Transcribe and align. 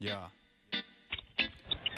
Ya. 0.00 0.30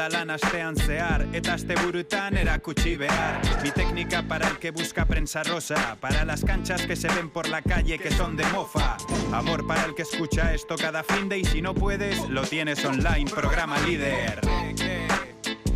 astean 0.00 0.76
zehar 0.76 1.26
Eta 1.32 1.54
aste 1.54 1.74
burutan 1.76 2.36
erakutsi 2.36 2.96
behar. 2.96 3.40
Mi 3.62 3.70
técnica 3.70 4.22
para 4.22 4.48
el 4.48 4.58
que 4.58 4.70
busca 4.70 5.04
prensa 5.04 5.42
rosa 5.42 5.96
Para 6.00 6.24
las 6.24 6.44
canchas 6.44 6.86
que 6.86 6.96
se 6.96 7.08
ven 7.08 7.30
por 7.30 7.48
la 7.48 7.62
calle 7.62 7.98
que 7.98 8.10
son 8.10 8.36
de 8.36 8.44
mofa. 8.46 8.96
Amor 9.32 9.66
para 9.66 9.84
el 9.84 9.94
que 9.94 10.02
escucha 10.02 10.52
esto 10.54 10.76
cada 10.76 11.02
fin 11.02 11.28
de 11.28 11.38
Y 11.38 11.44
si 11.44 11.62
no 11.62 11.74
puedes, 11.74 12.28
lo 12.28 12.42
tienes 12.42 12.84
online, 12.84 13.30
programa 13.30 13.78
líder. 13.80 14.40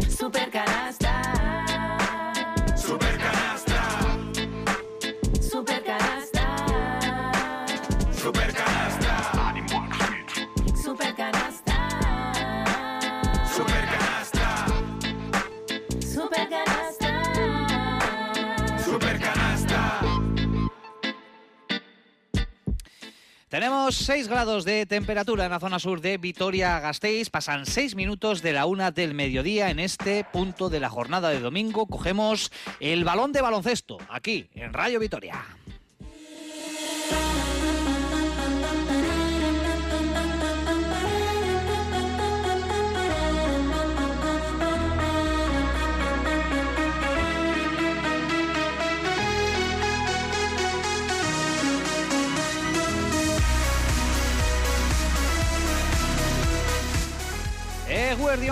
Supercanasta 0.09 0.19
Supercanasta, 0.19 1.08
Tenemos 23.59 23.97
6 23.97 24.29
grados 24.29 24.65
de 24.65 24.87
temperatura 24.87 25.45
en 25.45 25.51
la 25.51 25.59
zona 25.59 25.81
sur 25.81 26.01
de 26.01 26.17
Vitoria-Gasteiz. 26.17 27.29
Pasan 27.29 27.67
6 27.67 27.97
minutos 27.97 28.41
de 28.41 28.53
la 28.53 28.67
una 28.67 28.93
del 28.93 29.15
mediodía. 29.15 29.71
En 29.71 29.81
este 29.81 30.23
punto 30.23 30.71
de 30.71 30.79
la 30.79 30.89
jornada 30.89 31.31
de 31.31 31.41
domingo 31.41 31.87
cogemos 31.87 32.53
el 32.79 33.03
balón 33.03 33.33
de 33.33 33.43
baloncesto 33.43 33.99
aquí 34.11 34.49
en 34.55 34.73
Radio 34.73 35.01
Vitoria. 35.01 35.45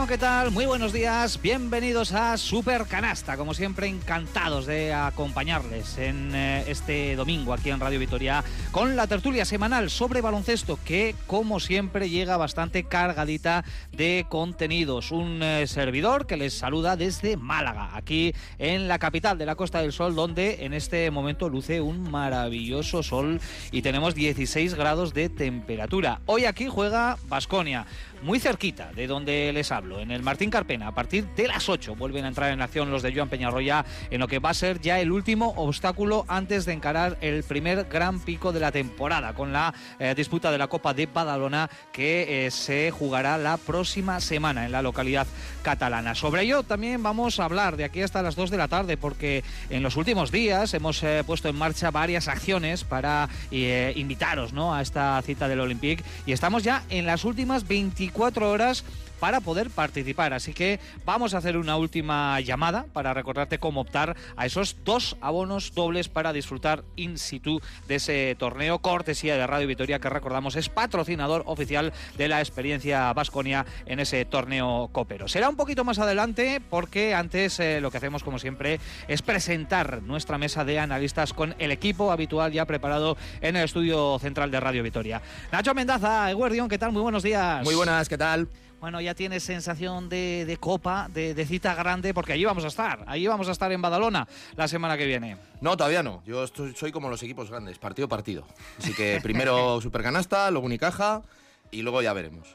¿Qué 0.07 0.19
tal? 0.19 0.53
Muy 0.53 0.67
buenos 0.67 0.93
días, 0.93 1.41
bienvenidos 1.43 2.13
a 2.13 2.37
Super 2.37 2.85
Canasta. 2.85 3.37
Como 3.37 3.55
siempre, 3.55 3.89
encantados 3.89 4.67
de 4.67 4.95
acompañarles 4.95 5.99
en 5.99 6.33
eh, 6.35 6.65
este 6.69 7.17
domingo 7.17 7.53
aquí 7.53 7.71
en 7.71 7.81
Radio 7.81 7.99
Vitoria 7.99 8.45
con 8.71 8.95
la 8.95 9.09
tertulia 9.09 9.45
semanal 9.45 9.91
sobre 9.91 10.21
baloncesto 10.21 10.79
que, 10.85 11.17
como 11.27 11.59
siempre, 11.59 12.09
llega 12.09 12.37
bastante 12.37 12.85
cargadita 12.85 13.65
de 13.91 14.27
contenidos. 14.29 15.11
Un 15.11 15.43
eh, 15.43 15.67
servidor 15.67 16.27
que 16.27 16.37
les 16.37 16.55
saluda 16.55 16.97
desde 16.97 17.37
Málaga, 17.37 17.91
aquí 17.97 18.33
en 18.59 18.87
la 18.87 18.99
capital 19.01 19.39
de 19.39 19.47
la 19.47 19.57
Costa 19.57 19.81
del 19.81 19.93
Sol, 19.93 20.15
donde 20.15 20.65
en 20.65 20.73
este 20.73 21.11
momento 21.11 21.49
luce 21.49 21.81
un 21.81 22.09
maravilloso 22.11 23.03
sol 23.03 23.41
y 23.73 23.83
tenemos 23.83 24.15
16 24.15 24.75
grados 24.75 25.15
de 25.15 25.29
temperatura. 25.29 26.21
Hoy 26.27 26.45
aquí 26.45 26.69
juega 26.69 27.19
Basconia 27.29 27.87
muy 28.23 28.41
cerquita 28.41 28.93
de 28.93 29.07
donde 29.07 29.53
les 29.53 29.73
hablo, 29.73 30.01
en 30.01 30.11
el 30.11 30.23
Martín 30.23 30.51
Carpena. 30.51 30.89
A 30.89 30.95
partir 30.95 31.27
de 31.37 31.49
las 31.49 31.69
8 31.69 31.97
vuelven 31.97 32.25
a 32.25 32.29
entrar 32.29 32.53
en 32.53 32.63
acción 32.63 32.91
los 32.91 33.03
de 33.03 33.15
Joan 33.15 33.29
Peñarroya 33.29 33.85
en 34.11 34.21
lo 34.21 34.29
que 34.29 34.39
va 34.39 34.51
a 34.51 34.55
ser 34.55 34.81
ya 34.81 35.01
el 35.01 35.13
último 35.13 35.55
obstáculo 35.57 36.25
antes 36.29 36.65
de 36.65 36.73
encarar 36.73 37.19
el 37.21 37.43
primer 37.45 37.85
gran 37.85 38.21
pico 38.21 38.53
de 38.53 38.61
la 38.61 38.73
temporada 38.73 39.35
con 39.35 39.53
la 39.53 39.75
eh, 39.99 40.15
disputa 40.17 40.51
de 40.51 40.59
la 40.59 40.69
Copa 40.69 40.95
de 40.95 41.07
Badalona 41.07 41.71
que 41.93 42.47
eh, 42.47 42.51
se 42.51 42.91
jugará 42.91 43.39
la 43.39 43.57
próxima 43.57 44.21
semana 44.21 44.67
en 44.67 44.73
la 44.73 44.83
localidad 44.83 45.27
catalana. 45.63 46.15
Sobre 46.15 46.43
ello 46.43 46.63
también 46.63 47.03
vamos 47.03 47.41
a 47.41 47.45
hablar 47.45 47.77
de 47.77 47.85
aquí 47.85 48.03
hasta 48.03 48.23
las 48.23 48.37
2 48.37 48.51
de 48.51 48.57
la 48.57 48.69
tarde 48.69 48.97
porque 48.97 49.45
en 49.71 49.83
los 49.83 49.97
últimos 49.97 50.31
días 50.31 50.75
hemos 50.75 51.03
eh, 51.03 51.23
puesto 51.27 51.49
en 51.49 51.57
marcha 51.57 51.91
varias 51.91 52.29
acciones 52.29 52.85
para 52.85 53.29
invitaros 53.51 54.53
¿no? 54.53 54.75
a 54.75 54.83
esta 54.83 55.21
cita 55.23 55.49
del 55.49 55.61
Olympique 55.61 56.05
y 56.27 56.33
estamos 56.33 56.63
ya 56.63 56.85
en 56.91 57.07
las 57.07 57.25
últimas 57.25 57.67
24 58.11 58.51
horas 58.51 58.85
para 59.21 59.41
poder 59.41 59.71
participar. 59.71 60.33
Así 60.33 60.53
que 60.53 60.81
vamos 61.05 61.35
a 61.35 61.39
hacer 61.39 61.57
una 61.57 61.77
última 61.77 62.41
llamada 62.41 62.87
para 62.93 63.15
recordarte 63.15 63.59
cómo 63.59 63.81
optar 63.81 64.17
a 64.37 64.47
esos 64.47 64.77
dos 64.85 65.17
abonos 65.21 65.75
dobles 65.75 66.09
para 66.09 66.33
disfrutar 66.33 66.85
in 66.97 67.19
situ 67.19 67.61
de 67.89 67.97
ese 67.97 68.37
torneo. 68.39 68.79
Cortesía 68.79 69.37
de 69.37 69.47
Radio 69.47 69.67
Vitoria, 69.67 69.99
que 69.99 70.09
recordamos 70.09 70.57
es 70.57 70.69
patrocinador 70.69 71.43
oficial 71.47 71.93
de 72.17 72.29
la 72.29 72.41
experiencia 72.41 73.13
Vasconia 73.13 73.67
en 73.87 74.01
ese 74.01 74.25
torneo 74.25 74.89
copero. 74.93 75.29
Será 75.29 75.49
un 75.49 75.57
poquito 75.57 75.85
más 75.85 75.99
adelante 75.99 76.61
porque 76.71 77.15
antes 77.15 77.59
eh, 77.61 77.81
lo 77.81 77.91
que 77.91 77.99
hacemos 77.99 78.23
como 78.23 78.39
siempre 78.39 78.81
es 79.09 79.23
presentar 79.23 80.03
nuestra 80.03 80.39
mesa 80.39 80.65
de 80.65 80.79
analistas 80.79 81.33
con 81.33 81.55
el 81.59 81.71
equipo 81.71 82.13
habitual 82.13 82.53
ya 82.53 82.65
preparado 82.65 83.17
en 83.41 83.57
el 83.57 83.65
estudio 83.65 84.19
central 84.19 84.51
de 84.51 84.61
Radio 84.61 84.83
Vitoria. 84.83 85.23
Nacho 85.53 85.75
Mendaza, 85.75 86.31
Eguardión, 86.31 86.69
¿qué 86.69 86.79
tal? 86.79 86.93
Muy 86.93 87.03
buenos 87.03 87.23
días. 87.23 87.65
Muy 87.65 87.75
buenas, 87.75 88.09
¿qué 88.09 88.19
tal? 88.19 88.49
Bueno, 88.81 89.01
ya 89.01 89.15
tienes 89.15 89.43
sensación 89.43 90.09
de, 90.09 90.45
de 90.47 90.57
copa, 90.59 91.09
de, 91.13 91.35
de 91.35 91.47
cita 91.47 91.75
grande, 91.75 92.13
porque 92.13 92.35
allí 92.35 92.45
vamos 92.45 92.65
a 92.65 92.69
estar. 92.69 93.05
Allí 93.07 93.27
vamos 93.27 93.49
a 93.49 93.53
estar 93.53 93.73
en 93.73 93.81
Badalona 93.83 94.29
la 94.55 94.69
semana 94.69 94.97
que 94.99 95.07
viene. 95.07 95.39
No, 95.61 95.77
todavía 95.77 96.03
no. 96.03 96.23
Yo 96.27 96.45
estoy- 96.45 96.75
soy 96.77 96.93
como 96.93 97.09
los 97.09 97.23
equipos 97.23 97.51
grandes, 97.51 97.79
partido 97.79 98.07
partido. 98.09 98.47
Así 98.79 98.93
que 98.93 99.19
primero 99.23 99.81
Supercanasta, 99.83 100.51
luego 100.51 100.67
Unicaja 100.67 101.23
y 101.71 101.83
luego 101.83 102.03
ya 102.03 102.13
veremos. 102.13 102.55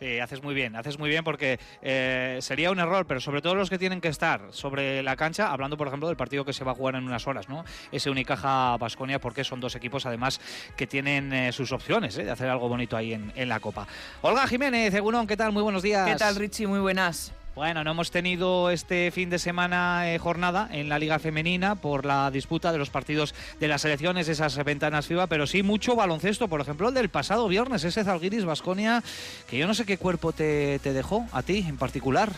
Sí, 0.00 0.18
haces 0.18 0.42
muy 0.42 0.54
bien, 0.54 0.76
haces 0.76 0.98
muy 0.98 1.10
bien 1.10 1.24
porque 1.24 1.60
eh, 1.82 2.38
sería 2.40 2.70
un 2.70 2.78
error, 2.78 3.06
pero 3.06 3.20
sobre 3.20 3.42
todo 3.42 3.54
los 3.54 3.68
que 3.68 3.76
tienen 3.76 4.00
que 4.00 4.08
estar 4.08 4.40
sobre 4.50 5.02
la 5.02 5.14
cancha, 5.14 5.52
hablando 5.52 5.76
por 5.76 5.88
ejemplo 5.88 6.08
del 6.08 6.16
partido 6.16 6.42
que 6.42 6.54
se 6.54 6.64
va 6.64 6.72
a 6.72 6.74
jugar 6.74 6.94
en 6.94 7.04
unas 7.04 7.26
horas, 7.26 7.50
¿no? 7.50 7.66
Ese 7.92 8.08
Unicaja 8.08 8.78
Basconia, 8.78 9.20
porque 9.20 9.44
son 9.44 9.60
dos 9.60 9.74
equipos 9.74 10.06
además 10.06 10.40
que 10.74 10.86
tienen 10.86 11.34
eh, 11.34 11.52
sus 11.52 11.70
opciones 11.70 12.16
¿eh? 12.16 12.24
de 12.24 12.30
hacer 12.30 12.48
algo 12.48 12.66
bonito 12.66 12.96
ahí 12.96 13.12
en, 13.12 13.30
en 13.36 13.50
la 13.50 13.60
Copa. 13.60 13.86
Olga 14.22 14.46
Jiménez, 14.46 14.94
Egunon, 14.94 15.26
¿qué 15.26 15.36
tal? 15.36 15.52
Muy 15.52 15.62
buenos 15.62 15.82
días. 15.82 16.08
¿Qué 16.08 16.16
tal, 16.16 16.34
Richie? 16.36 16.66
Muy 16.66 16.80
buenas. 16.80 17.34
Bueno, 17.54 17.82
no 17.82 17.90
hemos 17.90 18.10
tenido 18.12 18.70
este 18.70 19.10
fin 19.10 19.28
de 19.28 19.38
semana 19.38 20.14
eh, 20.14 20.18
jornada 20.18 20.68
en 20.70 20.88
la 20.88 20.98
Liga 21.00 21.18
Femenina 21.18 21.74
por 21.74 22.06
la 22.06 22.30
disputa 22.30 22.70
de 22.70 22.78
los 22.78 22.90
partidos 22.90 23.34
de 23.58 23.66
las 23.66 23.82
selecciones, 23.82 24.28
esas 24.28 24.56
ventanas 24.64 25.08
FIBA, 25.08 25.26
pero 25.26 25.46
sí 25.46 25.62
mucho 25.62 25.96
baloncesto. 25.96 26.46
Por 26.48 26.60
ejemplo, 26.60 26.88
el 26.88 26.94
del 26.94 27.08
pasado 27.08 27.48
viernes, 27.48 27.82
ese 27.82 28.04
Zalgiris 28.04 28.44
Basconia, 28.44 29.02
que 29.48 29.58
yo 29.58 29.66
no 29.66 29.74
sé 29.74 29.84
qué 29.84 29.98
cuerpo 29.98 30.32
te, 30.32 30.78
te 30.78 30.92
dejó, 30.92 31.26
a 31.32 31.42
ti 31.42 31.64
en 31.68 31.76
particular. 31.76 32.30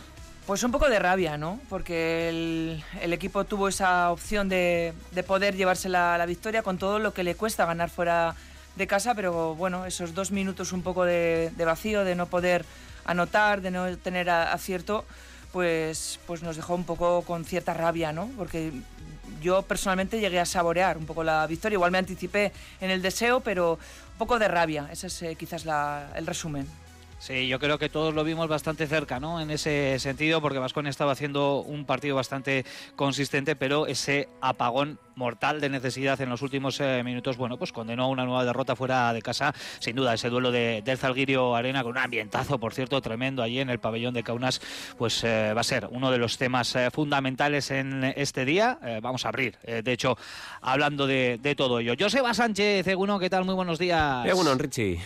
Pues 0.47 0.65
un 0.65 0.73
poco 0.73 0.89
de 0.89 0.99
rabia, 0.99 1.37
¿no? 1.37 1.61
Porque 1.69 2.29
el, 2.31 2.83
el 3.01 3.13
equipo 3.13 3.45
tuvo 3.45 3.69
esa 3.69 4.11
opción 4.11 4.49
de, 4.49 4.93
de 5.13 5.23
poder 5.23 5.55
llevarse 5.55 5.89
la, 5.89 6.19
la 6.19 6.27
victoria 6.27 6.63
con 6.63 6.79
todo 6.79 6.99
lo 6.99 7.13
que 7.13 7.23
le 7.23 7.37
cuesta 7.37 7.67
ganar 7.67 7.91
fuera 7.91 8.35
de 8.75 8.87
casa, 8.87 9.15
pero 9.15 9.55
bueno, 9.55 9.85
esos 9.85 10.15
dos 10.15 10.33
minutos 10.33 10.73
un 10.73 10.83
poco 10.83 11.05
de, 11.05 11.53
de 11.55 11.65
vacío, 11.67 12.03
de 12.03 12.17
no 12.17 12.27
poder 12.27 12.65
anotar, 13.05 13.61
de 13.61 13.71
no 13.71 13.97
tener 13.99 14.29
acierto, 14.31 15.05
pues, 15.53 16.19
pues 16.27 16.43
nos 16.43 16.57
dejó 16.57 16.75
un 16.75 16.85
poco 16.85 17.23
con 17.23 17.45
cierta 17.45 17.75
rabia, 17.75 18.13
¿no? 18.13 18.31
Porque 18.39 18.73
yo 19.43 19.63
personalmente 19.63 20.21
llegué 20.21 20.41
a 20.41 20.47
saborear 20.47 20.97
un 20.97 21.07
poco 21.07 21.23
la 21.25 21.47
victoria, 21.47 21.75
igual 21.77 21.91
me 21.91 21.99
anticipé 21.99 22.53
en 22.81 22.91
el 22.91 23.03
deseo, 23.03 23.41
pero 23.41 23.73
un 24.13 24.19
poco 24.19 24.39
de 24.39 24.49
rabia, 24.49 24.89
ese 24.93 25.09
es 25.09 25.23
eh, 25.23 25.37
quizás 25.37 25.65
la- 25.65 26.11
el 26.15 26.27
resumen. 26.27 26.67
Sí, 27.23 27.47
yo 27.47 27.61
creo 27.61 27.79
que 27.79 27.89
todos 27.89 28.15
lo 28.15 28.25
vimos 28.25 28.49
bastante 28.49 28.89
cerca, 28.89 29.21
¿no? 29.21 29.41
En 29.41 29.53
ese 29.53 29.97
sentido, 30.01 30.41
porque 30.41 30.59
Vasconia 30.59 30.91
estaba 30.91 31.13
haciendo 31.13 31.61
un 31.61 31.85
partido 31.85 32.17
bastante 32.17 32.65
consistente, 32.97 33.55
pero 33.55 33.87
ese 33.87 34.29
apagón 34.41 34.99
mortal 35.15 35.61
de 35.61 35.69
necesidad 35.69 36.21
en 36.21 36.31
los 36.31 36.43
últimos 36.43 36.81
eh, 36.81 37.01
minutos, 37.05 37.37
bueno, 37.37 37.59
pues 37.59 37.71
condenó 37.71 38.03
a 38.03 38.09
una 38.09 38.25
nueva 38.25 38.45
derrota 38.45 38.75
fuera 38.75 39.13
de 39.13 39.23
casa. 39.23 39.55
Sin 39.79 39.95
duda, 39.95 40.15
ese 40.15 40.31
duelo 40.31 40.51
de, 40.51 40.83
del 40.85 40.99
Zalgirio 40.99 41.55
Arena, 41.55 41.85
con 41.85 41.93
un 41.93 41.99
ambientazo, 41.99 42.59
por 42.59 42.75
cierto, 42.75 43.01
tremendo 43.01 43.41
allí 43.41 43.61
en 43.61 43.71
el 43.71 43.79
pabellón 43.79 44.15
de 44.15 44.25
Kaunas, 44.25 44.61
pues 44.99 45.23
eh, 45.23 45.53
va 45.55 45.61
a 45.61 45.65
ser 45.65 45.87
uno 45.93 46.11
de 46.11 46.19
los 46.19 46.39
temas 46.39 46.75
eh, 46.75 46.91
fundamentales 46.91 47.71
en 47.71 48.03
este 48.17 48.45
día. 48.45 48.81
Eh, 48.83 48.99
vamos 49.01 49.25
a 49.27 49.29
abrir, 49.29 49.57
de 49.61 49.93
hecho, 49.93 50.19
hablando 50.61 51.07
de, 51.07 51.39
de 51.41 51.55
todo 51.55 51.79
ello. 51.79 51.95
Joseba 51.97 52.35
Sánchez, 52.35 52.85
Eguno, 52.85 53.21
¿qué 53.21 53.31
tal? 53.31 53.45
Muy 53.45 53.55
buenos 53.55 53.79
días. 53.79 54.27
Bueno, 54.35 54.57
Richie. 54.57 54.99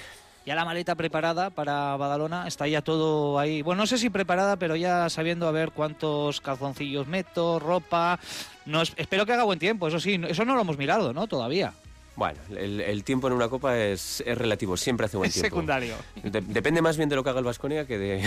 Ya 0.46 0.54
la 0.54 0.64
maleta 0.64 0.94
preparada 0.94 1.50
para 1.50 1.96
Badalona, 1.96 2.46
está 2.46 2.68
ya 2.68 2.80
todo 2.80 3.38
ahí. 3.38 3.62
Bueno, 3.62 3.82
no 3.82 3.86
sé 3.86 3.98
si 3.98 4.10
preparada, 4.10 4.56
pero 4.56 4.76
ya 4.76 5.10
sabiendo 5.10 5.48
a 5.48 5.50
ver 5.50 5.72
cuántos 5.72 6.40
calzoncillos 6.40 7.08
meto, 7.08 7.58
ropa. 7.58 8.20
No, 8.64 8.80
espero 8.82 9.26
que 9.26 9.32
haga 9.32 9.42
buen 9.42 9.58
tiempo, 9.58 9.88
eso 9.88 9.98
sí, 9.98 10.20
eso 10.28 10.44
no 10.44 10.54
lo 10.54 10.60
hemos 10.60 10.78
mirado, 10.78 11.12
¿no? 11.12 11.26
Todavía. 11.26 11.72
Bueno, 12.16 12.38
el, 12.56 13.04
tiempo 13.04 13.26
en 13.26 13.34
una 13.34 13.48
copa 13.50 13.78
es, 13.78 14.24
relativo, 14.26 14.78
siempre 14.78 15.04
hace 15.04 15.18
buen 15.18 15.28
es 15.28 15.34
tiempo. 15.34 15.50
secundario. 15.50 15.94
depende 16.22 16.80
más 16.80 16.96
bien 16.96 17.10
de 17.10 17.16
lo 17.16 17.22
que 17.22 17.28
haga 17.28 17.40
el 17.40 17.44
Vasconia 17.44 17.86
que 17.86 17.98
de, 17.98 18.26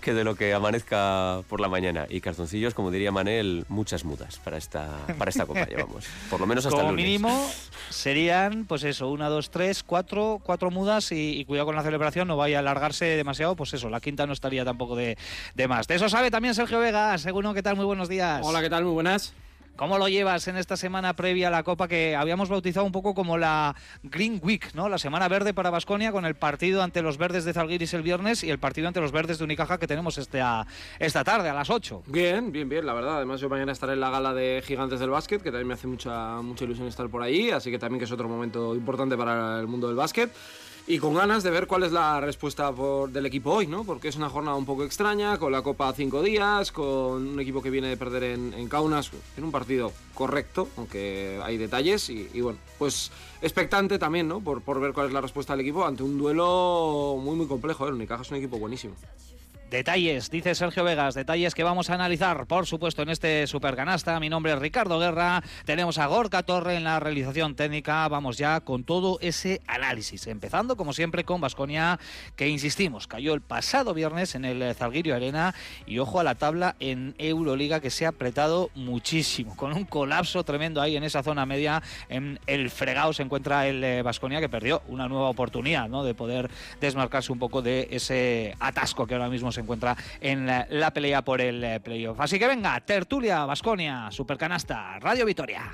que, 0.00 0.12
de, 0.12 0.24
lo 0.24 0.34
que 0.34 0.52
amanezca 0.52 1.42
por 1.48 1.60
la 1.60 1.68
mañana. 1.68 2.06
Y 2.10 2.20
calzoncillos, 2.20 2.74
como 2.74 2.90
diría 2.90 3.12
Manel, 3.12 3.64
muchas 3.68 4.04
mudas 4.04 4.40
para 4.40 4.56
esta, 4.56 4.90
para 5.18 5.30
esta 5.30 5.46
copa 5.46 5.66
llevamos. 5.66 6.04
Por 6.28 6.40
lo 6.40 6.46
menos 6.46 6.66
hasta 6.66 6.76
como 6.76 6.90
el 6.90 6.96
lunes. 6.96 7.06
mínimo 7.06 7.50
serían, 7.90 8.64
pues 8.64 8.82
eso, 8.82 9.08
una, 9.08 9.28
dos, 9.28 9.50
tres, 9.50 9.84
cuatro, 9.84 10.40
cuatro 10.42 10.72
mudas 10.72 11.12
y, 11.12 11.44
cuidado 11.44 11.66
con 11.66 11.76
la 11.76 11.82
celebración, 11.84 12.26
no 12.26 12.36
vaya 12.36 12.56
a 12.56 12.60
alargarse 12.60 13.04
demasiado, 13.04 13.54
pues 13.54 13.72
eso, 13.72 13.88
la 13.88 14.00
quinta 14.00 14.26
no 14.26 14.32
estaría 14.32 14.64
tampoco 14.64 14.96
de, 14.96 15.16
de 15.54 15.68
más. 15.68 15.86
De 15.86 15.94
eso 15.94 16.08
sabe 16.08 16.32
también 16.32 16.56
Sergio 16.56 16.80
Vega. 16.80 17.16
Seguro, 17.18 17.54
¿qué 17.54 17.62
tal? 17.62 17.76
Muy 17.76 17.84
buenos 17.84 18.08
días. 18.08 18.40
Hola, 18.42 18.60
¿qué 18.62 18.70
tal? 18.70 18.84
Muy 18.84 18.94
buenas. 18.94 19.32
¿Cómo 19.76 19.98
lo 19.98 20.08
llevas 20.08 20.46
en 20.46 20.56
esta 20.56 20.76
semana 20.76 21.14
previa 21.14 21.48
a 21.48 21.50
la 21.50 21.64
Copa 21.64 21.88
que 21.88 22.14
habíamos 22.14 22.48
bautizado 22.48 22.86
un 22.86 22.92
poco 22.92 23.12
como 23.12 23.36
la 23.36 23.74
Green 24.04 24.40
Week, 24.40 24.72
¿no? 24.72 24.88
La 24.88 24.98
semana 24.98 25.26
verde 25.26 25.52
para 25.52 25.70
Basconia 25.70 26.12
con 26.12 26.24
el 26.24 26.36
partido 26.36 26.80
ante 26.80 27.02
los 27.02 27.18
verdes 27.18 27.44
de 27.44 27.52
Zalgiris 27.52 27.92
el 27.92 28.02
viernes 28.02 28.44
y 28.44 28.50
el 28.50 28.60
partido 28.60 28.86
ante 28.86 29.00
los 29.00 29.10
verdes 29.10 29.38
de 29.38 29.44
Unicaja 29.44 29.78
que 29.78 29.88
tenemos 29.88 30.16
este 30.16 30.40
esta 31.00 31.24
tarde 31.24 31.48
a 31.48 31.54
las 31.54 31.70
8. 31.70 32.04
Bien, 32.06 32.52
bien, 32.52 32.68
bien, 32.68 32.86
la 32.86 32.94
verdad. 32.94 33.16
Además 33.16 33.40
yo 33.40 33.48
mañana 33.48 33.72
estaré 33.72 33.94
en 33.94 34.00
la 34.00 34.10
gala 34.10 34.32
de 34.32 34.62
Gigantes 34.64 35.00
del 35.00 35.10
Básquet, 35.10 35.42
que 35.42 35.50
también 35.50 35.66
me 35.66 35.74
hace 35.74 35.88
mucha 35.88 36.40
mucha 36.40 36.64
ilusión 36.64 36.86
estar 36.86 37.08
por 37.08 37.24
ahí, 37.24 37.50
así 37.50 37.72
que 37.72 37.78
también 37.78 37.98
que 37.98 38.04
es 38.04 38.12
otro 38.12 38.28
momento 38.28 38.76
importante 38.76 39.16
para 39.16 39.58
el 39.58 39.66
mundo 39.66 39.88
del 39.88 39.96
básquet 39.96 40.30
y 40.86 40.98
con 40.98 41.14
ganas 41.14 41.42
de 41.42 41.50
ver 41.50 41.66
cuál 41.66 41.82
es 41.84 41.92
la 41.92 42.20
respuesta 42.20 42.70
por, 42.70 43.10
del 43.10 43.24
equipo 43.24 43.52
hoy, 43.52 43.66
¿no? 43.66 43.84
Porque 43.84 44.08
es 44.08 44.16
una 44.16 44.28
jornada 44.28 44.56
un 44.56 44.66
poco 44.66 44.84
extraña, 44.84 45.38
con 45.38 45.50
la 45.50 45.62
Copa 45.62 45.92
cinco 45.94 46.22
días, 46.22 46.72
con 46.72 47.26
un 47.26 47.40
equipo 47.40 47.62
que 47.62 47.70
viene 47.70 47.88
de 47.88 47.96
perder 47.96 48.24
en, 48.24 48.52
en 48.52 48.68
Kaunas, 48.68 49.10
en 49.36 49.44
un 49.44 49.50
partido 49.50 49.92
correcto, 50.12 50.68
aunque 50.76 51.40
hay 51.42 51.56
detalles, 51.56 52.10
y, 52.10 52.28
y 52.34 52.40
bueno, 52.42 52.58
pues 52.78 53.10
expectante 53.40 53.98
también, 53.98 54.28
¿no? 54.28 54.40
Por, 54.40 54.60
por, 54.60 54.78
ver 54.80 54.92
cuál 54.92 55.06
es 55.06 55.12
la 55.12 55.22
respuesta 55.22 55.54
del 55.54 55.60
equipo 55.60 55.86
ante 55.86 56.02
un 56.02 56.18
duelo 56.18 57.16
muy, 57.18 57.36
muy 57.36 57.46
complejo, 57.46 57.86
¿eh? 57.86 57.88
El 57.88 57.94
Unicaja 57.94 58.22
es 58.22 58.30
un 58.30 58.36
equipo 58.36 58.58
buenísimo. 58.58 58.94
Detalles, 59.74 60.30
dice 60.30 60.54
Sergio 60.54 60.84
Vegas, 60.84 61.16
detalles 61.16 61.52
que 61.52 61.64
vamos 61.64 61.90
a 61.90 61.94
analizar, 61.94 62.46
por 62.46 62.64
supuesto, 62.64 63.02
en 63.02 63.08
este 63.08 63.48
Supercanasta. 63.48 64.20
Mi 64.20 64.28
nombre 64.28 64.52
es 64.52 64.60
Ricardo 64.60 65.00
Guerra, 65.00 65.42
tenemos 65.64 65.98
a 65.98 66.06
Gorka 66.06 66.44
Torre 66.44 66.76
en 66.76 66.84
la 66.84 67.00
realización 67.00 67.56
técnica. 67.56 68.06
Vamos 68.06 68.38
ya 68.38 68.60
con 68.60 68.84
todo 68.84 69.18
ese 69.20 69.62
análisis, 69.66 70.28
empezando 70.28 70.76
como 70.76 70.92
siempre 70.92 71.24
con 71.24 71.40
Vasconia, 71.40 71.98
que 72.36 72.46
insistimos, 72.48 73.08
cayó 73.08 73.34
el 73.34 73.40
pasado 73.40 73.94
viernes 73.94 74.36
en 74.36 74.44
el 74.44 74.76
Zalgirio 74.76 75.16
Arena 75.16 75.56
y 75.86 75.98
ojo 75.98 76.20
a 76.20 76.22
la 76.22 76.36
tabla 76.36 76.76
en 76.78 77.16
Euroliga 77.18 77.80
que 77.80 77.90
se 77.90 78.06
ha 78.06 78.10
apretado 78.10 78.70
muchísimo, 78.76 79.56
con 79.56 79.72
un 79.72 79.86
colapso 79.86 80.44
tremendo 80.44 80.80
ahí 80.82 80.96
en 80.96 81.02
esa 81.02 81.24
zona 81.24 81.46
media. 81.46 81.82
En 82.08 82.38
el 82.46 82.70
fregado 82.70 83.12
se 83.12 83.24
encuentra 83.24 83.66
el 83.66 84.04
Vasconia 84.04 84.38
que 84.38 84.48
perdió 84.48 84.82
una 84.86 85.08
nueva 85.08 85.30
oportunidad 85.30 85.88
¿no? 85.88 86.04
de 86.04 86.14
poder 86.14 86.48
desmarcarse 86.80 87.32
un 87.32 87.40
poco 87.40 87.60
de 87.60 87.88
ese 87.90 88.54
atasco 88.60 89.08
que 89.08 89.14
ahora 89.14 89.28
mismo 89.28 89.50
se 89.50 89.63
encuentra 89.64 89.96
en 90.20 90.46
la, 90.46 90.90
pelea 90.92 91.22
por 91.22 91.40
el 91.40 91.62
eh, 91.64 91.80
playoff. 91.80 92.20
Así 92.20 92.38
que 92.38 92.46
venga, 92.46 92.78
tertulia, 92.80 93.44
Basconia, 93.44 94.10
Supercanasta, 94.10 94.98
Radio 95.00 95.26
Vitoria. 95.26 95.72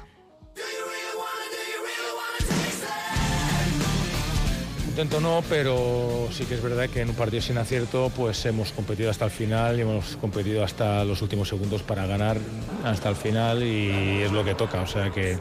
Intento 4.91 5.21
no, 5.21 5.43
pero 5.49 6.29
sí 6.33 6.45
que 6.47 6.55
es 6.55 6.63
verdad 6.63 6.89
que 6.91 7.01
en 7.01 7.11
un 7.11 7.15
partido 7.15 7.41
sin 7.41 7.57
acierto 7.59 8.11
pues 8.15 8.45
hemos 8.45 8.73
competido 8.73 9.09
hasta 9.09 9.25
el 9.25 9.31
final 9.31 9.79
y 9.79 9.83
hemos 9.83 10.17
competido 10.17 10.65
hasta 10.65 11.05
los 11.05 11.23
últimos 11.23 11.49
segundos 11.49 11.83
para 11.85 12.07
ganar 12.07 12.39
hasta 12.85 13.09
el 13.09 13.15
final 13.15 13.63
y 13.63 14.23
es 14.23 14.33
lo 14.33 14.45
que 14.45 14.55
toca, 14.55 14.83
o 14.83 14.87
sea 14.87 15.11
que 15.11 15.39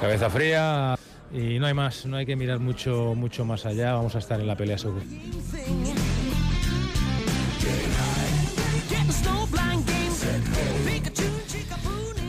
cabeza 0.00 0.30
fría 0.30 0.98
y 1.30 1.58
no 1.58 1.66
hay 1.66 1.74
más, 1.74 2.06
no 2.06 2.16
hay 2.16 2.24
que 2.24 2.36
mirar 2.36 2.58
mucho 2.58 3.14
mucho 3.14 3.44
más 3.44 3.66
allá, 3.66 3.92
vamos 3.92 4.16
a 4.16 4.18
estar 4.18 4.40
en 4.40 4.46
la 4.46 4.56
pelea 4.56 4.78
seguro. 4.78 5.04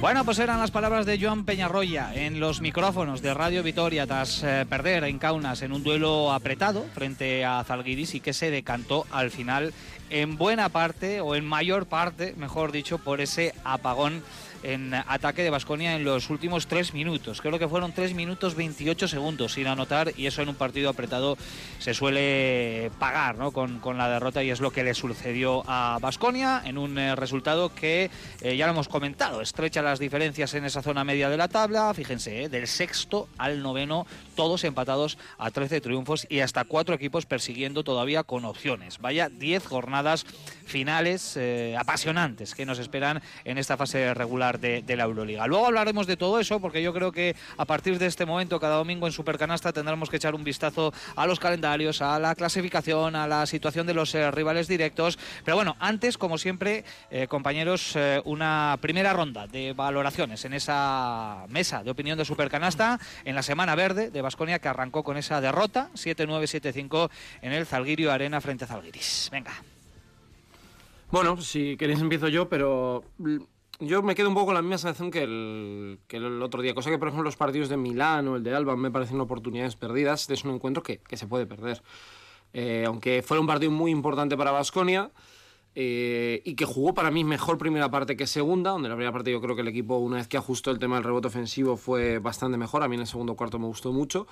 Bueno, 0.01 0.25
pues 0.25 0.39
eran 0.39 0.59
las 0.59 0.71
palabras 0.71 1.05
de 1.05 1.19
Joan 1.21 1.45
Peñarroya 1.45 2.11
en 2.15 2.39
los 2.39 2.59
micrófonos 2.59 3.21
de 3.21 3.35
Radio 3.35 3.61
Vitoria 3.61 4.07
tras 4.07 4.41
eh, 4.43 4.65
perder 4.67 5.03
en 5.03 5.19
Kaunas 5.19 5.61
en 5.61 5.73
un 5.73 5.83
duelo 5.83 6.31
apretado 6.31 6.83
frente 6.95 7.45
a 7.45 7.63
Zalgiris 7.63 8.15
y 8.15 8.19
que 8.19 8.33
se 8.33 8.49
decantó 8.49 9.05
al 9.11 9.29
final 9.29 9.75
en 10.09 10.37
buena 10.37 10.69
parte 10.69 11.21
o 11.21 11.35
en 11.35 11.45
mayor 11.45 11.85
parte, 11.85 12.33
mejor 12.35 12.71
dicho, 12.71 12.97
por 12.97 13.21
ese 13.21 13.53
apagón 13.63 14.23
en 14.63 14.93
ataque 14.93 15.43
de 15.43 15.49
Basconia 15.49 15.95
en 15.95 16.03
los 16.03 16.29
últimos 16.29 16.67
tres 16.67 16.93
minutos. 16.93 17.41
Creo 17.41 17.59
que 17.59 17.67
fueron 17.67 17.93
tres 17.93 18.13
minutos 18.13 18.55
28 18.55 19.07
segundos 19.07 19.53
sin 19.53 19.67
anotar 19.67 20.13
y 20.17 20.27
eso 20.27 20.41
en 20.41 20.49
un 20.49 20.55
partido 20.55 20.89
apretado 20.89 21.37
se 21.79 21.93
suele 21.93 22.91
pagar 22.99 23.37
¿no? 23.37 23.51
con, 23.51 23.79
con 23.79 23.97
la 23.97 24.09
derrota 24.09 24.43
y 24.43 24.49
es 24.49 24.59
lo 24.59 24.71
que 24.71 24.83
le 24.83 24.93
sucedió 24.93 25.63
a 25.67 25.99
Basconia 26.01 26.61
en 26.65 26.77
un 26.77 26.97
eh, 26.97 27.15
resultado 27.15 27.73
que 27.73 28.09
eh, 28.41 28.55
ya 28.55 28.65
lo 28.65 28.73
hemos 28.73 28.87
comentado, 28.87 29.41
estrecha 29.41 29.81
las 29.81 29.99
diferencias 29.99 30.53
en 30.53 30.65
esa 30.65 30.81
zona 30.81 31.03
media 31.03 31.29
de 31.29 31.37
la 31.37 31.47
tabla. 31.47 31.93
Fíjense, 31.93 32.43
eh, 32.43 32.49
del 32.49 32.67
sexto 32.67 33.27
al 33.37 33.61
noveno, 33.61 34.05
todos 34.41 34.63
empatados 34.63 35.19
a 35.37 35.51
13 35.51 35.81
triunfos 35.81 36.25
y 36.27 36.39
hasta 36.39 36.63
cuatro 36.63 36.95
equipos 36.95 37.27
persiguiendo 37.27 37.83
todavía 37.83 38.23
con 38.23 38.43
opciones. 38.43 38.97
Vaya 38.97 39.29
10 39.29 39.67
jornadas 39.67 40.25
finales 40.65 41.37
apasionantes 41.77 42.55
que 42.55 42.65
nos 42.65 42.79
esperan 42.79 43.21
en 43.45 43.59
esta 43.59 43.77
fase 43.77 44.15
regular 44.15 44.59
de, 44.59 44.83
la 44.95 45.03
Euroliga. 45.03 45.45
Luego 45.45 45.67
hablaremos 45.67 46.07
de 46.07 46.17
todo 46.17 46.39
eso 46.39 46.59
porque 46.59 46.81
yo 46.81 46.91
creo 46.91 47.11
que 47.11 47.35
a 47.57 47.65
partir 47.65 47.99
de 47.99 48.07
este 48.07 48.25
momento, 48.25 48.59
cada 48.59 48.77
domingo 48.77 49.05
en 49.05 49.13
Supercanasta 49.13 49.73
tendremos 49.73 50.09
que 50.09 50.17
echar 50.17 50.33
un 50.33 50.43
vistazo 50.43 50.91
a 51.15 51.27
los 51.27 51.39
calendarios, 51.39 52.01
a 52.01 52.17
la 52.17 52.33
clasificación, 52.33 53.15
a 53.15 53.27
la 53.27 53.45
situación 53.45 53.85
de 53.85 53.93
los 53.93 54.15
eh, 54.15 54.31
rivales 54.31 54.67
directos. 54.67 55.19
Pero 55.45 55.57
bueno, 55.57 55.75
antes, 55.79 56.17
como 56.17 56.39
siempre, 56.39 56.83
eh, 57.11 57.27
compañeros, 57.27 57.95
eh, 57.95 58.21
una 58.25 58.77
primera 58.81 59.13
ronda 59.13 59.45
de 59.45 59.73
valoraciones 59.73 60.43
en 60.45 60.53
esa 60.53 61.45
mesa 61.49 61.83
de 61.83 61.91
opinión 61.91 62.17
de 62.17 62.25
Supercanasta 62.25 62.99
en 63.25 63.35
la 63.35 63.43
semana 63.43 63.75
verde 63.75 64.09
de 64.09 64.21
Basconia 64.31 64.59
que 64.59 64.69
arrancó 64.69 65.03
con 65.03 65.17
esa 65.17 65.41
derrota 65.41 65.89
7-9-7-5 65.93 67.09
en 67.41 67.51
el 67.51 67.65
Zalgirio 67.65 68.13
Arena 68.13 68.39
frente 68.39 68.63
a 68.63 68.67
Zalgiris. 68.67 69.27
Venga. 69.29 69.51
Bueno, 71.11 71.35
si 71.41 71.75
queréis 71.75 71.99
empiezo 71.99 72.29
yo, 72.29 72.47
pero 72.47 73.03
yo 73.81 74.01
me 74.01 74.15
quedo 74.15 74.29
un 74.29 74.33
poco 74.33 74.47
con 74.47 74.55
la 74.55 74.61
misma 74.61 74.77
sensación 74.77 75.11
que 75.11 75.23
el, 75.23 75.99
que 76.07 76.15
el 76.15 76.41
otro 76.41 76.61
día. 76.61 76.73
Cosa 76.73 76.89
que, 76.89 76.97
por 76.97 77.09
ejemplo, 77.09 77.25
los 77.25 77.35
partidos 77.35 77.67
de 77.67 77.75
Milán 77.75 78.29
o 78.29 78.37
el 78.37 78.43
de 78.43 78.55
Alba 78.55 78.77
me 78.77 78.89
parecen 78.89 79.19
oportunidades 79.19 79.75
perdidas. 79.75 80.29
Es 80.29 80.45
un 80.45 80.55
encuentro 80.55 80.81
que, 80.81 80.99
que 80.99 81.17
se 81.17 81.27
puede 81.27 81.45
perder. 81.45 81.81
Eh, 82.53 82.85
aunque 82.87 83.21
fuera 83.21 83.41
un 83.41 83.47
partido 83.47 83.71
muy 83.71 83.91
importante 83.91 84.37
para 84.37 84.51
Basconia 84.51 85.11
eh, 85.75 86.41
y 86.45 86.55
que 86.55 86.65
jugó 86.65 86.93
para 86.93 87.11
mí 87.11 87.23
mejor 87.23 87.57
primera 87.57 87.89
parte 87.89 88.15
que 88.15 88.27
segunda, 88.27 88.71
donde 88.71 88.89
la 88.89 88.95
primera 88.95 89.11
parte 89.11 89.31
yo 89.31 89.41
creo 89.41 89.55
que 89.55 89.61
el 89.61 89.67
equipo, 89.67 89.97
una 89.97 90.17
vez 90.17 90.27
que 90.27 90.37
ajustó 90.37 90.71
el 90.71 90.79
tema 90.79 90.95
del 90.95 91.03
rebote 91.03 91.27
ofensivo, 91.27 91.77
fue 91.77 92.19
bastante 92.19 92.57
mejor. 92.57 92.83
A 92.83 92.87
mí 92.87 92.95
en 92.95 93.01
el 93.01 93.07
segundo 93.07 93.35
cuarto 93.35 93.59
me 93.59 93.67
gustó 93.67 93.91
mucho. 93.91 94.27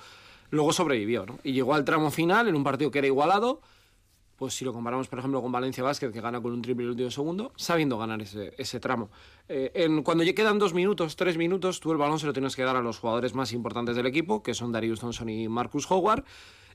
Luego 0.50 0.72
sobrevivió. 0.72 1.26
Y 1.44 1.52
llegó 1.52 1.74
al 1.74 1.84
tramo 1.84 2.10
final 2.10 2.48
en 2.48 2.56
un 2.56 2.64
partido 2.64 2.90
que 2.90 2.98
era 2.98 3.06
igualado 3.06 3.60
pues 4.40 4.54
si 4.54 4.64
lo 4.64 4.72
comparamos, 4.72 5.06
por 5.06 5.18
ejemplo, 5.18 5.42
con 5.42 5.52
Valencia 5.52 5.84
Basket, 5.84 6.10
que 6.10 6.22
gana 6.22 6.40
con 6.40 6.52
un 6.52 6.62
triple 6.62 6.84
el 6.84 6.92
último 6.92 7.10
segundo, 7.10 7.52
sabiendo 7.56 7.98
ganar 7.98 8.22
ese, 8.22 8.54
ese 8.56 8.80
tramo. 8.80 9.10
Eh, 9.50 9.70
en, 9.74 10.02
cuando 10.02 10.24
ya 10.24 10.34
quedan 10.34 10.58
dos 10.58 10.72
minutos, 10.72 11.14
tres 11.14 11.36
minutos, 11.36 11.78
tú 11.78 11.92
el 11.92 11.98
balón 11.98 12.18
se 12.18 12.24
lo 12.24 12.32
tienes 12.32 12.56
que 12.56 12.62
dar 12.62 12.74
a 12.74 12.80
los 12.80 12.98
jugadores 12.98 13.34
más 13.34 13.52
importantes 13.52 13.96
del 13.96 14.06
equipo, 14.06 14.42
que 14.42 14.54
son 14.54 14.72
Darius 14.72 14.98
Thompson 14.98 15.28
y 15.28 15.46
Marcus 15.46 15.90
Howard. 15.90 16.24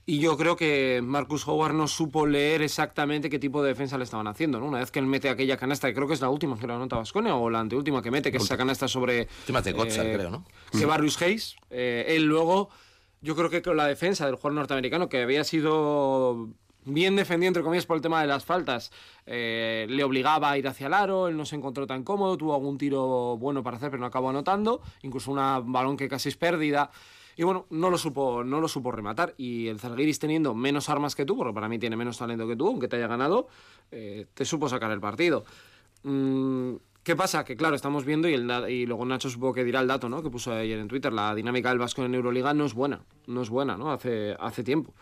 Y 0.07 0.19
yo 0.19 0.37
creo 0.37 0.55
que 0.55 1.01
Marcus 1.03 1.47
Howard 1.47 1.73
no 1.73 1.87
supo 1.87 2.27
leer 2.27 2.61
exactamente 2.61 3.27
qué 3.29 3.39
tipo 3.39 3.63
de 3.63 3.69
defensa 3.69 3.97
le 3.97 4.03
estaban 4.03 4.27
haciendo. 4.27 4.59
¿no? 4.59 4.67
Una 4.67 4.79
vez 4.79 4.91
que 4.91 4.99
él 4.99 5.07
mete 5.07 5.29
aquella 5.29 5.57
canasta, 5.57 5.87
que 5.87 5.95
creo 5.95 6.07
que 6.07 6.13
es 6.13 6.21
la 6.21 6.29
última 6.29 6.59
que 6.59 6.67
la 6.67 6.75
anota 6.75 6.97
Vasconia, 6.97 7.35
o 7.35 7.49
la 7.49 7.59
anteúltima 7.59 8.03
que 8.03 8.11
mete, 8.11 8.31
que 8.31 8.37
es 8.37 8.43
esa 8.43 8.55
canasta 8.55 8.87
sobre. 8.87 9.27
Última 9.39 9.61
de 9.61 9.71
eh, 9.71 10.13
creo, 10.15 10.29
¿no? 10.29 10.45
Que 10.71 10.85
Barrius 10.85 11.19
Hayes. 11.21 11.55
Eh, 11.71 12.05
él 12.09 12.25
luego, 12.25 12.69
yo 13.21 13.35
creo 13.35 13.49
que 13.49 13.63
con 13.63 13.77
la 13.77 13.87
defensa 13.87 14.27
del 14.27 14.35
jugador 14.35 14.53
norteamericano, 14.53 15.09
que 15.09 15.23
había 15.23 15.43
sido 15.43 16.49
bien 16.85 17.15
defendido, 17.15 17.47
entre 17.47 17.63
comillas, 17.63 17.87
por 17.87 17.95
el 17.95 18.03
tema 18.03 18.21
de 18.21 18.27
las 18.27 18.45
faltas, 18.45 18.91
eh, 19.25 19.87
le 19.89 20.03
obligaba 20.03 20.51
a 20.51 20.57
ir 20.59 20.67
hacia 20.67 20.85
el 20.85 20.93
aro, 20.93 21.27
él 21.27 21.35
no 21.35 21.45
se 21.45 21.55
encontró 21.55 21.87
tan 21.87 22.03
cómodo, 22.03 22.37
tuvo 22.37 22.53
algún 22.53 22.77
tiro 22.77 23.37
bueno 23.37 23.63
para 23.63 23.77
hacer, 23.77 23.89
pero 23.89 24.01
no 24.01 24.05
acabó 24.05 24.29
anotando, 24.29 24.81
incluso 25.01 25.31
un 25.31 25.71
balón 25.71 25.97
que 25.97 26.07
casi 26.07 26.29
es 26.29 26.37
pérdida. 26.37 26.91
Y 27.35 27.43
bueno, 27.43 27.65
no 27.69 27.89
lo 27.89 27.97
supo, 27.97 28.43
no 28.43 28.61
lo 28.61 28.67
supo 28.67 28.91
rematar. 28.91 29.33
Y 29.37 29.67
el 29.67 29.79
Zalgiris 29.79 30.19
teniendo 30.19 30.53
menos 30.55 30.89
armas 30.89 31.15
que 31.15 31.25
tú, 31.25 31.35
porque 31.35 31.53
para 31.53 31.67
mí 31.67 31.79
tiene 31.79 31.95
menos 31.95 32.17
talento 32.17 32.47
que 32.47 32.55
tú, 32.55 32.67
aunque 32.67 32.87
te 32.87 32.95
haya 32.95 33.07
ganado, 33.07 33.47
eh, 33.91 34.25
te 34.33 34.45
supo 34.45 34.69
sacar 34.69 34.91
el 34.91 35.01
partido. 35.01 35.43
Mm, 36.03 36.75
¿Qué 37.03 37.15
pasa? 37.15 37.43
Que 37.43 37.55
claro, 37.55 37.75
estamos 37.75 38.03
viendo, 38.03 38.27
y, 38.27 38.33
el, 38.33 38.49
y 38.69 38.85
luego 38.87 39.05
Nacho 39.05 39.29
supongo 39.29 39.53
que 39.53 39.63
dirá 39.63 39.79
el 39.79 39.87
dato, 39.87 40.09
¿no? 40.09 40.23
Que 40.23 40.31
puso 40.31 40.51
ayer 40.51 40.79
en 40.79 40.87
Twitter, 40.87 41.13
la 41.13 41.35
dinámica 41.35 41.69
del 41.69 41.77
Vasco 41.77 42.03
en 42.03 42.15
Euroliga 42.15 42.53
no 42.55 42.65
es 42.65 42.73
buena, 42.73 43.01
no 43.27 43.43
es 43.43 43.49
buena, 43.49 43.77
¿no? 43.77 43.91
Hace, 43.91 44.35
hace 44.39 44.63
tiempo. 44.63 44.93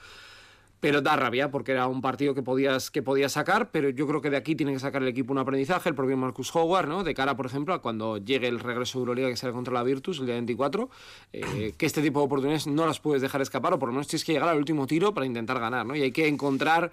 Pero 0.84 1.02
da 1.02 1.16
rabia 1.16 1.50
porque 1.50 1.72
era 1.72 1.88
un 1.88 2.02
partido 2.02 2.36
que 2.36 2.44
podías, 2.44 2.92
que 2.92 3.02
podías 3.02 3.32
sacar, 3.32 3.72
pero 3.72 3.88
yo 3.90 4.06
creo 4.06 4.20
que 4.20 4.30
de 4.30 4.36
aquí 4.36 4.54
tiene 4.54 4.74
que 4.74 4.80
sacar 4.80 5.02
el 5.02 5.08
equipo 5.08 5.32
un 5.32 5.40
aprendizaje, 5.40 5.88
el 5.88 5.96
propio 5.96 6.18
Marcus 6.18 6.54
Howard, 6.54 6.90
¿no? 6.90 7.06
de 7.06 7.14
cara, 7.14 7.38
por 7.38 7.46
ejemplo, 7.46 7.74
a 7.74 7.82
cuando 7.82 8.18
llegue 8.18 8.50
el 8.50 8.60
regreso 8.60 9.00
de 9.00 9.04
Euroliga 9.04 9.30
que 9.30 9.38
será 9.38 9.54
contra 9.54 9.74
la 9.74 9.82
Virtus 9.82 10.20
el 10.20 10.26
día 10.26 10.36
24, 10.36 10.90
eh, 11.32 11.74
que 11.78 11.86
este 11.86 12.02
tipo 12.02 12.20
de 12.20 12.26
oportunidades 12.26 12.68
no 12.68 12.86
las 12.86 13.00
puedes 13.00 13.22
dejar 13.22 13.42
escapar, 13.42 13.74
o 13.74 13.80
por 13.80 13.88
lo 13.88 13.94
menos 13.94 14.08
tienes 14.10 14.26
que 14.26 14.34
llegar 14.34 14.50
al 14.50 14.58
último 14.58 14.86
tiro 14.86 15.14
para 15.14 15.26
intentar 15.26 15.58
ganar, 15.58 15.86
¿no? 15.86 15.96
y 15.96 16.02
hay 16.02 16.12
que 16.12 16.28
encontrar 16.28 16.92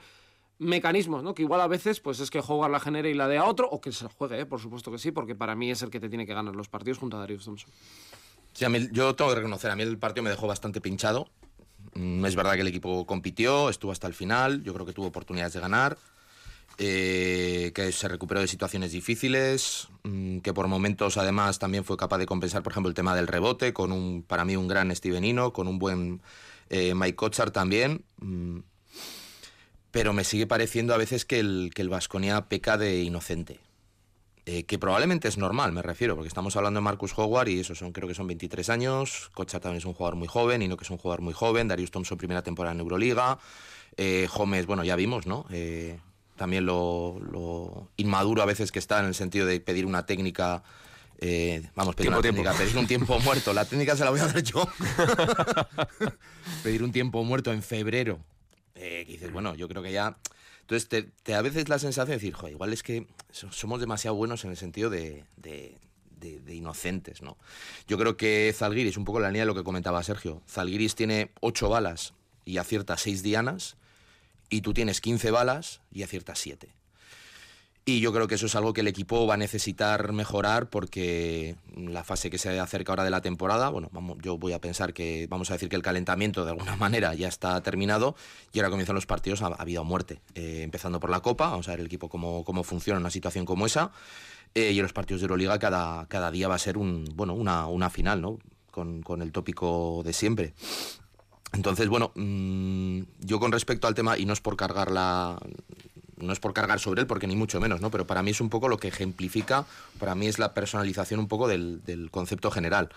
mecanismos, 0.60 1.24
¿no? 1.24 1.34
Que 1.34 1.42
igual 1.42 1.60
a 1.60 1.66
veces 1.66 1.98
pues 1.98 2.20
es 2.20 2.30
que 2.30 2.38
Howard 2.38 2.70
la 2.70 2.78
genere 2.78 3.10
y 3.10 3.14
la 3.14 3.26
dé 3.26 3.38
a 3.38 3.44
otro, 3.44 3.68
o 3.68 3.80
que 3.80 3.90
se 3.90 4.04
la 4.04 4.10
juegue, 4.10 4.38
¿eh? 4.38 4.46
por 4.46 4.60
supuesto 4.60 4.92
que 4.92 4.98
sí, 4.98 5.10
porque 5.10 5.34
para 5.34 5.56
mí 5.56 5.68
es 5.72 5.82
el 5.82 5.90
que 5.90 5.98
te 5.98 6.08
tiene 6.08 6.26
que 6.26 6.34
ganar 6.34 6.54
los 6.54 6.68
partidos 6.68 6.98
junto 6.98 7.16
a 7.16 7.20
Darius 7.20 7.44
Thompson. 7.44 7.70
Sí, 8.52 8.64
a 8.64 8.68
mí- 8.68 8.88
yo 8.92 9.16
tengo 9.16 9.30
que 9.30 9.36
reconocer, 9.36 9.70
a 9.72 9.74
mí 9.76 9.82
el 9.82 9.98
partido 9.98 10.22
me 10.22 10.30
dejó 10.30 10.46
bastante 10.46 10.80
pinchado. 10.80 11.28
Mm, 11.94 12.24
Es 12.24 12.36
verdad 12.36 12.54
que 12.54 12.60
el 12.60 12.68
equipo 12.68 13.06
compitió, 13.06 13.68
estuvo 13.68 13.92
hasta 13.92 14.06
el 14.06 14.14
final, 14.14 14.62
yo 14.62 14.72
creo 14.74 14.86
que 14.86 14.92
tuvo 14.92 15.06
oportunidades 15.06 15.54
de 15.54 15.60
ganar, 15.60 15.98
eh, 16.78 17.72
que 17.74 17.92
se 17.92 18.08
recuperó 18.08 18.40
de 18.40 18.46
situaciones 18.48 18.92
difíciles, 18.92 19.88
mm, 20.04 20.38
que 20.38 20.54
por 20.54 20.66
momentos 20.68 21.16
además 21.18 21.58
también 21.58 21.84
fue 21.84 21.96
capaz 21.96 22.18
de 22.18 22.26
compensar, 22.26 22.62
por 22.62 22.72
ejemplo, 22.72 22.88
el 22.88 22.94
tema 22.94 23.14
del 23.14 23.26
rebote, 23.26 23.72
con 23.72 23.92
un, 23.92 24.22
para 24.22 24.44
mí 24.44 24.56
un 24.56 24.68
gran 24.68 24.94
Stevenino, 24.94 25.52
con 25.52 25.68
un 25.68 25.78
buen 25.78 26.20
eh, 26.70 26.94
Mike 26.94 27.16
Kotsar 27.16 27.50
también. 27.50 28.04
mm, 28.18 28.58
pero 29.90 30.12
me 30.12 30.22
sigue 30.24 30.46
pareciendo 30.46 30.94
a 30.94 30.98
veces 30.98 31.24
que 31.24 31.40
el, 31.40 31.72
que 31.74 31.82
el 31.82 31.88
Vasconia 31.88 32.42
peca 32.48 32.78
de 32.78 33.02
inocente. 33.02 33.58
Eh, 34.46 34.64
que 34.64 34.78
probablemente 34.78 35.28
es 35.28 35.36
normal, 35.36 35.70
me 35.72 35.82
refiero, 35.82 36.14
porque 36.16 36.28
estamos 36.28 36.56
hablando 36.56 36.78
de 36.80 36.82
Marcus 36.82 37.12
Howard 37.16 37.48
y 37.48 37.60
eso 37.60 37.74
son, 37.74 37.92
creo 37.92 38.08
que 38.08 38.14
son 38.14 38.26
23 38.26 38.70
años. 38.70 39.30
Kocha 39.34 39.60
también 39.60 39.78
es 39.78 39.84
un 39.84 39.92
jugador 39.92 40.16
muy 40.16 40.28
joven, 40.28 40.62
Ino 40.62 40.76
que 40.76 40.84
es 40.84 40.90
un 40.90 40.96
jugador 40.96 41.20
muy 41.20 41.34
joven, 41.34 41.68
Darius 41.68 41.90
Thompson 41.90 42.16
primera 42.16 42.42
temporada 42.42 42.74
en 42.74 42.80
Euroliga, 42.80 43.38
eh, 43.96 44.28
Gómez, 44.34 44.66
bueno, 44.66 44.82
ya 44.82 44.96
vimos, 44.96 45.26
¿no? 45.26 45.44
Eh, 45.50 45.98
también 46.36 46.64
lo, 46.64 47.18
lo 47.20 47.88
inmaduro 47.98 48.40
a 48.40 48.46
veces 48.46 48.72
que 48.72 48.78
está 48.78 48.98
en 49.00 49.06
el 49.06 49.14
sentido 49.14 49.46
de 49.46 49.60
pedir 49.60 49.84
una 49.84 50.06
técnica. 50.06 50.62
eh, 51.18 51.62
vamos, 51.74 51.94
pedir 51.94 52.10
Tiempo, 52.10 52.18
una 52.18 52.22
técnica, 52.22 52.52
pedir 52.54 52.76
un 52.78 52.86
tiempo 52.86 53.20
muerto. 53.24 53.52
La 53.52 53.66
técnica 53.66 53.94
se 53.94 54.04
la 54.04 54.10
voy 54.10 54.20
a 54.20 54.26
dar 54.26 54.42
yo. 54.42 54.66
pedir 56.62 56.82
un 56.82 56.92
tiempo 56.92 57.22
muerto 57.24 57.52
en 57.52 57.62
febrero. 57.62 58.18
Que 58.74 59.04
dices, 59.04 59.30
bueno, 59.30 59.54
yo 59.54 59.68
creo 59.68 59.82
que 59.82 59.92
ya. 59.92 60.16
Entonces, 60.70 60.88
te, 60.88 61.02
te 61.24 61.34
a 61.34 61.42
veces 61.42 61.68
la 61.68 61.80
sensación 61.80 62.10
de 62.10 62.14
decir, 62.14 62.32
joder, 62.32 62.52
igual 62.52 62.72
es 62.72 62.84
que 62.84 63.08
so- 63.32 63.50
somos 63.50 63.80
demasiado 63.80 64.14
buenos 64.14 64.44
en 64.44 64.52
el 64.52 64.56
sentido 64.56 64.88
de, 64.88 65.24
de- 65.36 65.76
de- 66.20 66.38
de 66.38 66.54
inocentes, 66.54 67.22
¿no? 67.22 67.36
Yo 67.88 67.98
creo 67.98 68.16
que 68.16 68.54
Zalgiris, 68.56 68.96
un 68.96 69.04
poco 69.04 69.18
la 69.18 69.28
línea 69.30 69.42
de 69.42 69.46
lo 69.46 69.54
que 69.56 69.64
comentaba 69.64 70.00
Sergio, 70.04 70.42
Zalgiris 70.48 70.94
tiene 70.94 71.32
ocho 71.40 71.68
balas 71.68 72.14
y 72.44 72.58
acierta 72.58 72.96
seis 72.96 73.24
dianas, 73.24 73.76
y 74.48 74.60
tú 74.60 74.72
tienes 74.72 75.00
15 75.00 75.32
balas 75.32 75.80
y 75.90 76.04
aciertas 76.04 76.38
siete. 76.38 76.72
Y 77.84 78.00
yo 78.00 78.12
creo 78.12 78.28
que 78.28 78.34
eso 78.34 78.46
es 78.46 78.54
algo 78.54 78.72
que 78.72 78.82
el 78.82 78.88
equipo 78.88 79.26
va 79.26 79.34
a 79.34 79.36
necesitar 79.38 80.12
mejorar 80.12 80.68
porque 80.68 81.56
la 81.74 82.04
fase 82.04 82.28
que 82.30 82.38
se 82.38 82.60
acerca 82.60 82.92
ahora 82.92 83.04
de 83.04 83.10
la 83.10 83.22
temporada, 83.22 83.70
bueno, 83.70 83.88
vamos, 83.92 84.18
yo 84.22 84.36
voy 84.36 84.52
a 84.52 84.60
pensar 84.60 84.92
que 84.92 85.26
vamos 85.28 85.50
a 85.50 85.54
decir 85.54 85.68
que 85.70 85.76
el 85.76 85.82
calentamiento 85.82 86.44
de 86.44 86.50
alguna 86.50 86.76
manera 86.76 87.14
ya 87.14 87.28
está 87.28 87.60
terminado 87.62 88.14
y 88.52 88.58
ahora 88.58 88.70
comienzan 88.70 88.94
los 88.94 89.06
partidos 89.06 89.42
a, 89.42 89.46
a 89.46 89.64
vida 89.64 89.80
o 89.80 89.84
muerte. 89.84 90.20
Eh, 90.34 90.60
empezando 90.62 91.00
por 91.00 91.10
la 91.10 91.20
Copa, 91.20 91.48
vamos 91.48 91.68
a 91.68 91.72
ver 91.72 91.80
el 91.80 91.86
equipo 91.86 92.08
cómo, 92.08 92.44
cómo 92.44 92.64
funciona 92.64 92.98
en 92.98 93.02
una 93.02 93.10
situación 93.10 93.46
como 93.46 93.66
esa. 93.66 93.92
Eh, 94.54 94.72
y 94.72 94.78
en 94.78 94.82
los 94.82 94.92
partidos 94.92 95.20
de 95.20 95.24
Euroliga 95.24 95.58
cada, 95.58 96.06
cada 96.06 96.30
día 96.30 96.48
va 96.48 96.56
a 96.56 96.58
ser 96.58 96.76
un, 96.76 97.04
bueno, 97.14 97.34
una, 97.34 97.66
una 97.66 97.88
final, 97.88 98.20
¿no? 98.20 98.38
Con, 98.70 99.02
con 99.02 99.22
el 99.22 99.32
tópico 99.32 100.02
de 100.04 100.12
siempre. 100.12 100.54
Entonces, 101.52 101.88
bueno, 101.88 102.12
mm, 102.14 103.00
yo 103.20 103.40
con 103.40 103.52
respecto 103.52 103.88
al 103.88 103.94
tema, 103.94 104.16
y 104.16 104.24
no 104.24 104.32
es 104.32 104.40
por 104.40 104.56
cargar 104.56 104.90
la. 104.90 105.38
No 106.20 106.32
es 106.32 106.40
por 106.40 106.52
cargar 106.52 106.80
sobre 106.80 107.02
él, 107.02 107.06
porque 107.06 107.26
ni 107.26 107.36
mucho 107.36 107.60
menos, 107.60 107.80
¿no? 107.80 107.90
Pero 107.90 108.06
para 108.06 108.22
mí 108.22 108.30
es 108.30 108.40
un 108.40 108.50
poco 108.50 108.68
lo 108.68 108.78
que 108.78 108.88
ejemplifica, 108.88 109.66
para 109.98 110.14
mí 110.14 110.26
es 110.26 110.38
la 110.38 110.54
personalización 110.54 111.20
un 111.20 111.28
poco 111.28 111.48
del, 111.48 111.82
del 111.84 112.10
concepto 112.10 112.50
general. 112.50 112.90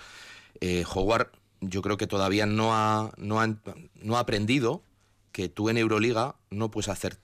Eh, 0.61 0.83
Howard, 0.93 1.31
yo 1.61 1.81
creo 1.81 1.97
que 1.97 2.07
todavía 2.07 2.45
no 2.45 2.75
ha, 2.75 3.11
no, 3.17 3.41
ha, 3.41 3.47
no 3.47 4.17
ha 4.17 4.19
aprendido 4.19 4.83
que 5.31 5.49
tú 5.49 5.69
en 5.69 5.77
Euroliga 5.77 6.35
no 6.49 6.69
puedes 6.71 6.89
hacer 6.89 7.19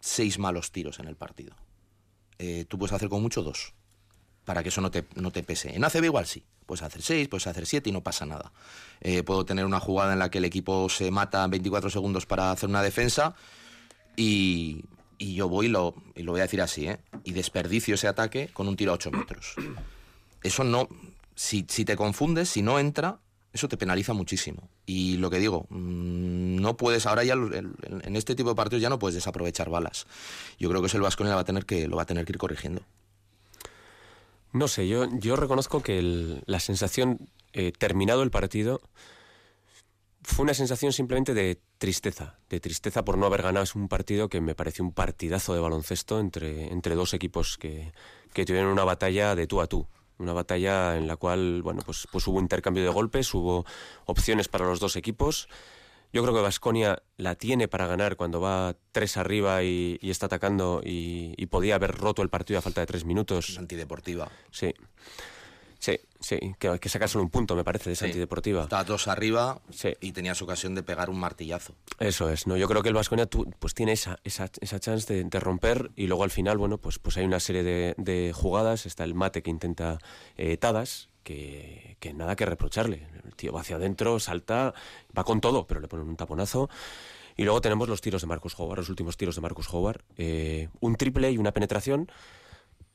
seis 0.00 0.38
malos 0.38 0.72
tiros 0.72 0.98
en 0.98 1.06
el 1.06 1.16
partido. 1.16 1.54
Eh, 2.38 2.64
tú 2.68 2.78
puedes 2.78 2.92
hacer 2.92 3.08
con 3.08 3.22
mucho 3.22 3.42
dos, 3.42 3.74
para 4.44 4.62
que 4.62 4.68
eso 4.68 4.80
no 4.80 4.90
te, 4.90 5.06
no 5.14 5.30
te 5.30 5.42
pese. 5.42 5.74
En 5.74 5.84
ACB 5.84 6.04
igual 6.04 6.26
sí, 6.26 6.44
puedes 6.66 6.82
hacer 6.82 7.02
seis, 7.02 7.28
puedes 7.28 7.46
hacer 7.46 7.66
siete 7.66 7.90
y 7.90 7.92
no 7.92 8.02
pasa 8.02 8.26
nada. 8.26 8.52
Eh, 9.00 9.22
puedo 9.22 9.44
tener 9.44 9.64
una 9.64 9.80
jugada 9.80 10.12
en 10.12 10.18
la 10.18 10.30
que 10.30 10.38
el 10.38 10.44
equipo 10.44 10.88
se 10.88 11.10
mata 11.10 11.44
en 11.44 11.50
24 11.50 11.90
segundos 11.90 12.26
para 12.26 12.50
hacer 12.50 12.68
una 12.68 12.82
defensa 12.82 13.34
y, 14.16 14.84
y 15.18 15.34
yo 15.34 15.48
voy, 15.48 15.66
y 15.66 15.68
lo, 15.68 15.94
y 16.14 16.22
lo 16.22 16.32
voy 16.32 16.40
a 16.40 16.44
decir 16.44 16.60
así, 16.62 16.86
¿eh? 16.88 16.98
y 17.24 17.32
desperdicio 17.32 17.94
ese 17.94 18.08
ataque 18.08 18.50
con 18.52 18.68
un 18.68 18.76
tiro 18.76 18.92
a 18.92 18.94
8 18.94 19.10
metros. 19.10 19.54
Eso 20.42 20.64
no, 20.64 20.88
si, 21.34 21.64
si 21.68 21.84
te 21.84 21.96
confundes, 21.96 22.48
si 22.48 22.62
no 22.62 22.78
entra, 22.78 23.18
eso 23.52 23.68
te 23.68 23.76
penaliza 23.76 24.12
muchísimo. 24.12 24.68
Y 24.84 25.16
lo 25.16 25.30
que 25.30 25.38
digo, 25.38 25.66
mm, 25.70 26.56
no 26.60 26.76
puedes, 26.76 27.06
ahora 27.06 27.24
ya 27.24 27.34
en 27.34 28.16
este 28.16 28.34
tipo 28.34 28.50
de 28.50 28.54
partidos 28.54 28.82
ya 28.82 28.90
no 28.90 28.98
puedes 28.98 29.14
desaprovechar 29.14 29.70
balas. 29.70 30.06
Yo 30.58 30.68
creo 30.68 30.82
que 30.82 30.88
eso 30.88 30.96
el 30.98 31.02
Vasconia 31.02 31.34
va 31.34 31.40
a 31.40 31.44
tener 31.44 31.64
que, 31.66 31.88
lo 31.88 31.96
va 31.96 32.02
a 32.02 32.06
tener 32.06 32.24
que 32.26 32.32
ir 32.32 32.38
corrigiendo. 32.38 32.82
No 34.52 34.68
sé, 34.68 34.88
yo, 34.88 35.06
yo 35.18 35.36
reconozco 35.36 35.82
que 35.82 35.98
el- 35.98 36.42
la 36.46 36.60
sensación, 36.60 37.28
eh, 37.52 37.72
terminado 37.76 38.22
el 38.22 38.30
partido, 38.30 38.80
fue 40.26 40.42
una 40.42 40.54
sensación 40.54 40.92
simplemente 40.92 41.34
de 41.34 41.60
tristeza, 41.78 42.40
de 42.50 42.58
tristeza 42.58 43.04
por 43.04 43.16
no 43.16 43.26
haber 43.26 43.42
ganado. 43.42 43.62
Es 43.62 43.76
un 43.76 43.86
partido 43.86 44.28
que 44.28 44.40
me 44.40 44.56
pareció 44.56 44.84
un 44.84 44.92
partidazo 44.92 45.54
de 45.54 45.60
baloncesto 45.60 46.18
entre, 46.18 46.72
entre 46.72 46.96
dos 46.96 47.14
equipos 47.14 47.56
que, 47.56 47.92
que 48.34 48.44
tuvieron 48.44 48.72
una 48.72 48.82
batalla 48.82 49.36
de 49.36 49.46
tú 49.46 49.60
a 49.60 49.68
tú. 49.68 49.86
Una 50.18 50.32
batalla 50.32 50.96
en 50.96 51.06
la 51.06 51.14
cual, 51.14 51.62
bueno, 51.62 51.80
pues, 51.86 52.08
pues 52.10 52.26
hubo 52.26 52.40
intercambio 52.40 52.82
de 52.82 52.90
golpes, 52.90 53.32
hubo 53.34 53.64
opciones 54.06 54.48
para 54.48 54.66
los 54.66 54.80
dos 54.80 54.96
equipos. 54.96 55.48
Yo 56.12 56.22
creo 56.22 56.34
que 56.34 56.40
Vasconia 56.40 57.04
la 57.18 57.36
tiene 57.36 57.68
para 57.68 57.86
ganar 57.86 58.16
cuando 58.16 58.40
va 58.40 58.74
tres 58.90 59.16
arriba 59.16 59.62
y, 59.62 59.96
y 60.02 60.10
está 60.10 60.26
atacando 60.26 60.82
y, 60.84 61.34
y 61.36 61.46
podía 61.46 61.76
haber 61.76 61.92
roto 61.92 62.22
el 62.22 62.30
partido 62.30 62.58
a 62.58 62.62
falta 62.62 62.80
de 62.80 62.88
tres 62.88 63.04
minutos. 63.04 63.56
Antideportiva. 63.58 64.28
Sí. 64.50 64.74
Sí, 65.78 65.98
sí, 66.20 66.38
que, 66.58 66.78
que 66.78 66.88
saca 66.88 67.06
solo 67.06 67.24
un 67.24 67.30
punto, 67.30 67.54
me 67.54 67.62
parece, 67.64 67.90
de 67.90 67.94
esa 67.94 68.06
Sí. 68.06 68.10
antideportiva. 68.12 68.62
Estaba 68.62 68.84
dos 68.84 69.08
arriba 69.08 69.60
Sí. 69.70 69.90
y 70.00 70.12
tenías 70.12 70.40
ocasión 70.42 70.74
de 70.74 70.82
pegar 70.82 71.10
un 71.10 71.18
martillazo. 71.20 71.74
Eso 71.98 72.30
es, 72.30 72.46
¿no? 72.46 72.56
Yo 72.56 72.66
creo 72.68 72.82
que 72.82 72.88
el 72.88 72.94
Vasconia 72.94 73.28
pues 73.58 73.74
tiene 73.74 73.92
esa, 73.92 74.18
esa, 74.24 74.50
esa 74.60 74.80
chance 74.80 75.12
de, 75.12 75.24
de 75.24 75.40
romper 75.40 75.90
y 75.96 76.06
luego 76.06 76.24
al 76.24 76.30
final, 76.30 76.56
bueno, 76.58 76.78
pues, 76.78 76.98
pues 76.98 77.16
hay 77.18 77.24
una 77.26 77.40
serie 77.40 77.62
de, 77.62 77.94
de 77.98 78.32
jugadas. 78.34 78.86
Está 78.86 79.04
el 79.04 79.14
mate 79.14 79.42
que 79.42 79.50
intenta 79.50 79.98
eh, 80.36 80.56
Tadas, 80.56 81.10
que, 81.22 81.96
que 82.00 82.14
nada 82.14 82.36
que 82.36 82.46
reprocharle. 82.46 83.06
El 83.24 83.34
tío 83.34 83.52
va 83.52 83.60
hacia 83.60 83.76
adentro, 83.76 84.18
salta, 84.18 84.72
va 85.16 85.24
con 85.24 85.40
todo, 85.40 85.66
pero 85.66 85.80
le 85.80 85.88
ponen 85.88 86.08
un 86.08 86.16
taponazo. 86.16 86.70
Y 87.36 87.44
luego 87.44 87.60
tenemos 87.60 87.86
los 87.88 88.00
tiros 88.00 88.22
de 88.22 88.28
Marcus 88.28 88.58
Howard, 88.58 88.78
los 88.78 88.88
últimos 88.88 89.18
tiros 89.18 89.34
de 89.34 89.42
Marcus 89.42 89.68
Howard. 89.72 90.00
Eh, 90.16 90.68
un 90.80 90.96
triple 90.96 91.30
y 91.30 91.36
una 91.36 91.52
penetración 91.52 92.10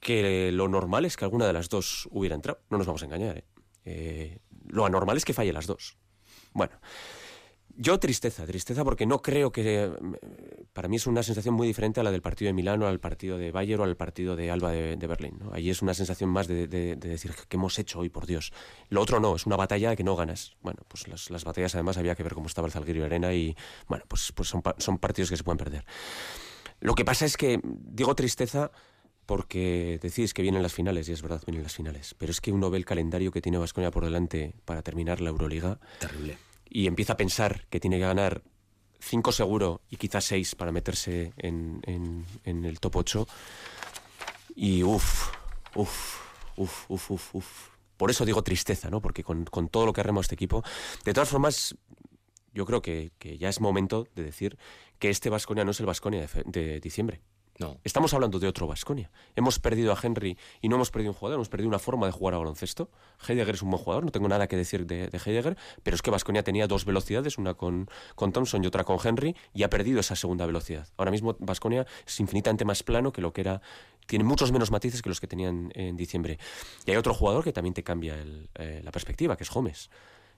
que 0.02 0.52
lo 0.52 0.68
normal 0.68 1.06
es 1.06 1.16
que 1.16 1.24
alguna 1.24 1.48
de 1.48 1.54
las 1.54 1.70
dos 1.70 2.10
hubiera 2.12 2.36
entrado. 2.36 2.60
No 2.70 2.78
nos 2.78 2.88
vamos 2.88 3.02
a 3.04 3.06
engañar, 3.06 3.38
¿eh? 3.38 3.46
Eh, 3.86 4.40
lo 4.68 4.86
anormal 4.86 5.16
es 5.16 5.24
que 5.24 5.34
falle 5.34 5.54
las 5.54 5.68
dos. 5.68 5.98
Bueno, 6.54 6.74
yo 7.76 7.98
tristeza, 8.00 8.46
tristeza 8.46 8.84
porque 8.84 9.06
no 9.06 9.22
creo 9.22 9.52
que... 9.52 9.86
eh, 9.86 9.92
Para 10.74 10.88
mí 10.88 10.98
es 10.98 11.08
una 11.08 11.24
sensación 11.24 11.56
muy 11.56 11.68
diferente 11.68 12.00
a 12.00 12.04
la 12.04 12.12
del 12.12 12.22
partido 12.22 12.50
de 12.50 12.54
Milano, 12.54 12.88
al 12.88 13.00
partido 13.00 13.38
de 13.38 13.52
Bayern 13.52 13.82
o 13.82 13.84
al 13.86 13.96
partido 13.96 14.36
de 14.36 14.52
Alba 14.52 14.72
de, 14.72 14.96
Berlín. 15.08 15.38
¿no? 15.40 15.54
Ahí 15.54 15.70
es 15.70 15.82
una 15.82 15.94
sensación 15.94 16.30
más 16.30 16.48
de, 16.48 16.68
de- 16.68 16.96
de 16.96 17.10
decir, 17.10 17.34
¿qué 17.48 17.58
hemos 17.58 17.80
hecho 17.80 18.00
hoy, 18.00 18.10
por 18.10 18.26
Dios? 18.26 18.52
Lo 18.90 19.02
otro 19.02 19.20
no, 19.20 19.36
es 19.36 19.46
una 19.46 19.56
batalla 19.56 19.96
que 19.96 20.04
no 20.04 20.16
ganas. 20.16 20.58
Bueno, 20.62 20.82
pues 20.88 21.08
las, 21.08 21.30
las 21.30 21.44
batallas 21.44 21.74
además 21.76 21.98
había 21.98 22.16
que 22.16 22.24
ver 22.24 22.34
cómo 22.34 22.48
estaba 22.48 22.68
el 22.68 22.74
Zalgiris 22.74 23.04
Arena 23.04 23.34
y, 23.34 23.56
bueno, 23.88 24.04
pues, 24.08 24.32
pues 24.34 24.50
son, 24.50 24.62
son 24.78 24.98
partidos 24.98 25.30
que 25.30 25.38
se 25.38 25.44
pueden 25.44 25.58
perder. 25.58 25.86
Lo 26.82 26.94
que 26.96 27.06
pasa 27.06 27.26
es 27.26 27.38
que 27.38 27.60
digo 27.64 28.16
tristeza 28.16 28.72
porque 29.26 30.00
decís 30.02 30.34
que 30.34 30.42
vienen 30.42 30.62
las 30.64 30.74
finales, 30.74 31.08
y 31.08 31.14
es 31.14 31.22
verdad, 31.22 31.42
vienen 31.46 31.64
las 31.64 31.76
finales, 31.76 32.16
pero 32.18 32.32
es 32.32 32.42
que 32.42 32.52
uno 32.52 32.70
ve 32.70 32.78
el 32.78 32.86
calendario 32.86 33.32
que 33.32 33.42
tiene 33.42 33.58
Vasconia 33.58 33.92
por 33.92 34.04
delante 34.04 34.54
para 34.66 34.82
terminar 34.82 35.22
la 35.22 35.30
Euroliga 35.30 35.80
Terrible. 36.00 36.38
y 36.70 36.88
empieza 36.88 37.14
a 37.14 37.18
pensar 37.18 37.66
que 37.70 37.80
tiene 37.80 37.98
que 37.98 38.06
ganar 38.06 38.42
5 39.00 39.32
seguro 39.32 39.82
y 39.90 39.96
quizás 39.98 40.26
6 40.26 40.56
para 40.56 40.72
meterse 40.72 41.34
en, 41.38 41.82
en- 41.88 42.26
en 42.44 42.66
el 42.66 42.80
top 42.80 42.98
8. 42.98 43.28
Y 44.56 44.84
uff, 44.84 45.30
uff, 45.76 46.20
uff, 46.58 46.86
uff, 46.90 47.12
uff, 47.12 47.36
uff. 47.36 47.68
Por 47.98 48.10
eso 48.12 48.26
digo 48.26 48.44
tristeza, 48.44 48.90
¿no? 48.90 49.02
Porque 49.02 49.24
con, 49.24 49.46
con 49.46 49.70
todo 49.70 49.86
lo 49.86 49.94
que 49.94 50.02
arrema 50.02 50.22
este 50.22 50.36
equipo. 50.36 50.64
De 51.06 51.14
todas 51.14 51.30
formas, 51.30 51.76
yo 52.54 52.66
creo 52.66 52.82
que, 52.82 53.12
que 53.18 53.38
ya 53.38 53.50
es 53.50 53.62
momento 53.62 54.08
de 54.16 54.24
decir 54.24 54.58
que 55.00 55.10
este 55.10 55.30
Vasconia 55.30 55.64
no 55.64 55.72
es 55.72 55.80
el 55.80 55.86
Vasconia 55.86 56.28
de, 56.28 56.44
de 56.46 56.80
diciembre. 56.80 57.22
No. 57.62 57.78
Estamos 57.84 58.12
hablando 58.16 58.40
de 58.40 58.48
otro 58.48 58.66
Vasconia. 58.66 59.12
Hemos 59.36 59.60
perdido 59.60 59.94
a 59.94 59.98
Henry 60.02 60.36
y 60.62 60.68
no 60.68 60.78
hemos 60.78 60.90
perdido 60.90 61.12
un 61.12 61.16
jugador, 61.16 61.36
hemos 61.36 61.48
perdido 61.48 61.68
una 61.68 61.78
forma 61.78 62.08
de 62.08 62.12
jugar 62.12 62.34
a 62.34 62.40
baloncesto. 62.40 62.90
Heidegger 63.28 63.54
es 63.54 63.62
un 63.62 63.70
buen 63.70 63.84
jugador, 63.84 64.04
no 64.04 64.10
tengo 64.10 64.28
nada 64.28 64.48
que 64.48 64.58
decir 64.58 64.88
de, 64.88 65.10
de 65.10 65.22
Heidegger, 65.24 65.56
pero 65.84 65.94
es 65.94 66.02
que 66.02 66.10
Vasconia 66.10 66.42
tenía 66.42 66.66
dos 66.66 66.86
velocidades, 66.86 67.38
una 67.38 67.54
con, 67.54 67.88
con 68.16 68.32
Thompson 68.34 68.64
y 68.64 68.68
otra 68.68 68.84
con 68.84 68.98
Henry, 69.04 69.36
y 69.54 69.62
ha 69.62 69.70
perdido 69.70 70.00
esa 70.00 70.16
segunda 70.16 70.48
velocidad. 70.48 70.88
Ahora 70.98 71.12
mismo 71.12 71.38
Vasconia 71.38 71.86
es 72.04 72.20
infinitamente 72.20 72.66
más 72.66 72.82
plano 72.82 73.12
que 73.12 73.22
lo 73.22 73.32
que 73.32 73.42
era. 73.42 73.62
Tiene 74.08 74.26
muchos 74.26 74.52
menos 74.52 74.72
matices 74.72 75.04
que 75.04 75.10
los 75.10 75.22
que 75.22 75.28
tenían 75.28 75.72
en 75.76 75.96
diciembre. 75.96 76.40
Y 76.88 76.90
hay 76.90 76.98
otro 76.98 77.14
jugador 77.14 77.44
que 77.44 77.54
también 77.54 77.76
te 77.76 77.84
cambia 77.84 78.16
eh, 78.56 78.82
la 78.84 78.92
perspectiva, 78.92 79.38
que 79.38 79.44
es 79.44 79.52
Gómez. 79.52 79.92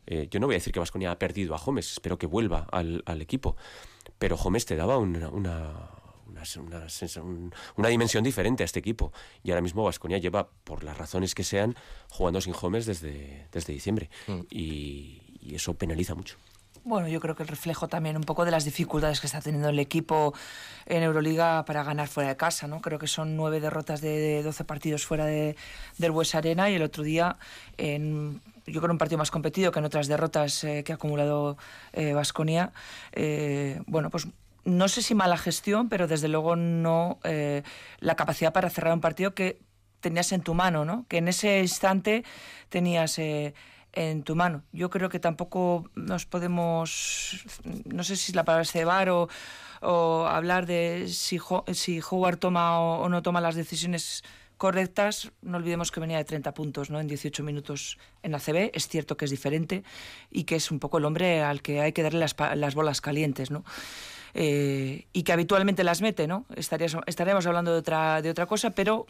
Eh, 0.08 0.28
yo 0.30 0.42
no 0.42 0.48
voy 0.48 0.56
a 0.56 0.58
decir 0.58 0.74
que 0.74 0.80
Vasconia 0.82 1.10
ha 1.12 1.18
perdido 1.18 1.56
a 1.56 1.58
Gómez, 1.58 1.90
espero 1.90 2.18
que 2.18 2.28
vuelva 2.28 2.68
al, 2.70 3.22
equipo. 3.22 3.56
Pero 4.20 4.36
Gómez 4.36 4.66
te 4.66 4.76
daba 4.76 4.98
una, 4.98 5.30
una, 6.58 6.88
una 7.22 7.52
una 7.76 7.90
dimensión 7.90 8.24
diferente 8.24 8.64
a 8.64 8.66
este 8.66 8.80
equipo. 8.80 9.12
Y 9.44 9.52
ahora 9.52 9.62
mismo 9.62 9.84
Vasconia 9.84 10.18
lleva, 10.18 10.50
por 10.64 10.84
las 10.84 10.98
razones 10.98 11.36
que 11.36 11.44
sean, 11.44 11.76
jugando 12.10 12.42
sin 12.42 12.54
Gómez 12.54 12.86
desde, 12.86 13.48
desde 13.52 13.74
diciembre. 13.74 14.10
Y, 14.50 15.22
y 15.42 15.56
eso 15.56 15.74
penaliza 15.74 16.16
mucho. 16.16 16.38
Bueno, 16.86 17.08
yo 17.08 17.22
creo 17.22 17.34
que 17.34 17.44
el 17.44 17.50
reflejo 17.50 17.88
también 17.88 18.18
un 18.18 18.24
poco 18.24 18.44
de 18.44 18.52
las 18.52 18.66
dificultades 18.66 19.22
que 19.22 19.28
está 19.28 19.40
teniendo 19.40 19.70
el 19.70 19.80
equipo 19.80 20.34
en 20.86 21.02
Euroliga 21.02 21.64
para 21.64 21.82
ganar 21.82 22.10
fuera 22.10 22.30
de 22.30 22.36
casa, 22.36 22.68
¿no? 22.68 22.82
Creo 22.82 23.00
que 23.00 23.08
son 23.08 23.38
nueve 23.38 23.62
derrotas 23.62 24.02
de, 24.02 24.10
de 24.10 24.44
12 24.44 24.66
partidos 24.66 25.06
fuera 25.06 25.26
de, 25.26 25.56
del 25.98 26.12
Bues 26.12 26.36
Arena 26.36 26.70
y 26.70 26.76
el 26.76 26.82
otro 26.82 27.04
día, 27.04 27.38
en, 27.78 28.42
yo 28.66 28.82
creo 28.82 28.92
un 28.92 28.98
partido 28.98 29.18
más 29.18 29.32
competido 29.32 29.72
que 29.72 29.80
en 29.80 29.86
otras 29.86 30.08
derrotas 30.08 30.62
eh, 30.66 30.84
que 30.84 30.92
ha 30.92 30.96
acumulado 30.96 31.58
Vasconia, 31.94 32.74
bueno, 33.88 34.10
pues 34.10 34.28
no 34.66 34.88
sé 34.88 35.02
si 35.02 35.16
mala 35.16 35.38
gestión, 35.38 35.90
pero 35.90 36.08
desde 36.08 36.28
luego 36.28 36.56
no 36.56 37.20
eh, 37.24 37.64
la 38.00 38.16
capacidad 38.16 38.54
para 38.54 38.70
cerrar 38.70 38.94
un 38.94 39.02
partido 39.02 39.34
que 39.34 39.60
tenías 40.00 40.32
en 40.32 40.42
tu 40.42 40.54
mano, 40.54 40.86
¿no? 40.86 41.06
Que 41.08 41.18
en 41.18 41.28
ese 41.28 41.60
instante 41.60 42.24
tenías 42.70 43.18
eh, 43.20 43.54
en 43.94 44.24
tu 44.24 44.36
mano. 44.36 44.64
Yo 44.72 44.90
creo 44.90 45.10
que 45.10 45.20
tampoco 45.20 45.90
nos 45.96 46.26
podemos, 46.26 47.46
no 47.86 48.04
sé 48.04 48.16
si 48.16 48.34
la 48.34 48.44
palabra 48.44 48.64
es 48.64 48.72
cebar 48.72 49.10
o, 49.10 49.30
hablar 49.82 50.66
de 50.66 51.08
si, 51.10 51.40
si 51.74 52.02
Howard 52.10 52.38
toma 52.38 52.80
o, 52.80 53.04
o 53.04 53.10
no 53.10 53.22
toma 53.22 53.42
las 53.42 53.56
decisiones 53.56 54.24
correctas, 54.58 55.32
no 55.42 55.58
olvidemos 55.58 55.92
que 55.92 56.00
venía 56.00 56.18
de 56.18 56.24
30 56.24 56.54
puntos 56.54 56.90
¿no? 56.90 57.02
en 57.02 57.08
18 57.08 57.44
minutos 57.44 57.98
en 58.22 58.34
ACB, 58.34 58.72
es 58.74 58.88
cierto 58.88 59.18
que 59.18 59.26
es 59.26 59.32
diferente 59.32 59.84
y 60.32 60.46
que 60.46 60.56
es 60.56 60.72
un 60.72 60.80
poco 60.80 61.00
el 61.00 61.06
hombre 61.06 61.42
al 61.42 61.62
que 61.62 61.82
hay 61.82 61.92
que 61.92 62.02
darle 62.02 62.20
las, 62.20 62.36
las 62.56 62.74
bolas 62.74 63.02
calientes, 63.02 63.52
¿no? 63.52 63.66
Eh, 64.34 65.06
y 65.14 65.24
que 65.24 65.32
habitualmente 65.34 65.84
las 65.84 66.02
mete, 66.02 66.28
¿no? 66.28 66.46
Estarías, 66.56 66.96
estaremos 67.06 67.46
hablando 67.46 67.72
de 67.72 67.80
otra, 67.80 68.22
de 68.22 68.30
otra 68.32 68.46
cosa, 68.46 68.72
pero 68.72 69.06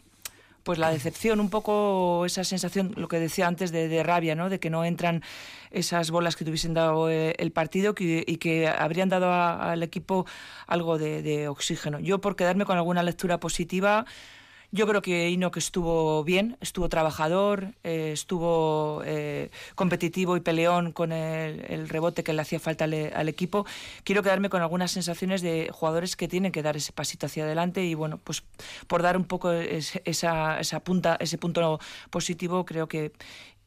pues 0.64 0.78
la 0.78 0.90
decepción, 0.90 1.40
un 1.40 1.50
poco 1.50 2.24
esa 2.24 2.42
sensación, 2.42 2.92
lo 2.96 3.06
que 3.06 3.18
decía 3.20 3.46
antes, 3.46 3.70
de, 3.70 4.02
rabia, 4.02 4.34
¿no? 4.34 4.48
De 4.48 4.58
que 4.60 4.70
no 4.70 4.84
entran 4.84 5.22
esas 5.70 6.10
bolas 6.10 6.36
que 6.36 6.44
tuviesen 6.44 6.72
dado 6.72 7.10
eh, 7.10 7.34
el 7.38 7.52
partido 7.52 7.94
y 7.98 8.36
que 8.38 8.68
habrían 8.68 9.10
dado 9.10 9.26
a- 9.30 9.72
al 9.72 9.82
equipo 9.82 10.24
algo 10.66 10.96
de 10.96 11.48
oxígeno. 11.48 12.00
Yo, 12.00 12.20
por 12.22 12.34
quedarme 12.34 12.64
con 12.64 12.78
alguna 12.78 13.02
lectura 13.02 13.38
positiva, 13.40 14.06
yo 14.74 14.88
creo 14.88 15.02
que 15.02 15.28
Enoch 15.28 15.56
estuvo 15.56 16.24
bien, 16.24 16.56
estuvo 16.60 16.88
trabajador, 16.88 17.74
eh, 17.84 18.10
estuvo 18.12 19.02
eh, 19.06 19.50
competitivo 19.76 20.36
y 20.36 20.40
peleón 20.40 20.90
con 20.90 21.12
el, 21.12 21.88
rebote 21.88 22.24
que 22.24 22.32
le 22.32 22.42
hacía 22.42 22.58
falta 22.58 22.82
al, 22.84 23.12
al 23.14 23.28
equipo. 23.28 23.66
Quiero 24.02 24.24
quedarme 24.24 24.50
con 24.50 24.62
algunas 24.62 24.90
sensaciones 24.90 25.42
de 25.42 25.70
jugadores 25.72 26.16
que 26.16 26.26
tienen 26.26 26.50
que 26.50 26.60
dar 26.64 26.76
ese 26.76 26.90
pasito 26.90 27.26
hacia 27.26 27.44
adelante 27.44 27.84
y 27.84 27.94
bueno, 27.94 28.18
pues 28.18 28.42
por 28.88 29.02
dar 29.02 29.16
un 29.16 29.26
poco 29.26 29.52
es- 29.52 30.00
esa, 30.04 30.58
esa 30.58 30.80
punta, 30.80 31.16
ese 31.20 31.38
punto 31.38 31.78
positivo, 32.10 32.64
creo 32.64 32.88
que 32.88 33.12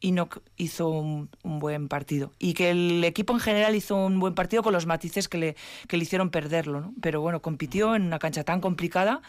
Enoch 0.02 0.40
hizo 0.58 0.90
un, 0.90 1.30
buen 1.44 1.88
partido 1.88 2.34
y 2.38 2.54
que 2.54 2.72
el 2.72 3.02
equipo 3.06 3.32
en 3.34 3.40
general 3.40 3.76
hizo 3.76 3.96
un 3.96 4.20
buen 4.20 4.36
partido 4.36 4.62
con 4.62 4.74
los 4.74 4.86
matices 4.86 5.30
que 5.30 5.38
le, 5.38 5.56
que 5.88 5.96
le 5.96 6.04
hicieron 6.04 6.32
perderlo. 6.32 6.92
Pero 7.02 7.22
bueno, 7.22 7.42
compitió 7.42 7.96
en 7.96 8.02
una 8.02 8.20
cancha 8.20 8.44
tan 8.44 8.60
complicada 8.60 9.22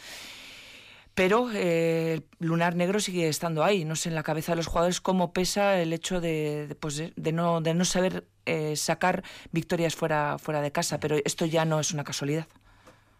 pero 1.18 1.50
eh, 1.52 2.20
el 2.38 2.46
lunar 2.46 2.76
negro 2.76 3.00
sigue 3.00 3.28
estando 3.28 3.64
ahí. 3.64 3.84
No 3.84 3.96
sé 3.96 4.08
en 4.08 4.14
la 4.14 4.22
cabeza 4.22 4.52
de 4.52 4.56
los 4.56 4.68
jugadores 4.68 5.00
cómo 5.00 5.32
pesa 5.32 5.80
el 5.80 5.92
hecho 5.92 6.20
de, 6.20 6.76
pues, 6.78 6.96
de- 7.16 7.32
no, 7.32 7.60
de 7.60 7.74
no 7.74 7.84
saber 7.84 8.28
eh, 8.46 8.76
sacar 8.76 9.24
victorias 9.50 9.96
fuera, 9.96 10.38
fuera 10.38 10.60
de 10.62 10.70
casa, 10.70 11.00
pero 11.00 11.16
esto 11.24 11.44
ya 11.44 11.64
no 11.64 11.80
es 11.80 11.92
una 11.92 12.04
casualidad. 12.04 12.46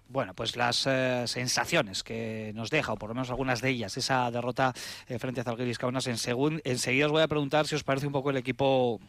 Bueno, 0.09 0.33
pues 0.33 0.55
las 0.55 0.87
eh, 0.87 1.25
sensaciones 1.27 2.05
que 2.05 2.53
nos 2.55 2.71
deja, 2.71 2.93
o 2.93 2.97
por 2.97 3.09
lo 3.09 3.15
menos 3.17 3.31
algunas 3.31 3.61
de 3.61 3.71
ellas, 3.71 3.97
esa 3.97 4.31
derrota 4.31 4.73
frente 5.19 5.41
a 5.41 5.45
Zalgiris 5.45 5.79
Kaunas, 5.79 6.07
en 6.07 6.17
enseguida 6.63 7.07
os 7.07 7.13
voy 7.13 7.23
a 7.23 7.29
preguntar 7.29 7.67
si 7.67 7.75
os 7.75 7.83
parece 7.83 8.07
un 8.07 8.13
poco 8.13 8.31
el 8.31 8.37
equipo 8.37 9.01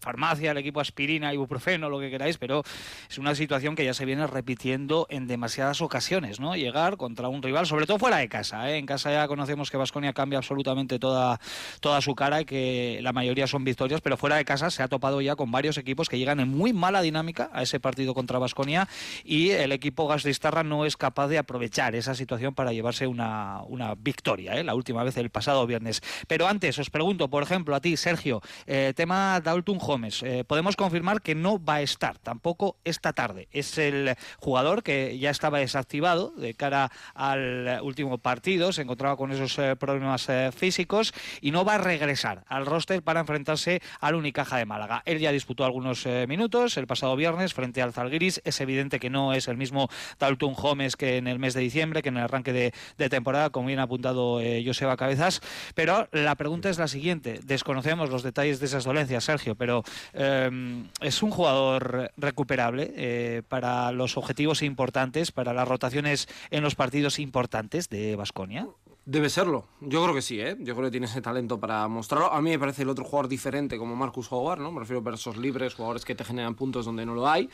farmacia, 0.00 0.50
el 0.50 0.58
equipo 0.58 0.80
aspirina, 0.80 1.32
ibuprofeno, 1.32 1.88
lo 1.88 2.00
que 2.00 2.10
queráis, 2.10 2.38
pero 2.38 2.62
es 3.08 3.18
una 3.18 3.34
situación 3.34 3.76
que 3.76 3.84
ya 3.84 3.94
se 3.94 4.04
viene 4.04 4.26
repitiendo 4.26 5.06
en 5.10 5.26
demasiadas 5.26 5.80
ocasiones, 5.82 6.40
¿no? 6.40 6.56
Llegar 6.56 6.96
contra 6.96 7.28
un 7.28 7.42
rival, 7.42 7.66
sobre 7.66 7.86
todo 7.86 7.98
fuera 7.98 8.16
de 8.16 8.28
casa, 8.28 8.70
¿eh? 8.70 8.78
En 8.78 8.86
casa 8.86 9.12
ya 9.12 9.28
conocemos 9.28 9.70
que 9.70 9.76
Vasconia 9.76 10.12
cambia 10.12 10.38
absolutamente 10.38 10.98
toda, 10.98 11.40
toda 11.80 12.00
su 12.00 12.14
cara 12.14 12.40
y 12.40 12.44
que 12.44 13.00
la 13.02 13.12
mayoría 13.12 13.46
son 13.46 13.64
victorias, 13.64 14.00
pero 14.00 14.16
fuera 14.16 14.36
de 14.36 14.44
casa 14.44 14.70
se 14.70 14.82
ha 14.82 14.88
topado 14.88 15.20
ya 15.20 15.36
con 15.36 15.50
varios 15.50 15.78
equipos 15.78 16.08
que 16.08 16.18
llegan 16.18 16.40
en 16.40 16.48
muy 16.48 16.72
mala 16.72 17.02
dinámica 17.02 17.50
a 17.52 17.62
ese 17.62 17.80
partido 17.80 18.14
contra 18.14 18.38
Vasconia 18.38 18.88
y 19.24 19.50
el 19.50 19.72
equipo 19.72 20.06
Gastistarra 20.08 20.62
no 20.62 20.84
es 20.84 20.96
capaz 20.96 21.28
de 21.28 21.38
aprovechar 21.38 21.94
esa 21.94 22.14
situación 22.14 22.54
para 22.54 22.72
llevarse 22.72 23.06
una, 23.06 23.62
una 23.66 23.94
victoria, 23.94 24.58
¿eh? 24.58 24.64
la 24.64 24.74
última 24.74 25.04
vez 25.04 25.16
el 25.16 25.30
pasado 25.30 25.66
viernes. 25.66 26.02
Pero 26.26 26.46
antes 26.46 26.78
os 26.78 26.90
pregunto, 26.90 27.28
por 27.28 27.42
ejemplo, 27.42 27.74
a 27.74 27.80
ti, 27.80 27.96
Sergio, 27.96 28.40
eh, 28.66 28.92
tema 28.96 29.40
Dalton 29.40 29.78
Gómez. 29.90 30.22
Eh, 30.22 30.44
podemos 30.46 30.76
confirmar 30.76 31.20
que 31.20 31.34
no 31.34 31.58
va 31.58 31.74
a 31.74 31.80
estar 31.80 32.16
tampoco 32.18 32.76
esta 32.84 33.12
tarde. 33.12 33.48
Es 33.50 33.76
el 33.76 34.14
jugador 34.38 34.84
que 34.84 35.18
ya 35.18 35.30
estaba 35.30 35.58
desactivado 35.58 36.30
de 36.36 36.54
cara 36.54 36.92
al 37.12 37.80
último 37.82 38.18
partido, 38.18 38.72
se 38.72 38.82
encontraba 38.82 39.16
con 39.16 39.32
esos 39.32 39.58
eh, 39.58 39.74
problemas 39.74 40.28
eh, 40.28 40.50
físicos 40.56 41.12
y 41.40 41.50
no 41.50 41.64
va 41.64 41.74
a 41.74 41.78
regresar 41.78 42.44
al 42.46 42.66
roster 42.66 43.02
para 43.02 43.18
enfrentarse 43.18 43.82
al 43.98 44.14
Unicaja 44.14 44.58
de 44.58 44.64
Málaga. 44.64 45.02
Él 45.06 45.18
ya 45.18 45.32
disputó 45.32 45.64
algunos 45.64 46.06
eh, 46.06 46.26
minutos 46.28 46.76
el 46.76 46.86
pasado 46.86 47.16
viernes 47.16 47.52
frente 47.52 47.82
al 47.82 47.92
Zalgiris. 47.92 48.40
Es 48.44 48.60
evidente 48.60 49.00
que 49.00 49.10
no 49.10 49.32
es 49.32 49.48
el 49.48 49.56
mismo 49.56 49.88
Dalton 50.20 50.54
Gómez 50.54 50.94
que 50.94 51.16
en 51.16 51.26
el 51.26 51.40
mes 51.40 51.54
de 51.54 51.62
diciembre, 51.62 52.00
que 52.00 52.10
en 52.10 52.18
el 52.18 52.22
arranque 52.22 52.52
de, 52.52 53.08
temporada, 53.08 53.50
como 53.50 53.66
bien 53.66 53.80
ha 53.80 53.84
apuntado 53.84 54.40
Joseba 54.64 54.96
Cabezas. 54.96 55.40
Pero 55.74 56.08
la 56.12 56.36
pregunta 56.36 56.70
es 56.70 56.78
la 56.78 56.86
siguiente. 56.86 57.40
Desconocemos 57.42 58.08
los 58.08 58.22
detalles 58.22 58.60
de 58.60 58.66
esas 58.66 58.84
dolencias, 58.84 59.24
Sergio, 59.24 59.56
pero 59.56 59.79
eh, 60.12 60.84
es 61.00 61.22
un 61.22 61.30
jugador 61.30 62.10
recuperable 62.16 62.92
eh, 62.96 63.42
para 63.48 63.92
los 63.92 64.16
objetivos 64.16 64.62
importantes, 64.62 65.32
para 65.32 65.52
las 65.52 65.68
rotaciones 65.68 66.28
en 66.50 66.62
los 66.62 66.74
partidos 66.74 67.18
importantes 67.18 67.88
de 67.88 68.16
Basconia. 68.16 68.68
Debe 69.06 69.30
serlo. 69.30 69.66
Yo 69.80 70.02
creo 70.02 70.14
que 70.14 70.22
sí, 70.22 70.40
¿eh? 70.40 70.56
Yo 70.60 70.74
creo 70.74 70.86
que 70.86 70.92
tiene 70.92 71.06
ese 71.06 71.22
talento 71.22 71.58
para 71.58 71.88
mostrarlo. 71.88 72.32
A 72.32 72.40
mí 72.42 72.50
me 72.50 72.58
parece 72.58 72.82
el 72.82 72.90
otro 72.90 73.04
jugador 73.04 73.28
diferente 73.28 73.78
como 73.78 73.96
Marcus 73.96 74.30
Howard, 74.30 74.60
¿no? 74.60 74.70
Me 74.70 74.80
refiero 74.80 75.00
a 75.00 75.02
versos 75.02 75.36
libres, 75.36 75.74
jugadores 75.74 76.04
que 76.04 76.14
te 76.14 76.22
generan 76.22 76.54
puntos 76.54 76.84
donde 76.84 77.06
no 77.06 77.14
lo 77.14 77.28
hay. 77.28 77.48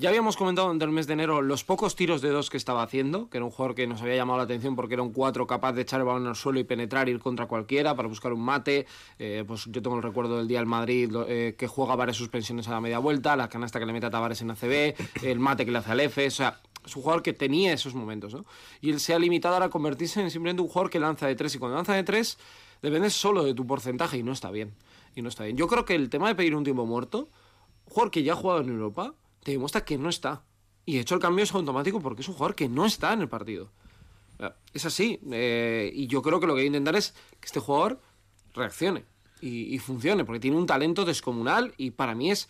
Ya 0.00 0.10
habíamos 0.10 0.36
comentado 0.36 0.68
durante 0.68 0.84
el 0.84 0.92
mes 0.92 1.08
de 1.08 1.14
enero 1.14 1.42
los 1.42 1.64
pocos 1.64 1.96
tiros 1.96 2.22
de 2.22 2.28
dos 2.28 2.50
que 2.50 2.56
estaba 2.56 2.84
haciendo, 2.84 3.28
que 3.28 3.38
era 3.38 3.44
un 3.44 3.50
jugador 3.50 3.74
que 3.74 3.84
nos 3.88 4.00
había 4.00 4.14
llamado 4.14 4.36
la 4.36 4.44
atención 4.44 4.76
porque 4.76 4.94
era 4.94 5.02
un 5.02 5.12
cuatro 5.12 5.44
capaz 5.48 5.72
de 5.72 5.82
echar 5.82 5.98
el 5.98 6.06
balón 6.06 6.24
al 6.28 6.36
suelo 6.36 6.60
y 6.60 6.62
penetrar, 6.62 7.08
ir 7.08 7.18
contra 7.18 7.46
cualquiera 7.46 7.96
para 7.96 8.06
buscar 8.06 8.32
un 8.32 8.40
mate. 8.40 8.86
Eh, 9.18 9.42
pues 9.44 9.64
yo 9.66 9.82
tengo 9.82 9.96
el 9.96 10.04
recuerdo 10.04 10.38
del 10.38 10.46
día 10.46 10.58
del 10.58 10.68
Madrid 10.68 11.10
eh, 11.26 11.56
que 11.58 11.66
juega 11.66 11.96
varias 11.96 12.16
suspensiones 12.16 12.68
a 12.68 12.70
la 12.70 12.80
media 12.80 13.00
vuelta, 13.00 13.34
la 13.34 13.48
canasta 13.48 13.80
que 13.80 13.86
le 13.86 13.92
mete 13.92 14.06
a 14.06 14.10
Tavares 14.10 14.40
en 14.40 14.52
ACB, 14.52 14.94
el 15.24 15.40
mate 15.40 15.64
que 15.64 15.72
le 15.72 15.78
hace 15.78 15.90
al 15.90 15.98
F, 15.98 16.24
o 16.24 16.30
sea, 16.30 16.60
es 16.86 16.94
un 16.94 17.02
jugador 17.02 17.24
que 17.24 17.32
tenía 17.32 17.72
esos 17.72 17.96
momentos, 17.96 18.32
¿no? 18.32 18.44
Y 18.80 18.90
él 18.90 19.00
se 19.00 19.14
ha 19.14 19.18
limitado 19.18 19.54
ahora 19.54 19.66
a 19.66 19.70
convertirse 19.70 20.20
en 20.20 20.30
simplemente 20.30 20.62
un 20.62 20.68
jugador 20.68 20.90
que 20.90 21.00
lanza 21.00 21.26
de 21.26 21.34
tres 21.34 21.56
y 21.56 21.58
cuando 21.58 21.74
lanza 21.74 21.94
de 21.94 22.04
tres 22.04 22.38
depende 22.82 23.10
solo 23.10 23.42
de 23.42 23.52
tu 23.52 23.66
porcentaje 23.66 24.16
y 24.16 24.22
no 24.22 24.30
está 24.30 24.52
bien. 24.52 24.74
Y 25.16 25.22
no 25.22 25.28
está 25.28 25.42
bien. 25.42 25.56
Yo 25.56 25.66
creo 25.66 25.84
que 25.84 25.96
el 25.96 26.08
tema 26.08 26.28
de 26.28 26.36
pedir 26.36 26.54
un 26.54 26.62
tiempo 26.62 26.86
muerto, 26.86 27.28
un 27.86 27.92
jugador 27.92 28.12
que 28.12 28.22
ya 28.22 28.34
ha 28.34 28.36
jugado 28.36 28.60
en 28.60 28.68
Europa, 28.68 29.12
te 29.42 29.52
demuestra 29.52 29.84
que 29.84 29.98
no 29.98 30.08
está. 30.08 30.42
Y 30.84 30.94
de 30.94 31.00
hecho 31.00 31.14
el 31.14 31.20
cambio 31.20 31.42
es 31.42 31.52
automático 31.52 32.00
porque 32.00 32.22
es 32.22 32.28
un 32.28 32.34
jugador 32.34 32.54
que 32.54 32.68
no 32.68 32.86
está 32.86 33.12
en 33.12 33.20
el 33.20 33.28
partido. 33.28 33.70
Es 34.72 34.84
así. 34.84 35.18
eh, 35.32 35.90
y 35.92 36.06
yo 36.06 36.22
creo 36.22 36.40
que 36.40 36.46
lo 36.46 36.54
que 36.54 36.60
hay 36.60 36.64
que 36.64 36.68
intentar 36.68 36.96
es 36.96 37.12
que 37.40 37.46
este 37.46 37.60
jugador 37.60 38.00
reaccione 38.54 39.04
y, 39.40 39.74
y 39.74 39.78
funcione, 39.78 40.24
porque 40.24 40.40
tiene 40.40 40.56
un 40.56 40.66
talento 40.66 41.04
descomunal 41.04 41.74
y 41.76 41.90
para 41.90 42.14
mí 42.14 42.30
es, 42.30 42.48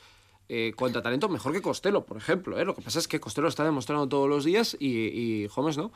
eh, 0.48 0.72
cuanto 0.76 0.98
a 0.98 1.02
talento, 1.02 1.28
mejor 1.28 1.52
que 1.52 1.62
Costello, 1.62 2.04
por 2.04 2.16
ejemplo. 2.16 2.58
¿eh? 2.58 2.64
Lo 2.64 2.74
que 2.74 2.82
pasa 2.82 2.98
es 2.98 3.08
que 3.08 3.20
Costello 3.20 3.44
lo 3.44 3.48
está 3.48 3.64
demostrando 3.64 4.08
todos 4.08 4.28
los 4.28 4.44
días 4.44 4.76
y, 4.78 4.86
y 4.88 5.48
Holmes 5.54 5.76
no. 5.76 5.92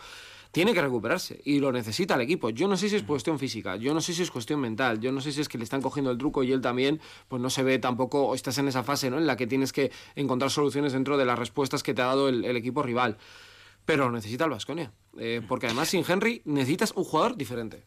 Tiene 0.53 0.75
que 0.75 0.83
recuperarse 0.83 1.41
y 1.45 1.61
lo 1.61 1.73
necesita 1.73 2.15
el 2.15 2.21
equipo. 2.21 2.51
Yo 2.51 2.69
no 2.69 2.77
sé 2.77 2.91
si 2.91 2.97
es 2.97 3.03
cuestión 3.03 3.39
física, 3.39 3.77
yo 3.77 3.95
no 3.95 4.03
sé 4.03 4.13
si 4.13 4.23
es 4.23 4.31
cuestión 4.31 4.61
mental, 4.61 5.01
yo 5.01 5.11
no 5.11 5.21
sé 5.23 5.33
si 5.33 5.41
es 5.41 5.49
que 5.49 5.57
le 5.59 5.65
están 5.65 5.81
cogiendo 5.81 6.11
el 6.11 6.19
truco 6.19 6.43
y 6.43 6.53
él 6.53 6.61
también, 6.61 7.01
pues 7.29 7.41
no 7.41 7.49
se 7.49 7.63
ve 7.63 7.79
tampoco, 7.79 8.27
o 8.27 8.35
estás 8.35 8.59
en 8.59 8.69
esa 8.69 8.83
fase 8.83 9.11
¿no? 9.11 9.17
en 9.17 9.27
la 9.27 9.37
que 9.37 9.47
tienes 9.47 9.73
que 9.73 9.91
encontrar 10.15 10.51
soluciones 10.51 10.93
dentro 10.93 11.17
de 11.17 11.25
las 11.25 11.39
respuestas 11.39 11.83
que 11.83 11.95
te 11.95 12.03
ha 12.03 12.07
dado 12.07 12.29
el, 12.29 12.45
el 12.45 12.57
equipo 12.57 12.83
rival. 12.83 13.17
pero 13.87 14.05
lo 14.05 14.13
necesita 14.13 14.45
el 14.45 14.51
Vasconia. 14.51 14.93
porque 15.49 15.67
además 15.67 15.89
sin 15.89 16.05
Henry 16.07 16.43
necesitas 16.45 16.93
un 16.93 17.05
jugador 17.05 17.37
diferente. 17.37 17.85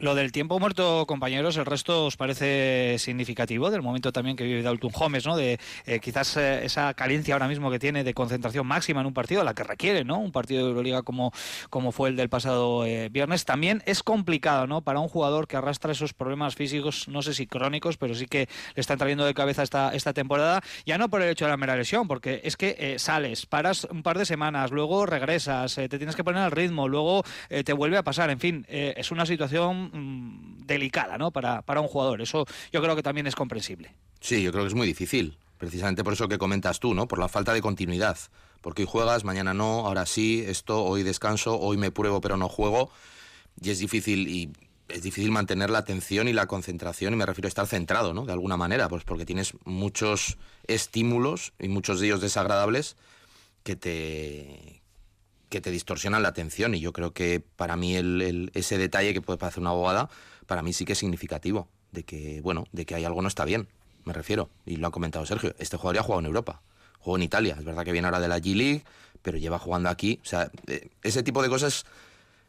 Lo 0.00 0.14
del 0.14 0.30
tiempo 0.30 0.60
muerto, 0.60 1.06
compañeros, 1.06 1.56
¿el 1.56 1.66
resto 1.66 2.06
os 2.06 2.16
parece 2.16 2.94
significativo 3.00 3.68
del 3.68 3.82
momento 3.82 4.12
también 4.12 4.36
que 4.36 4.44
vive 4.44 4.62
Dalton 4.62 4.92
Holmes, 4.94 5.26
¿no? 5.26 5.36
De 5.36 5.58
eh, 5.86 5.98
quizás 5.98 6.36
eh, 6.36 6.64
esa 6.64 6.94
carencia 6.94 7.34
ahora 7.34 7.48
mismo 7.48 7.68
que 7.68 7.80
tiene 7.80 8.04
de 8.04 8.14
concentración 8.14 8.64
máxima 8.64 9.00
en 9.00 9.08
un 9.08 9.12
partido, 9.12 9.42
la 9.42 9.54
que 9.54 9.64
requiere, 9.64 10.04
¿no? 10.04 10.20
Un 10.20 10.30
partido 10.30 10.62
de 10.62 10.68
Euroliga 10.68 11.02
como, 11.02 11.32
como 11.68 11.90
fue 11.90 12.10
el 12.10 12.16
del 12.16 12.28
pasado 12.28 12.86
eh, 12.86 13.08
viernes. 13.08 13.44
También 13.44 13.82
es 13.86 14.04
complicado, 14.04 14.68
¿no? 14.68 14.82
Para 14.82 15.00
un 15.00 15.08
jugador 15.08 15.48
que 15.48 15.56
arrastra 15.56 15.90
esos 15.90 16.14
problemas 16.14 16.54
físicos, 16.54 17.08
no 17.08 17.20
sé 17.20 17.34
si 17.34 17.48
crónicos, 17.48 17.96
pero 17.96 18.14
sí 18.14 18.26
que 18.26 18.48
le 18.76 18.80
están 18.80 18.98
trayendo 18.98 19.24
de 19.24 19.34
cabeza 19.34 19.64
esta, 19.64 19.92
esta 19.92 20.12
temporada, 20.12 20.62
ya 20.86 20.96
no 20.96 21.08
por 21.08 21.22
el 21.22 21.30
hecho 21.30 21.46
de 21.46 21.50
la 21.50 21.56
mera 21.56 21.74
lesión, 21.74 22.06
porque 22.06 22.40
es 22.44 22.56
que 22.56 22.94
sales, 23.00 23.46
paras 23.46 23.88
un 23.90 24.04
par 24.04 24.16
de 24.16 24.26
semanas, 24.26 24.70
luego 24.70 25.06
regresas, 25.06 25.74
te 25.74 25.88
tienes 25.88 26.14
que 26.14 26.22
poner 26.22 26.42
al 26.42 26.52
ritmo, 26.52 26.86
luego 26.86 27.24
te 27.48 27.72
vuelve 27.72 27.96
a 27.96 28.04
pasar, 28.04 28.30
en 28.30 28.38
fin, 28.38 28.64
es 28.68 29.10
una 29.10 29.26
situación 29.26 29.87
Mm, 29.92 30.66
delicada 30.66 31.18
¿no? 31.18 31.30
para, 31.30 31.62
para 31.62 31.80
un 31.80 31.88
jugador. 31.88 32.20
Eso 32.20 32.46
yo 32.72 32.82
creo 32.82 32.96
que 32.96 33.02
también 33.02 33.26
es 33.26 33.34
comprensible. 33.34 33.94
Sí, 34.20 34.42
yo 34.42 34.52
creo 34.52 34.64
que 34.64 34.68
es 34.68 34.74
muy 34.74 34.86
difícil. 34.86 35.38
Precisamente 35.58 36.04
por 36.04 36.12
eso 36.12 36.28
que 36.28 36.38
comentas 36.38 36.78
tú, 36.78 36.94
¿no? 36.94 37.08
Por 37.08 37.18
la 37.18 37.28
falta 37.28 37.52
de 37.52 37.60
continuidad. 37.60 38.16
Porque 38.60 38.82
hoy 38.82 38.88
juegas, 38.90 39.24
mañana 39.24 39.54
no, 39.54 39.86
ahora 39.86 40.06
sí, 40.06 40.44
esto, 40.46 40.84
hoy 40.84 41.02
descanso, 41.02 41.58
hoy 41.58 41.76
me 41.76 41.90
pruebo 41.90 42.20
pero 42.20 42.36
no 42.36 42.48
juego. 42.48 42.90
Y 43.60 43.70
es 43.70 43.78
difícil 43.80 44.28
y 44.28 44.52
es 44.88 45.02
difícil 45.02 45.30
mantener 45.30 45.70
la 45.70 45.78
atención 45.78 46.28
y 46.28 46.32
la 46.32 46.46
concentración, 46.46 47.12
y 47.12 47.16
me 47.16 47.26
refiero 47.26 47.46
a 47.46 47.50
estar 47.50 47.66
centrado, 47.66 48.14
¿no? 48.14 48.24
De 48.24 48.32
alguna 48.32 48.56
manera, 48.56 48.88
pues 48.88 49.04
porque 49.04 49.26
tienes 49.26 49.52
muchos 49.64 50.38
estímulos 50.66 51.52
y 51.58 51.68
muchos 51.68 52.00
de 52.00 52.06
ellos 52.06 52.20
desagradables 52.20 52.96
que 53.64 53.76
te, 53.76 54.77
que 55.48 55.60
te 55.60 55.70
distorsionan 55.70 56.22
la 56.22 56.28
atención 56.28 56.74
y 56.74 56.80
yo 56.80 56.92
creo 56.92 57.12
que 57.12 57.40
para 57.40 57.76
mí 57.76 57.96
el, 57.96 58.50
ese 58.54 58.78
detalle 58.78 59.14
que 59.14 59.20
puede 59.20 59.38
parecer 59.38 59.60
una 59.60 59.70
abogada, 59.70 60.08
para 60.46 60.62
mí 60.62 60.72
sí 60.72 60.84
que 60.84 60.92
es 60.92 60.98
significativo, 60.98 61.68
de 61.92 62.04
que, 62.04 62.40
bueno, 62.42 62.66
de 62.72 62.86
que 62.86 62.94
hay 62.94 63.04
algo 63.04 63.22
no 63.22 63.28
está 63.28 63.44
bien, 63.44 63.68
me 64.04 64.12
refiero, 64.12 64.50
y 64.66 64.76
lo 64.76 64.88
ha 64.88 64.90
comentado 64.90 65.26
Sergio, 65.26 65.54
este 65.58 65.76
jugador 65.76 65.96
ya 65.96 66.00
ha 66.00 66.04
jugado 66.04 66.20
en 66.20 66.26
Europa, 66.26 66.62
jugó 66.98 67.16
en 67.16 67.22
Italia, 67.22 67.56
es 67.58 67.64
verdad 67.64 67.84
que 67.84 67.92
viene 67.92 68.06
ahora 68.06 68.20
de 68.20 68.28
la 68.28 68.38
G-League, 68.38 68.84
pero 69.22 69.38
lleva 69.38 69.58
jugando 69.58 69.88
aquí, 69.88 70.20
o 70.22 70.26
sea, 70.26 70.50
eh, 70.66 70.90
ese 71.02 71.22
tipo 71.22 71.42
de 71.42 71.48
cosas, 71.48 71.84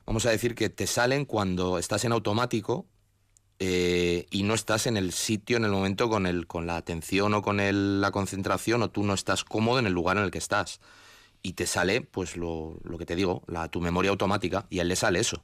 vamos 0.05 0.25
a 0.25 0.31
decir 0.31 0.55
que 0.55 0.69
te 0.69 0.87
salen 0.87 1.25
cuando 1.25 1.77
estás 1.77 2.05
en 2.05 2.11
automático 2.11 2.85
eh, 3.59 4.25
y 4.31 4.43
no 4.43 4.53
estás 4.53 4.87
en 4.87 4.95
el 4.95 5.11
sitio, 5.11 5.57
en 5.57 5.65
el 5.65 5.71
momento 5.71 6.09
con, 6.09 6.25
el, 6.25 6.47
con 6.47 6.67
la 6.67 6.77
atención 6.77 7.33
o 7.33 7.41
con 7.41 7.59
el, 7.59 8.01
la 8.01 8.11
concentración, 8.11 8.81
o 8.83 8.89
tú 8.89 9.03
no 9.03 9.13
estás 9.13 9.43
cómodo 9.43 9.79
en 9.79 9.87
el 9.87 9.93
lugar 9.93 10.17
en 10.17 10.23
el 10.23 10.31
que 10.31 10.37
estás 10.37 10.79
y 11.41 11.53
te 11.53 11.65
sale, 11.65 12.01
pues 12.01 12.37
lo, 12.37 12.79
lo 12.83 12.97
que 12.97 13.05
te 13.05 13.15
digo, 13.15 13.43
la, 13.47 13.67
tu 13.69 13.81
memoria 13.81 14.11
automática, 14.11 14.65
y 14.69 14.79
a 14.79 14.81
él 14.81 14.89
le 14.89 14.95
sale 14.95 15.19
eso. 15.19 15.43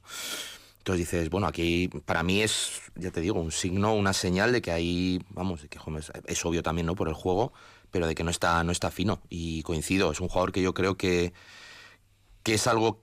Entonces 0.86 1.10
dices, 1.10 1.29
bueno, 1.31 1.47
aquí 1.47 1.89
para 2.05 2.21
mí 2.21 2.43
es, 2.43 2.81
ya 2.95 3.10
te 3.10 3.19
digo, 3.19 3.39
un 3.39 3.51
signo, 3.51 3.95
una 3.95 4.13
señal 4.13 4.51
de 4.51 4.62
que 4.62 4.71
ahí, 4.71 5.19
vamos, 5.29 5.63
de 5.63 5.67
que 5.67 5.79
es 6.27 6.45
obvio 6.45 6.62
también, 6.62 6.86
¿no? 6.86 6.95
Por 6.95 7.08
el 7.08 7.15
juego, 7.15 7.53
pero 7.89 8.05
de 8.05 8.13
que 8.13 8.23
no 8.23 8.29
está, 8.29 8.63
no 8.63 8.71
está 8.71 8.91
fino. 8.91 9.19
Y 9.27 9.63
coincido, 9.63 10.12
es 10.12 10.19
un 10.19 10.27
jugador 10.27 10.51
que 10.51 10.62
yo 10.62 10.75
creo 10.75 10.95
que, 10.95 11.34
que 12.43 12.53
es 12.53 12.67
algo 12.67 13.01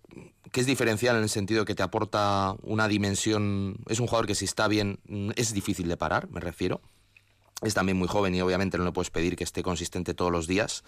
que 0.53 0.61
es 0.61 0.67
diferencial 0.67 1.17
en 1.17 1.25
el 1.25 1.29
sentido 1.29 1.65
que 1.65 1.75
te 1.75 1.83
aporta 1.83 2.55
una 2.63 2.87
dimensión. 2.87 3.79
Es 3.89 3.99
un 3.99 4.07
jugador 4.07 4.29
que 4.29 4.37
si 4.37 4.45
está 4.45 4.69
bien 4.69 5.01
es 5.35 5.53
difícil 5.53 5.89
de 5.89 5.97
parar, 5.97 6.31
me 6.31 6.39
refiero. 6.39 6.83
Es 7.63 7.75
también 7.75 7.99
muy 7.99 8.07
joven 8.07 8.33
y 8.35 8.43
obviamente 8.43 8.79
no 8.79 8.85
le 8.85 8.93
puedes 8.93 9.11
pedir 9.11 9.35
que 9.35 9.43
esté 9.43 9.65
consistente 9.65 10.15
todos 10.15 10.31
los 10.31 10.47
días 10.47 10.85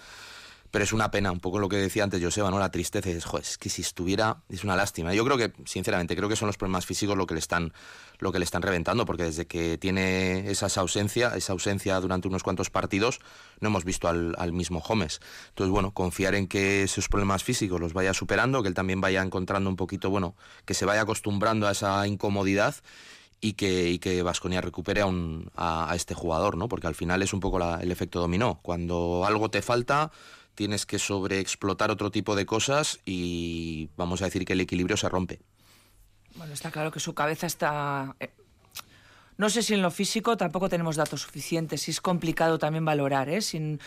pero 0.74 0.82
es 0.82 0.92
una 0.92 1.12
pena, 1.12 1.30
un 1.30 1.38
poco 1.38 1.60
lo 1.60 1.68
que 1.68 1.76
decía 1.76 2.02
antes 2.02 2.20
Joseba, 2.20 2.50
¿no? 2.50 2.58
La 2.58 2.72
tristeza, 2.72 3.08
es, 3.08 3.24
joder, 3.24 3.44
es 3.44 3.58
que 3.58 3.68
si 3.68 3.80
estuviera, 3.80 4.38
es 4.48 4.64
una 4.64 4.74
lástima. 4.74 5.14
Yo 5.14 5.24
creo 5.24 5.36
que, 5.36 5.52
sinceramente, 5.66 6.16
creo 6.16 6.28
que 6.28 6.34
son 6.34 6.48
los 6.48 6.56
problemas 6.56 6.84
físicos 6.84 7.16
lo 7.16 7.28
que 7.28 7.34
le 7.34 7.38
están, 7.38 7.72
lo 8.18 8.32
que 8.32 8.40
le 8.40 8.44
están 8.44 8.60
reventando, 8.60 9.04
porque 9.06 9.22
desde 9.22 9.46
que 9.46 9.78
tiene 9.78 10.50
esa 10.50 10.66
ausencia, 10.80 11.36
esa 11.36 11.52
ausencia 11.52 12.00
durante 12.00 12.26
unos 12.26 12.42
cuantos 12.42 12.70
partidos, 12.70 13.20
no 13.60 13.68
hemos 13.68 13.84
visto 13.84 14.08
al, 14.08 14.52
mismo 14.52 14.80
Gómez. 14.80 15.20
Entonces, 15.50 15.70
bueno, 15.70 15.92
confiar 15.92 16.34
en 16.34 16.48
que 16.48 16.82
esos 16.82 17.08
problemas 17.08 17.44
físicos 17.44 17.80
los 17.80 17.92
vaya 17.92 18.12
superando, 18.12 18.60
que 18.60 18.68
él 18.68 18.74
también 18.74 19.00
vaya 19.00 19.22
encontrando 19.22 19.70
un 19.70 19.76
poquito, 19.76 20.10
bueno, 20.10 20.34
que 20.64 20.74
se 20.74 20.86
vaya 20.86 21.02
acostumbrando 21.02 21.68
a 21.68 21.70
esa 21.70 22.04
incomodidad 22.08 22.74
y 23.40 23.52
que, 23.52 23.90
y 23.90 24.00
que 24.00 24.24
Vasconia 24.24 24.60
recupere 24.60 25.02
a, 25.02 25.06
un, 25.06 25.52
a, 25.54 25.92
este 25.94 26.14
jugador, 26.14 26.56
¿no? 26.56 26.66
Porque 26.66 26.88
al 26.88 26.96
final 26.96 27.22
es 27.22 27.32
un 27.32 27.38
poco 27.38 27.62
el 27.62 27.92
efecto 27.92 28.18
dominó. 28.18 28.58
Cuando 28.60 29.24
algo 29.24 29.50
te 29.50 29.62
falta, 29.62 30.10
tienes 30.54 30.86
que 30.86 30.98
sobreexplotar 30.98 31.90
otro 31.90 32.10
tipo 32.10 32.36
de 32.36 32.46
cosas 32.46 33.00
y 33.04 33.90
vamos 33.96 34.22
a 34.22 34.26
decir 34.26 34.44
que 34.44 34.54
el 34.54 34.60
equilibrio 34.60 34.96
se 34.96 35.08
rompe. 35.08 35.40
Bueno, 36.36 36.52
está 36.52 36.70
claro 36.70 36.90
que 36.90 37.00
su 37.00 37.14
cabeza 37.14 37.46
está... 37.46 38.16
Eh, 38.20 38.30
no 39.36 39.50
sé 39.50 39.62
si 39.62 39.74
en 39.74 39.82
lo 39.82 39.90
físico 39.90 40.36
tampoco 40.36 40.68
tenemos 40.68 40.94
datos 40.94 41.22
suficientes 41.22 41.88
y 41.88 41.90
es 41.90 42.00
complicado 42.00 42.58
también 42.58 42.84
valorar, 42.84 43.28
¿eh? 43.28 43.40
sin, 43.40 43.80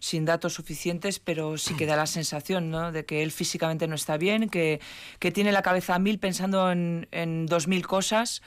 sin 0.00 0.24
datos 0.24 0.54
suficientes, 0.54 1.18
pero 1.18 1.58
sí 1.58 1.74
que 1.76 1.84
da 1.84 1.94
la 1.94 2.06
sensación 2.06 2.70
¿no? 2.70 2.90
de 2.90 3.04
que 3.04 3.22
él 3.22 3.30
físicamente 3.30 3.86
no 3.86 3.96
está 3.96 4.16
bien, 4.16 4.48
que, 4.48 4.80
que 5.18 5.30
tiene 5.30 5.52
la 5.52 5.60
cabeza 5.60 5.94
a 5.94 5.98
mil 5.98 6.18
pensando 6.18 6.70
en, 6.70 7.06
en 7.10 7.44
dos 7.44 7.68
mil 7.68 7.86
cosas 7.86 8.40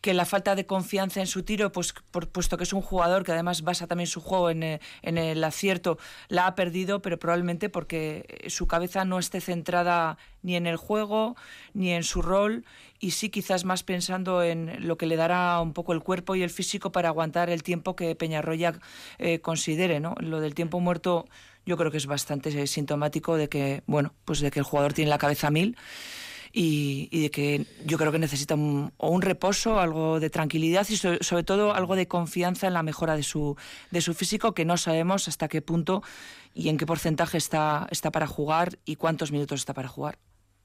que 0.00 0.14
la 0.14 0.24
falta 0.24 0.54
de 0.54 0.66
confianza 0.66 1.20
en 1.20 1.26
su 1.26 1.42
tiro, 1.42 1.72
pues 1.72 1.94
por, 2.10 2.28
puesto 2.28 2.56
que 2.56 2.64
es 2.64 2.72
un 2.72 2.80
jugador 2.80 3.24
que 3.24 3.32
además 3.32 3.62
basa 3.62 3.86
también 3.86 4.06
su 4.06 4.20
juego 4.20 4.50
en, 4.50 4.62
eh, 4.62 4.80
en, 5.02 5.18
el 5.18 5.42
acierto, 5.44 5.98
la 6.28 6.46
ha 6.46 6.54
perdido, 6.54 7.02
pero 7.02 7.18
probablemente 7.18 7.68
porque 7.68 8.44
su 8.48 8.66
cabeza 8.66 9.04
no 9.04 9.18
esté 9.18 9.40
centrada 9.40 10.16
ni 10.42 10.56
en 10.56 10.66
el 10.66 10.76
juego 10.76 11.36
ni 11.74 11.90
en 11.90 12.02
su 12.02 12.22
rol 12.22 12.64
y 12.98 13.12
sí 13.12 13.30
quizás 13.30 13.64
más 13.64 13.82
pensando 13.82 14.42
en 14.42 14.86
lo 14.86 14.96
que 14.96 15.06
le 15.06 15.16
dará 15.16 15.60
un 15.60 15.72
poco 15.72 15.92
el 15.92 16.00
cuerpo 16.02 16.34
y 16.34 16.42
el 16.42 16.50
físico 16.50 16.92
para 16.92 17.08
aguantar 17.08 17.50
el 17.50 17.62
tiempo 17.62 17.96
que 17.96 18.14
Peñarroya 18.14 18.78
eh, 19.18 19.40
considere, 19.40 20.00
¿no? 20.00 20.14
Lo 20.20 20.40
del 20.40 20.54
tiempo 20.54 20.80
muerto 20.80 21.26
yo 21.66 21.76
creo 21.76 21.90
que 21.90 21.98
es 21.98 22.06
bastante 22.06 22.48
eh, 22.50 22.66
sintomático 22.66 23.36
de 23.36 23.48
que, 23.48 23.82
bueno, 23.86 24.14
pues 24.24 24.40
de 24.40 24.50
que 24.50 24.58
el 24.60 24.64
jugador 24.64 24.92
tiene 24.92 25.10
la 25.10 25.18
cabeza 25.18 25.50
mil 25.50 25.76
y, 26.52 27.22
de 27.22 27.30
que 27.30 27.66
yo 27.84 27.98
creo 27.98 28.12
que 28.12 28.18
necesita 28.18 28.54
un, 28.54 28.92
o 28.96 29.10
un 29.10 29.22
reposo, 29.22 29.78
algo 29.78 30.20
de 30.20 30.30
tranquilidad 30.30 30.86
y 30.88 30.96
sobre, 30.96 31.42
todo 31.44 31.74
algo 31.74 31.96
de 31.96 32.08
confianza 32.08 32.66
en 32.66 32.74
la 32.74 32.82
mejora 32.82 33.16
de 33.16 33.22
su, 33.22 33.56
de 33.90 34.00
su 34.00 34.14
físico, 34.14 34.52
que 34.52 34.64
no 34.64 34.76
sabemos 34.76 35.28
hasta 35.28 35.48
qué 35.48 35.62
punto 35.62 36.02
y 36.54 36.68
en 36.68 36.78
qué 36.78 36.86
porcentaje 36.86 37.38
está, 37.38 37.86
está 37.90 38.10
para 38.10 38.26
jugar 38.26 38.78
y 38.84 38.96
cuántos 38.96 39.32
minutos 39.32 39.60
está 39.60 39.74
para 39.74 39.88
jugar. 39.88 40.18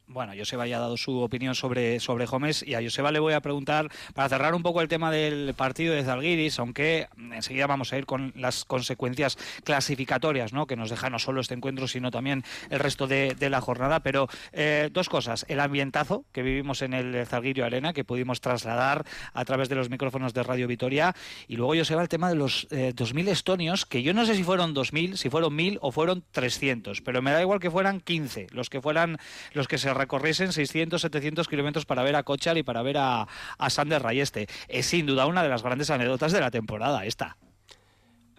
Bueno, 0.08 0.34
Joseba 0.38 0.68
ya 0.68 0.78
ha 0.78 0.82
dado 0.82 0.98
su 0.98 1.20
opinión 1.20 1.56
sobre, 1.56 2.00
sobre 2.00 2.28
Gómez 2.28 2.64
y 2.66 2.76
a 2.76 2.82
Joseba 2.82 3.12
le 3.12 3.20
voy 3.20 3.34
a 3.34 3.42
preguntar, 3.42 3.90
para 4.14 4.30
cerrar 4.30 4.54
un 4.54 4.62
poco 4.62 4.82
el 4.82 4.88
tema 4.88 5.10
del 5.10 5.56
partido 5.56 5.96
de 5.96 6.04
Zalgiris, 6.04 6.60
aunque 6.60 7.08
enseguida 7.34 7.66
vamos 7.66 7.92
a 7.92 7.98
ir 7.98 8.06
con 8.06 8.32
las 8.36 8.66
consecuencias 8.66 9.36
clasificatorias 9.64 10.54
¿no? 10.54 10.68
que 10.68 10.76
nos 10.76 10.92
deja 10.92 11.10
no 11.10 11.18
solo 11.18 11.42
este 11.42 11.56
encuentro, 11.56 11.88
sino 11.88 12.12
también 12.12 12.44
el 12.70 12.80
resto 12.80 13.08
de, 13.08 13.36
la 13.50 13.62
jornada. 13.62 14.02
Pero 14.02 14.28
eh, 14.54 14.90
dos 14.92 15.10
cosas, 15.10 15.44
el 15.50 15.60
ambientazo 15.60 16.24
que 16.32 16.44
vivimos 16.44 16.84
en 16.84 16.94
el 16.94 17.26
Zalgirio 17.26 17.66
Arena, 17.66 17.94
que 17.94 18.04
pudimos 18.04 18.42
trasladar 18.42 19.06
a 19.34 19.44
través 19.44 19.70
de 19.70 19.76
los 19.76 19.90
micrófonos 19.90 20.36
de 20.36 20.44
Radio 20.44 20.68
Vitoria, 20.68 21.16
y 21.48 21.56
luego 21.56 21.76
Joseba 21.76 22.04
el 22.04 22.10
tema 22.10 22.30
de 22.30 22.36
los 22.36 22.70
2.000 22.70 23.28
eh, 23.28 23.32
estonios, 23.32 23.88
que 23.88 24.04
yo 24.04 24.14
no 24.14 24.26
sé 24.28 24.36
si 24.36 24.44
fueron 24.44 24.76
2.000, 24.76 25.16
si 25.16 25.32
fueron 25.32 25.58
1.000 25.58 25.80
o 25.82 25.92
fueron 25.92 26.24
300, 26.32 27.02
pero 27.02 27.24
me 27.24 27.32
da 27.32 27.42
igual 27.42 27.60
que 27.60 27.72
fueran 27.72 28.02
15, 28.02 28.48
los 28.52 28.70
que 28.70 28.82
fueran 28.82 29.18
los 29.54 29.68
que 29.68 29.80
se 29.80 29.95
recorriesen 29.96 30.54
600, 30.54 31.02
700 31.02 31.48
kilómetros 31.48 31.86
para 31.86 32.04
ver 32.04 32.16
a 32.16 32.24
Kochar 32.24 32.58
y 32.58 32.64
para 32.64 32.84
ver 32.84 32.98
a, 32.98 33.28
a 33.58 33.70
Sander 33.70 34.04
Rayeste. 34.04 34.48
Es 34.68 34.86
sin 34.86 35.06
duda 35.06 35.26
una 35.26 35.42
de 35.42 35.50
las 35.50 35.64
grandes 35.64 35.90
anécdotas 35.90 36.32
de 36.32 36.42
la 36.42 36.52
temporada 36.52 37.06
esta. 37.06 37.38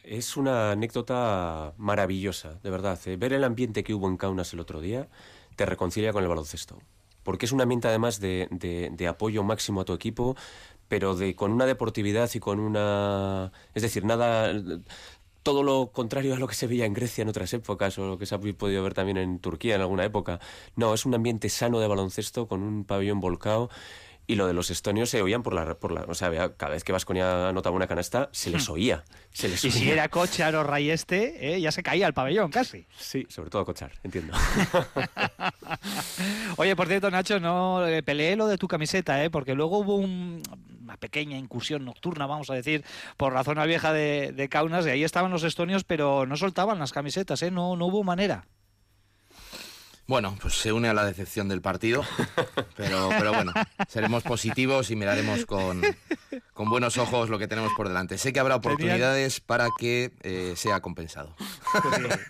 Es 0.06 0.36
una 0.36 0.70
anécdota 0.70 1.74
maravillosa, 1.78 2.60
de 2.62 2.70
verdad. 2.70 2.98
Eh, 3.06 3.16
ver 3.16 3.32
el 3.32 3.42
ambiente 3.42 3.82
que 3.82 3.92
hubo 3.92 4.06
en 4.08 4.16
Kaunas 4.16 4.52
el 4.52 4.60
otro 4.60 4.80
día 4.80 5.08
te 5.56 5.66
reconcilia 5.66 6.12
con 6.12 6.22
el 6.22 6.28
baloncesto. 6.28 6.78
Porque 7.24 7.46
es 7.46 7.52
un 7.52 7.60
ambiente 7.60 7.88
además 7.88 8.20
de, 8.20 8.46
de, 8.50 9.08
apoyo 9.08 9.42
máximo 9.42 9.80
a 9.80 9.84
tu 9.84 9.92
equipo, 9.94 10.36
pero 10.86 11.16
de, 11.16 11.34
con 11.34 11.50
una 11.50 11.66
deportividad 11.66 12.30
y 12.34 12.38
con 12.38 12.60
una... 12.60 13.50
Es 13.74 13.82
decir, 13.82 14.04
nada 14.04 14.52
todo 15.46 15.62
lo 15.62 15.92
contrario 15.92 16.34
a 16.34 16.40
lo 16.40 16.48
que 16.48 16.56
se 16.56 16.66
veía 16.66 16.86
en 16.86 16.92
Grecia 16.92 17.22
en 17.22 17.28
otras 17.28 17.52
épocas 17.52 17.96
o 18.00 18.08
lo 18.08 18.18
que 18.18 18.26
se 18.26 18.34
ha 18.34 18.40
podido 18.40 18.82
ver 18.82 18.94
también 18.94 19.16
en 19.16 19.38
Turquía 19.38 19.76
en 19.76 19.80
alguna 19.80 20.04
época. 20.04 20.40
No, 20.74 20.92
es 20.92 21.06
un 21.06 21.14
ambiente 21.14 21.48
sano 21.50 21.78
de 21.78 21.86
baloncesto 21.86 22.48
con 22.48 22.64
un 22.64 22.84
pabellón 22.84 23.20
volcado 23.20 23.70
y 24.26 24.34
lo 24.34 24.46
de 24.46 24.52
los 24.52 24.70
estonios 24.70 25.10
se 25.10 25.22
oían 25.22 25.42
por 25.42 25.54
la... 25.54 25.78
Por 25.78 25.92
la 25.92 26.02
o 26.02 26.14
sea, 26.14 26.30
cada 26.56 26.72
vez 26.72 26.84
que 26.84 26.92
Vasconia 26.92 27.48
anotaba 27.48 27.76
una 27.76 27.86
canasta, 27.86 28.28
se 28.32 28.50
les 28.50 28.68
hmm. 28.68 28.72
oía. 28.72 29.04
Se 29.32 29.48
les 29.48 29.64
y 29.64 29.70
si 29.70 29.90
era 29.90 30.08
Cochar 30.08 30.54
o 30.56 30.62
Rayeste, 30.62 31.54
eh, 31.54 31.60
ya 31.60 31.70
se 31.70 31.82
caía 31.82 32.06
el 32.06 32.14
pabellón 32.14 32.50
casi. 32.50 32.86
Sí, 32.98 33.26
sobre 33.28 33.50
todo 33.50 33.64
Cochar, 33.64 33.92
entiendo. 34.02 34.34
Oye, 36.56 36.74
por 36.74 36.88
cierto, 36.88 37.10
Nacho, 37.10 37.38
no 37.40 37.86
eh, 37.86 38.02
peleé 38.02 38.36
lo 38.36 38.46
de 38.46 38.58
tu 38.58 38.68
camiseta, 38.68 39.22
¿eh? 39.24 39.30
porque 39.30 39.54
luego 39.54 39.78
hubo 39.78 39.96
una 39.96 40.96
pequeña 40.98 41.38
incursión 41.38 41.84
nocturna, 41.84 42.26
vamos 42.26 42.50
a 42.50 42.54
decir, 42.54 42.84
por 43.16 43.32
la 43.32 43.44
zona 43.44 43.64
vieja 43.66 43.92
de, 43.92 44.32
de 44.32 44.48
Kaunas, 44.48 44.86
y 44.86 44.90
ahí 44.90 45.04
estaban 45.04 45.30
los 45.30 45.44
estonios, 45.44 45.84
pero 45.84 46.26
no 46.26 46.36
soltaban 46.36 46.78
las 46.78 46.92
camisetas, 46.92 47.42
¿eh? 47.42 47.50
no, 47.50 47.76
no 47.76 47.86
hubo 47.86 48.02
manera. 48.02 48.46
Bueno, 50.08 50.36
pues 50.40 50.54
se 50.54 50.72
une 50.72 50.88
a 50.88 50.94
la 50.94 51.04
decepción 51.04 51.48
del 51.48 51.60
partido, 51.60 52.04
pero, 52.76 53.08
pero 53.08 53.32
bueno, 53.32 53.52
seremos 53.88 54.22
positivos 54.22 54.90
y 54.92 54.96
miraremos 54.96 55.46
con, 55.46 55.82
con 56.56 56.70
buenos 56.70 56.96
ojos 56.96 57.28
lo 57.28 57.38
que 57.38 57.46
tenemos 57.46 57.72
por 57.74 57.86
delante. 57.86 58.16
Sé 58.16 58.32
que 58.32 58.40
habrá 58.40 58.56
oportunidades 58.56 59.40
para 59.40 59.68
que 59.78 60.12
eh, 60.22 60.54
sea 60.56 60.80
compensado. 60.80 61.36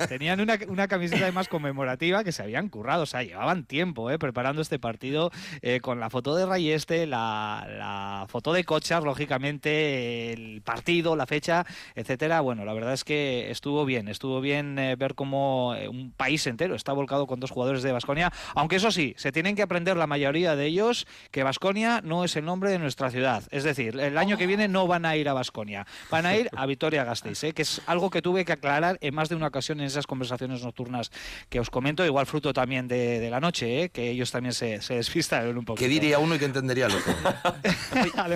Tenían 0.08 0.40
una, 0.40 0.58
una, 0.66 0.88
camiseta 0.88 1.22
además 1.22 1.46
conmemorativa 1.46 2.24
que 2.24 2.32
se 2.32 2.42
habían 2.42 2.68
currado, 2.68 3.04
o 3.04 3.06
sea, 3.06 3.22
llevaban 3.22 3.64
tiempo 3.64 4.10
eh, 4.10 4.18
preparando 4.18 4.62
este 4.62 4.80
partido 4.80 5.30
eh, 5.62 5.78
con 5.80 6.00
la 6.00 6.10
foto 6.10 6.34
de 6.34 6.44
Rayeste, 6.44 7.06
la, 7.06 7.66
la, 7.68 8.26
foto 8.28 8.52
de 8.52 8.64
Cochas, 8.64 9.04
lógicamente, 9.04 10.32
el 10.32 10.60
partido, 10.62 11.14
la 11.14 11.26
fecha, 11.26 11.64
etcétera. 11.94 12.40
Bueno, 12.40 12.64
la 12.64 12.74
verdad 12.74 12.94
es 12.94 13.04
que 13.04 13.52
estuvo 13.52 13.84
bien, 13.84 14.08
estuvo 14.08 14.40
bien 14.40 14.76
eh, 14.80 14.96
ver 14.96 15.14
cómo 15.14 15.70
un 15.88 16.10
país 16.10 16.44
entero 16.48 16.74
está 16.74 16.92
volcado 16.92 17.28
con 17.28 17.38
dos 17.38 17.52
jugadores 17.52 17.84
de 17.84 17.92
Basconia, 17.92 18.32
aunque 18.56 18.76
eso 18.76 18.90
sí, 18.90 19.14
se 19.18 19.30
tienen 19.30 19.54
que 19.54 19.62
aprender 19.62 19.96
la 19.96 20.08
mayoría 20.08 20.56
de 20.56 20.66
ellos 20.66 21.06
que 21.30 21.44
Basconia 21.44 22.00
no 22.02 22.24
es 22.24 22.34
el 22.34 22.44
nombre 22.44 22.70
de 22.70 22.80
nuestra 22.80 23.12
ciudad. 23.12 23.44
Es 23.52 23.62
decir, 23.62 24.00
el 24.00 24.15
año 24.18 24.36
que 24.36 24.46
viene 24.46 24.68
no 24.68 24.86
van 24.86 25.04
a 25.04 25.16
ir 25.16 25.28
a 25.28 25.32
Basconia, 25.32 25.86
van 26.10 26.26
a 26.26 26.36
ir 26.36 26.50
a 26.54 26.66
Vitoria-Gasteiz, 26.66 27.44
¿eh? 27.44 27.52
que 27.52 27.62
es 27.62 27.80
algo 27.86 28.10
que 28.10 28.22
tuve 28.22 28.44
que 28.44 28.52
aclarar 28.52 28.98
en 29.00 29.14
más 29.14 29.28
de 29.28 29.36
una 29.36 29.48
ocasión 29.48 29.80
en 29.80 29.86
esas 29.86 30.06
conversaciones 30.06 30.62
nocturnas 30.64 31.10
que 31.48 31.60
os 31.60 31.70
comento, 31.70 32.04
igual 32.04 32.26
fruto 32.26 32.52
también 32.52 32.88
de, 32.88 33.28
la 33.30 33.40
noche, 33.40 33.84
¿eh? 33.84 33.88
que 33.90 34.10
ellos 34.10 34.30
también 34.30 34.52
se, 34.52 34.80
se 34.82 34.94
despistan 34.94 35.56
un 35.56 35.64
poco. 35.64 35.78
¿Qué 35.78 35.88
diría 35.88 36.18
uno 36.18 36.34
y 36.34 36.38
qué 36.38 36.44
entendería 36.44 36.86
el 36.86 36.92
otro? 36.92 37.14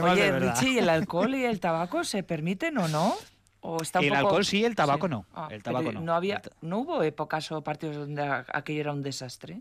Oye, 0.11 0.39
Richie, 0.39 0.79
¿el 0.79 0.89
alcohol 0.89 1.35
y 1.35 1.45
el 1.45 1.61
tabaco 1.61 2.05
se 2.05 2.23
permiten 2.23 2.79
o 2.79 2.89
no? 2.89 3.17
el 4.01 4.15
alcohol 4.15 4.45
sí, 4.45 4.65
el 4.65 4.75
tabaco 4.75 5.09
no. 5.09 5.27
Ah, 5.35 5.49
el 5.51 5.63
tabaco 5.63 5.93
no. 5.93 6.01
No, 6.01 6.15
había, 6.15 6.41
¿No 6.63 6.79
hubo 6.79 7.03
épocas 7.03 7.53
o 7.53 7.63
partidos 7.63 7.97
donde 7.97 8.23
aquello 8.23 8.81
era 8.81 8.93
un 8.93 9.03
desastre? 9.03 9.61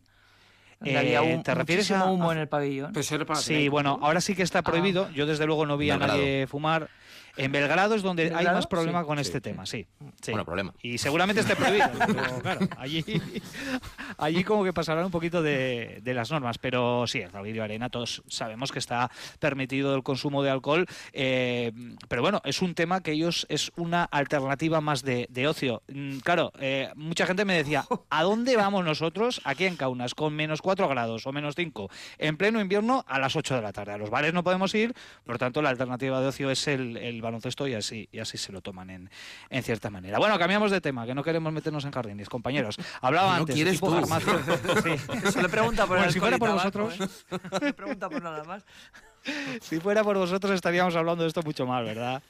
Eh, 0.83 0.97
había 0.97 1.21
un, 1.21 1.43
¿Te 1.43 1.53
refieres 1.53 1.91
a 1.91 2.05
humo 2.05 2.31
en 2.31 2.37
el 2.37 2.47
pabellón? 2.47 2.93
Pues 2.93 3.11
sí, 3.35 3.67
bueno, 3.67 3.99
ahora 4.01 4.21
sí 4.21 4.35
que 4.35 4.43
está 4.43 4.61
prohibido. 4.61 5.07
Ah. 5.09 5.13
Yo 5.13 5.25
desde 5.25 5.45
luego 5.45 5.65
no 5.65 5.77
vi 5.77 5.89
a 5.89 5.97
nadie 5.97 6.47
fumar. 6.47 6.89
En 7.37 7.51
Belgrado 7.51 7.95
es 7.95 8.01
donde 8.01 8.33
hay 8.33 8.45
más 8.45 8.67
problema 8.67 9.03
con 9.03 9.19
este 9.19 9.41
tema, 9.41 9.65
sí, 9.65 9.87
Bueno, 10.27 10.45
problema. 10.45 10.73
Y 10.81 10.97
seguramente 10.97 11.41
esté 11.41 11.55
prohibido, 11.55 11.89
pero 12.07 12.41
claro, 12.41 12.67
allí, 12.77 13.03
allí 14.17 14.43
como 14.43 14.63
que 14.63 14.73
pasarán 14.73 15.05
un 15.05 15.11
poquito 15.11 15.41
de, 15.41 16.01
las 16.05 16.31
normas, 16.31 16.57
pero 16.57 17.05
sí, 17.07 17.19
el 17.19 17.29
Zalgiris 17.29 17.61
Arena 17.61 17.89
todos 17.89 18.23
sabemos 18.27 18.71
que 18.71 18.79
está 18.79 19.11
permitido 19.39 19.95
el 19.95 20.03
consumo 20.03 20.43
de 20.43 20.49
alcohol, 20.49 20.85
eh, 21.13 21.71
pero 22.07 22.21
bueno, 22.21 22.41
es 22.43 22.61
un 22.61 22.75
tema 22.75 23.01
que 23.01 23.11
ellos 23.11 23.45
es 23.49 23.71
una 23.75 24.03
alternativa 24.03 24.81
más 24.81 25.03
de, 25.03 25.47
ocio. 25.47 25.81
Mm, 25.87 26.19
claro, 26.19 26.51
eh, 26.59 26.89
mucha 26.95 27.25
gente 27.25 27.45
me 27.45 27.55
decía, 27.55 27.85
¿a 28.09 28.23
dónde 28.23 28.55
vamos 28.55 28.83
nosotros 28.83 29.41
aquí 29.43 29.65
en 29.65 29.75
Kaunas 29.75 30.15
con 30.15 30.35
menos 30.35 30.61
4 30.61 30.87
grados 30.87 31.25
o 31.25 31.31
menos 31.31 31.55
5 31.55 31.89
en 32.17 32.37
pleno 32.37 32.59
invierno 32.59 33.05
a 33.07 33.19
las 33.19 33.35
8 33.35 33.55
de 33.55 33.61
la 33.61 33.73
tarde? 33.73 33.93
A 33.93 33.97
los 33.97 34.09
bares 34.09 34.33
no 34.33 34.43
podemos 34.43 34.73
ir, 34.75 34.93
por 35.23 35.37
tanto 35.37 35.61
la 35.61 35.69
alternativa 35.69 36.21
de 36.21 36.27
ocio 36.27 36.51
es 36.51 36.67
el, 36.67 36.97
el 36.97 37.18
baloncesto 37.21 37.67
y 37.67 37.73
así, 37.73 38.07
y 38.11 38.19
así 38.19 38.37
se 38.37 38.51
lo 38.51 38.61
toman 38.61 38.89
en, 38.89 39.09
en 39.49 39.63
cierta 39.63 39.89
manera. 39.89 40.19
Bueno, 40.19 40.37
cambiamos 40.37 40.71
de 40.71 40.81
tema, 40.81 41.05
que 41.05 41.15
no 41.15 41.23
queremos 41.23 41.51
meternos 41.53 41.85
en 41.85 41.91
jardines, 41.91 42.29
compañeros. 42.29 42.77
Hablaba 43.01 43.35
antes 43.35 43.55
quieres 43.55 43.73
equipo 43.73 43.91
farmacia. 43.91 44.33
Sí. 44.83 45.41
le 45.41 45.49
pregunta 45.49 45.85
por 45.85 45.97
bueno, 45.97 46.11
si 46.11 46.19
fuera 46.19 46.37
por 46.37 46.51
vosotros. 46.51 46.97
¿eh? 47.61 47.73
pregunta 47.73 48.09
por 48.09 48.21
nada 48.21 48.43
más. 48.43 48.63
si 49.61 49.79
fuera 49.79 50.03
por 50.03 50.17
vosotros 50.17 50.53
estaríamos 50.53 50.95
hablando 50.95 51.23
de 51.23 51.29
esto 51.29 51.41
mucho 51.43 51.65
más, 51.65 51.83
¿verdad? 51.83 52.21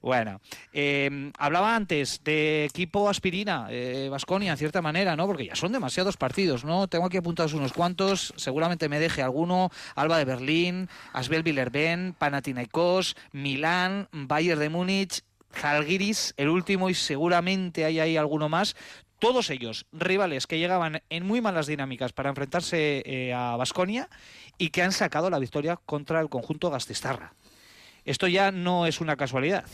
Bueno, 0.00 0.40
eh, 0.72 1.30
hablaba 1.38 1.74
antes 1.74 2.22
de 2.24 2.64
equipo 2.64 3.08
aspirina, 3.08 3.68
Vasconia, 4.10 4.52
en 4.52 4.58
cierta 4.58 4.82
manera, 4.82 5.16
¿no? 5.16 5.26
Porque 5.26 5.46
ya 5.46 5.54
son 5.54 5.72
demasiados 5.72 6.16
partidos, 6.16 6.64
¿no? 6.64 6.88
Tengo 6.88 7.06
aquí 7.06 7.16
apuntados 7.16 7.52
unos 7.54 7.72
cuantos, 7.72 8.32
seguramente 8.36 8.88
me 8.88 8.98
deje 8.98 9.22
alguno, 9.22 9.70
Alba 9.94 10.18
de 10.18 10.24
Berlín, 10.24 10.88
Asbel 11.12 11.42
Villerben, 11.42 12.14
Panathinaikos, 12.18 13.16
Milán, 13.32 14.08
Bayern 14.12 14.60
de 14.60 14.68
Múnich, 14.68 15.22
Zalgiris, 15.54 16.34
el 16.36 16.48
último 16.48 16.90
y 16.90 16.94
seguramente 16.94 17.84
hay 17.84 18.00
ahí 18.00 18.16
alguno 18.16 18.48
más 18.48 18.76
todos 19.18 19.50
ellos 19.50 19.86
rivales 19.92 20.46
que 20.46 20.58
llegaban 20.58 21.02
en 21.10 21.26
muy 21.26 21.40
malas 21.40 21.66
dinámicas 21.66 22.12
para 22.12 22.28
enfrentarse 22.28 23.02
eh, 23.04 23.34
a 23.34 23.56
Basconia 23.56 24.08
y 24.58 24.70
que 24.70 24.82
han 24.82 24.92
sacado 24.92 25.30
la 25.30 25.38
victoria 25.38 25.76
contra 25.76 26.20
el 26.20 26.28
conjunto 26.28 26.70
Gastistarra. 26.70 27.34
Esto 28.04 28.26
ya 28.26 28.52
no 28.52 28.86
es 28.86 29.00
una 29.00 29.16
casualidad. 29.16 29.64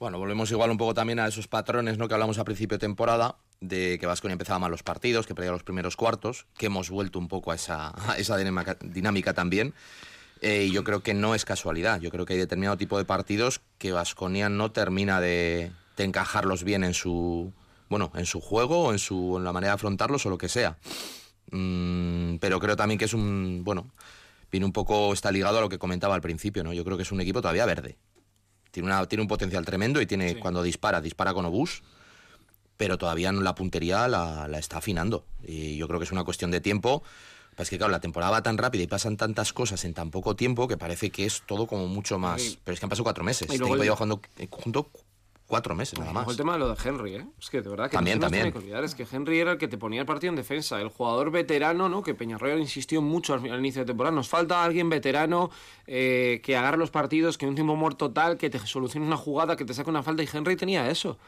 Bueno, 0.00 0.18
volvemos 0.18 0.50
igual 0.50 0.70
un 0.70 0.78
poco 0.78 0.94
también 0.94 1.18
a 1.18 1.26
esos 1.26 1.46
patrones 1.46 1.98
¿no? 1.98 2.08
que 2.08 2.14
hablamos 2.14 2.38
a 2.38 2.44
principio 2.44 2.78
de 2.78 2.80
temporada, 2.80 3.36
de 3.60 3.98
que 3.98 4.06
Vasconia 4.06 4.32
empezaba 4.32 4.58
mal 4.58 4.70
los 4.70 4.82
partidos, 4.82 5.26
que 5.26 5.34
perdía 5.34 5.52
los 5.52 5.62
primeros 5.62 5.94
cuartos, 5.94 6.46
que 6.56 6.66
hemos 6.66 6.88
vuelto 6.88 7.18
un 7.18 7.28
poco 7.28 7.52
a 7.52 7.54
esa, 7.54 7.92
dinámica, 8.82 9.34
también. 9.34 9.74
Eh, 10.40 10.64
y 10.68 10.72
yo 10.72 10.84
creo 10.84 11.02
que 11.02 11.12
no 11.12 11.34
es 11.34 11.44
casualidad. 11.44 12.00
Yo 12.00 12.10
creo 12.10 12.24
que 12.24 12.32
hay 12.32 12.38
determinado 12.38 12.78
tipo 12.78 12.96
de 12.96 13.04
partidos 13.04 13.60
que 13.76 13.92
Vasconia 13.92 14.48
no 14.48 14.72
termina 14.72 15.20
de, 15.20 15.70
encajarlos 15.98 16.64
bien 16.64 16.82
en 16.82 16.94
su, 16.94 17.52
bueno, 17.90 18.12
en 18.14 18.24
su 18.24 18.40
juego 18.40 18.84
o 18.84 18.92
en, 18.92 18.98
su, 18.98 19.36
en 19.36 19.44
la 19.44 19.52
manera 19.52 19.72
de 19.72 19.74
afrontarlos 19.74 20.24
o 20.24 20.30
lo 20.30 20.38
que 20.38 20.48
sea. 20.48 20.78
Mm, 21.50 22.36
pero 22.36 22.60
creo 22.60 22.76
también 22.76 22.98
que 22.98 23.04
es 23.04 23.12
un, 23.12 23.62
bueno, 23.64 23.90
viene 24.50 24.64
un 24.64 24.72
poco, 24.72 25.12
está 25.12 25.32
ligado 25.32 25.58
a 25.58 25.60
lo 25.60 25.68
que 25.68 25.78
comentaba 25.78 26.14
al 26.14 26.22
principio, 26.22 26.62
¿no? 26.62 26.72
Yo 26.72 26.84
creo 26.84 26.96
que 26.96 27.02
es 27.02 27.12
un 27.12 27.20
equipo 27.20 27.42
todavía 27.42 27.66
verde. 27.66 27.98
Tiene, 28.70 28.88
una, 28.88 29.04
tiene 29.06 29.22
un 29.22 29.28
potencial 29.28 29.66
tremendo 29.66 30.00
y 30.00 30.06
tiene, 30.06 30.38
cuando 30.38 30.62
dispara, 30.62 31.00
dispara 31.00 31.34
con 31.34 31.44
obús, 31.44 31.82
pero 32.76 32.96
todavía 32.96 33.32
la 33.32 33.56
puntería 33.56 34.06
la, 34.06 34.46
la, 34.46 34.58
está 34.60 34.78
afinando. 34.78 35.26
Y 35.42 35.76
yo 35.76 35.88
creo 35.88 35.98
que 35.98 36.04
es 36.04 36.12
una 36.12 36.22
cuestión 36.22 36.52
de 36.52 36.60
tiempo. 36.60 37.02
Es 37.58 37.68
que, 37.68 37.76
claro, 37.76 37.90
la 37.90 38.00
temporada 38.00 38.30
va 38.30 38.42
tan 38.42 38.56
rápida 38.56 38.84
y 38.84 38.86
pasan 38.86 39.16
tantas 39.16 39.52
cosas 39.52 39.84
en 39.84 39.94
tan 39.94 40.12
poco 40.12 40.36
tiempo 40.36 40.68
que 40.68 40.76
parece 40.76 41.10
que 41.10 41.26
es 41.26 41.42
todo 41.44 41.66
como 41.66 41.88
mucho 41.88 42.20
más. 42.20 42.58
Pero 42.62 42.72
es 42.72 42.78
que 42.78 42.86
han 42.86 42.90
pasado 42.90 43.02
cuatro 43.02 43.24
meses. 43.24 43.42
Este 43.50 43.56
equipo 43.56 43.76
lleva 43.76 43.96
jugando 43.96 44.22
junto 44.50 44.88
cuatro 45.50 45.74
meses 45.74 45.98
nada 45.98 46.12
más. 46.12 46.28
El 46.28 46.36
tema 46.36 46.52
de 46.52 46.60
lo 46.60 46.72
de 46.72 46.76
Henry, 46.82 47.16
¿eh? 47.16 47.26
Es 47.38 47.50
que 47.50 47.60
de 47.60 47.68
verdad 47.68 47.90
que 47.90 47.96
también, 47.96 48.18
no 48.18 48.26
también. 48.26 48.44
tiene 48.44 48.52
que 48.52 48.58
olvidar. 48.58 48.84
Es 48.84 48.94
que 48.94 49.04
Henry 49.10 49.40
era 49.40 49.52
el 49.52 49.58
que 49.58 49.66
te 49.66 49.76
ponía 49.76 50.00
el 50.00 50.06
partido 50.06 50.30
en 50.30 50.36
defensa. 50.36 50.80
El 50.80 50.88
jugador 50.88 51.32
veterano, 51.32 51.88
¿no? 51.88 52.04
Que 52.04 52.14
Peñarroya 52.14 52.56
insistió 52.56 53.02
mucho 53.02 53.34
al, 53.34 53.44
inicio 53.44 53.82
de 53.82 53.86
temporada. 53.86 54.14
Nos 54.14 54.28
falta 54.28 54.62
alguien 54.62 54.88
veterano 54.88 55.50
eh, 55.88 56.40
que 56.44 56.56
agarre 56.56 56.78
los 56.78 56.92
partidos, 56.92 57.36
que 57.36 57.46
en 57.46 57.50
un 57.50 57.54
tiempo 57.56 57.74
muerto 57.74 58.12
tal, 58.12 58.38
que 58.38 58.48
te 58.48 58.60
solucione 58.60 59.04
una 59.04 59.16
jugada, 59.16 59.56
que 59.56 59.64
te 59.64 59.74
saque 59.74 59.90
una 59.90 60.04
falta. 60.04 60.22
Y 60.22 60.28
Henry 60.32 60.54
tenía 60.54 60.88
eso. 60.88 61.18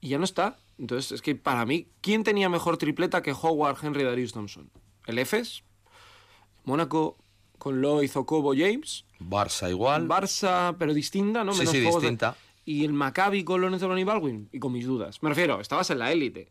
Y 0.00 0.10
ya 0.10 0.18
no 0.18 0.24
está. 0.24 0.56
Entonces, 0.78 1.10
es 1.10 1.20
que 1.20 1.34
para 1.34 1.66
mí, 1.66 1.88
¿quién 2.00 2.22
tenía 2.22 2.48
mejor 2.48 2.76
tripleta 2.76 3.22
que 3.22 3.32
Howard, 3.32 3.78
Henry 3.82 4.02
y 4.02 4.04
Darius 4.04 4.32
Thompson? 4.32 4.70
¿El 5.06 5.18
EFES? 5.18 5.64
¿Mónaco 6.62 7.16
con 7.58 7.82
Lloyd, 7.82 8.08
Zocobo, 8.08 8.54
James? 8.54 9.04
Barça 9.18 9.68
igual. 9.68 10.06
Barça, 10.06 10.76
pero 10.78 10.94
distinta, 10.94 11.42
¿no? 11.42 11.52
Menos 11.52 11.70
sí, 11.70 11.78
sí, 11.78 11.80
distinta 11.80 12.36
y 12.64 12.84
el 12.84 12.92
Maccabi 12.92 13.44
con 13.44 13.60
Lorenzo 13.60 13.96
y 13.96 14.04
Baldwin 14.04 14.48
y 14.52 14.58
con 14.58 14.72
mis 14.72 14.86
dudas. 14.86 15.22
Me 15.22 15.28
refiero, 15.28 15.60
estabas 15.60 15.90
en 15.90 15.98
la 15.98 16.12
élite. 16.12 16.50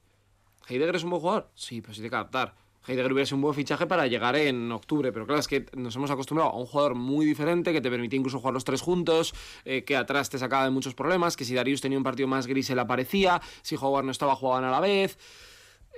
¿Heidegger 0.67 0.95
es 0.95 1.03
un 1.03 1.11
buen 1.11 1.21
jugador? 1.21 1.49
Sí, 1.55 1.81
pero 1.81 1.93
sí 1.93 2.01
que 2.01 2.15
adaptar. 2.15 2.55
Heidegger 2.85 3.13
hubiera 3.13 3.25
sido 3.25 3.37
un 3.37 3.43
buen 3.43 3.55
fichaje 3.55 3.87
para 3.87 4.07
llegar 4.07 4.35
en 4.35 4.71
octubre, 4.71 5.11
pero 5.13 5.25
claro, 5.25 5.39
es 5.39 5.47
que 5.47 5.65
nos 5.73 5.95
hemos 5.95 6.11
acostumbrado 6.11 6.51
a 6.51 6.57
un 6.57 6.65
jugador 6.65 6.95
muy 6.95 7.25
diferente 7.25 7.71
que 7.71 7.79
te 7.79 7.89
permitía 7.89 8.19
incluso 8.19 8.39
jugar 8.39 8.53
los 8.53 8.65
tres 8.65 8.81
juntos, 8.81 9.33
eh, 9.63 9.83
que 9.85 9.95
atrás 9.95 10.29
te 10.29 10.37
sacaba 10.37 10.65
de 10.65 10.71
muchos 10.71 10.93
problemas, 10.93 11.37
que 11.37 11.45
si 11.45 11.55
Darius 11.55 11.79
tenía 11.79 11.97
un 11.97 12.03
partido 12.03 12.27
más 12.27 12.45
gris 12.45 12.69
le 12.69 12.81
aparecía, 12.81 13.41
si 13.61 13.75
Howard 13.79 14.05
no 14.05 14.11
estaba 14.11 14.35
jugaban 14.35 14.65
a 14.65 14.71
la 14.71 14.81
vez. 14.81 15.17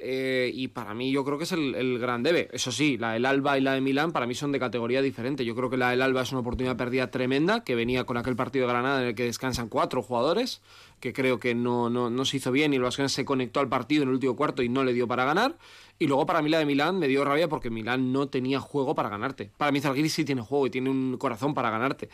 Eh, 0.01 0.51
y 0.53 0.67
para 0.67 0.93
mí 0.93 1.11
yo 1.11 1.23
creo 1.23 1.37
que 1.37 1.45
es 1.45 1.51
el, 1.53 1.99
gran 1.99 2.21
debe. 2.21 2.49
Eso 2.51 2.71
sí, 2.71 2.97
la 2.97 3.13
del 3.13 3.25
Alba 3.25 3.57
y 3.57 3.61
la 3.61 3.73
de 3.73 3.81
Milán 3.81 4.11
para 4.11 4.27
mí 4.27 4.35
son 4.35 4.51
de 4.51 4.59
categoría 4.59 5.01
diferente. 5.01 5.45
Yo 5.45 5.55
creo 5.55 5.69
que 5.69 5.77
la 5.77 5.91
del 5.91 6.01
Alba 6.01 6.21
es 6.21 6.31
una 6.31 6.41
oportunidad 6.41 6.75
perdida 6.75 7.09
tremenda, 7.09 7.63
que 7.63 7.75
venía 7.75 8.03
con 8.03 8.17
aquel 8.17 8.35
partido 8.35 8.67
de 8.67 8.73
Granada 8.73 9.01
en 9.01 9.07
el 9.07 9.15
que 9.15 9.23
descansan 9.23 9.69
cuatro 9.69 10.01
jugadores, 10.01 10.61
que 10.99 11.13
creo 11.13 11.39
que 11.39 11.55
no, 11.55 11.89
no, 11.89 12.25
se 12.25 12.37
hizo 12.37 12.51
bien 12.51 12.73
y 12.73 12.75
el 12.75 12.81
Vasconia 12.81 13.09
se 13.09 13.23
conectó 13.23 13.61
al 13.61 13.69
partido 13.69 14.03
en 14.03 14.09
el 14.09 14.15
último 14.15 14.35
cuarto 14.35 14.63
y 14.63 14.69
no 14.69 14.83
le 14.83 14.93
dio 14.93 15.07
para 15.07 15.23
ganar. 15.23 15.57
Y 15.97 16.07
luego 16.07 16.25
para 16.25 16.41
mí 16.41 16.49
la 16.49 16.59
de 16.59 16.65
Milán 16.65 16.99
me 16.99 17.07
dio 17.07 17.23
rabia 17.23 17.47
porque 17.47 17.69
Milán 17.69 18.11
no 18.11 18.27
tenía 18.27 18.59
juego 18.59 18.95
para 18.95 19.09
ganarte. 19.09 19.49
Para 19.57 19.71
mí 19.71 19.79
Zalgiris 19.79 20.13
sí 20.13 20.25
tiene 20.25 20.41
juego 20.41 20.67
y 20.67 20.69
tiene 20.69 20.89
un 20.89 21.17
corazón 21.17 21.53
para 21.53 21.69
ganarte. 21.69 22.09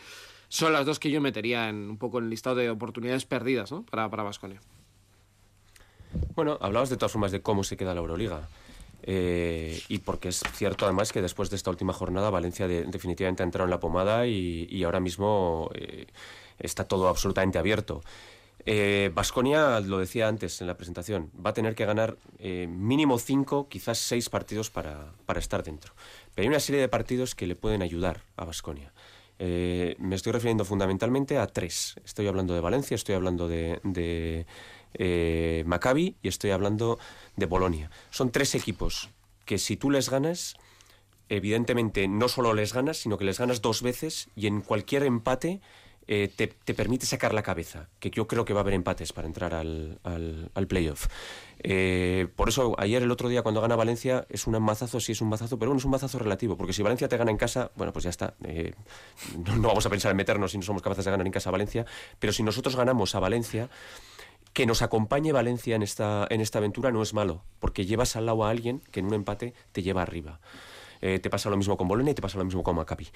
Son 0.48 0.72
las 0.72 0.86
dos 0.86 1.00
que 1.00 1.10
yo 1.10 1.20
metería 1.20 1.68
un 1.70 1.96
poco 1.98 2.18
en 2.18 2.24
el 2.24 2.30
listado 2.30 2.56
de 2.56 2.70
oportunidades 2.70 3.24
perdidas 3.24 3.72
¿no? 3.72 3.84
para 3.84 4.08
Vasconia. 4.08 4.60
Bueno, 6.34 6.58
hablabas 6.60 6.90
de 6.90 6.96
todas 6.96 7.12
formas 7.12 7.32
de 7.32 7.42
cómo 7.42 7.64
se 7.64 7.76
queda 7.76 7.94
la 7.94 8.00
Euroliga. 8.00 8.48
Eh, 9.04 9.82
y 9.88 9.98
porque 9.98 10.28
es 10.28 10.42
cierto 10.54 10.84
además 10.84 11.12
que 11.12 11.20
después 11.20 11.50
de 11.50 11.56
esta 11.56 11.70
última 11.70 11.92
jornada 11.92 12.30
Valencia 12.30 12.68
definitivamente 12.68 13.42
ha 13.42 13.46
entrado 13.46 13.64
en 13.64 13.70
la 13.70 13.80
pomada 13.80 14.26
y, 14.26 14.82
ahora 14.84 15.00
mismo 15.00 15.70
eh, 15.74 16.06
está 16.58 16.84
todo 16.84 17.08
absolutamente 17.08 17.58
abierto. 17.58 18.02
Vasconia, 19.12 19.78
eh, 19.78 19.82
lo 19.82 19.98
decía 19.98 20.28
antes 20.28 20.60
en 20.60 20.68
la 20.68 20.76
presentación, 20.76 21.32
va 21.34 21.50
a 21.50 21.52
tener 21.52 21.74
que 21.74 21.84
ganar 21.84 22.16
mínimo 22.38 23.18
cinco, 23.18 23.68
quizás 23.68 23.98
seis 23.98 24.30
partidos 24.30 24.70
para, 24.70 25.12
estar 25.36 25.64
dentro. 25.64 25.94
Pero 26.34 26.44
hay 26.44 26.48
una 26.48 26.60
serie 26.60 26.80
de 26.80 26.88
partidos 26.88 27.34
que 27.34 27.48
le 27.48 27.56
pueden 27.56 27.82
ayudar 27.82 28.22
a 28.36 28.44
Vasconia. 28.44 28.92
me 29.38 30.14
estoy 30.14 30.30
refiriendo 30.30 30.64
fundamentalmente 30.64 31.38
a 31.38 31.48
tres. 31.48 31.96
Estoy 32.04 32.28
hablando 32.28 32.54
de 32.54 32.60
Valencia, 32.60 32.94
estoy 32.94 33.16
hablando 33.16 33.48
de 33.48 34.46
eh, 34.94 35.64
Maccabi 35.66 36.16
y 36.22 36.28
estoy 36.28 36.50
hablando 36.50 36.98
de 37.36 37.46
Bolonia. 37.46 37.90
Son 38.10 38.30
tres 38.30 38.54
equipos 38.54 39.10
que 39.44 39.58
si 39.58 39.76
tú 39.76 39.90
les 39.90 40.10
ganas, 40.10 40.56
evidentemente 41.28 42.08
no 42.08 42.28
solo 42.28 42.54
les 42.54 42.72
ganas, 42.72 42.98
sino 42.98 43.18
que 43.18 43.24
les 43.24 43.38
ganas 43.38 43.62
dos 43.62 43.82
veces 43.82 44.28
y 44.36 44.46
en 44.46 44.60
cualquier 44.60 45.04
empate 45.04 45.60
eh, 46.08 46.28
te, 46.34 46.48
te 46.48 46.74
permite 46.74 47.06
sacar 47.06 47.32
la 47.32 47.44
cabeza, 47.44 47.88
que 48.00 48.10
yo 48.10 48.26
creo 48.26 48.44
que 48.44 48.52
va 48.52 48.60
a 48.60 48.62
haber 48.62 48.74
empates 48.74 49.12
para 49.12 49.28
entrar 49.28 49.54
al 49.54 50.66
playoff. 50.68 51.06
Eh, 51.60 52.26
por 52.34 52.48
eso 52.48 52.74
ayer, 52.76 53.02
el 53.02 53.10
otro 53.12 53.28
día, 53.28 53.42
cuando 53.42 53.60
gana 53.60 53.76
Valencia, 53.76 54.26
es 54.28 54.48
un 54.48 54.60
mazazo, 54.60 54.98
sí 54.98 55.12
es 55.12 55.20
un 55.20 55.28
mazazo, 55.28 55.58
pero 55.58 55.70
bueno, 55.70 55.78
es 55.78 55.84
un 55.84 55.92
mazazo 55.92 56.18
relativo, 56.18 56.56
porque 56.56 56.72
si 56.72 56.82
Valencia 56.82 57.08
te 57.08 57.16
gana 57.16 57.30
en 57.30 57.36
casa, 57.36 57.70
bueno, 57.76 57.92
pues 57.92 58.02
ya 58.02 58.10
está. 58.10 58.34
Eh, 58.44 58.74
no, 59.46 59.56
no 59.56 59.68
vamos 59.68 59.86
a 59.86 59.90
pensar 59.90 60.10
en 60.10 60.16
meternos 60.16 60.50
si 60.50 60.58
no 60.58 60.64
somos 60.64 60.82
capaces 60.82 61.04
de 61.04 61.10
ganar 61.12 61.26
en 61.26 61.32
casa 61.32 61.50
a 61.50 61.52
Valencia, 61.52 61.86
pero 62.18 62.32
si 62.32 62.42
nosotros 62.42 62.74
ganamos 62.74 63.14
a 63.14 63.20
Valencia, 63.20 63.70
que 64.52 64.66
nos 64.66 64.82
acompañe 64.82 65.32
Valencia 65.32 65.76
en 65.76 65.82
esta, 65.82 66.26
en 66.30 66.40
esta 66.40 66.58
aventura 66.58 66.90
no 66.90 67.02
es 67.02 67.14
malo, 67.14 67.42
porque 67.58 67.86
llevas 67.86 68.16
al 68.16 68.26
lado 68.26 68.44
a 68.44 68.50
alguien 68.50 68.82
que 68.90 69.00
en 69.00 69.06
un 69.06 69.14
empate 69.14 69.54
te 69.72 69.82
lleva 69.82 70.02
arriba. 70.02 70.40
Eh, 71.00 71.18
te 71.18 71.30
pasa 71.30 71.50
lo 71.50 71.56
mismo 71.56 71.76
con 71.76 71.88
Bolonia 71.88 72.12
y 72.12 72.14
te 72.14 72.22
pasa 72.22 72.38
lo 72.38 72.44
mismo 72.44 72.62
con 72.62 72.76
Maccabi. 72.76 73.08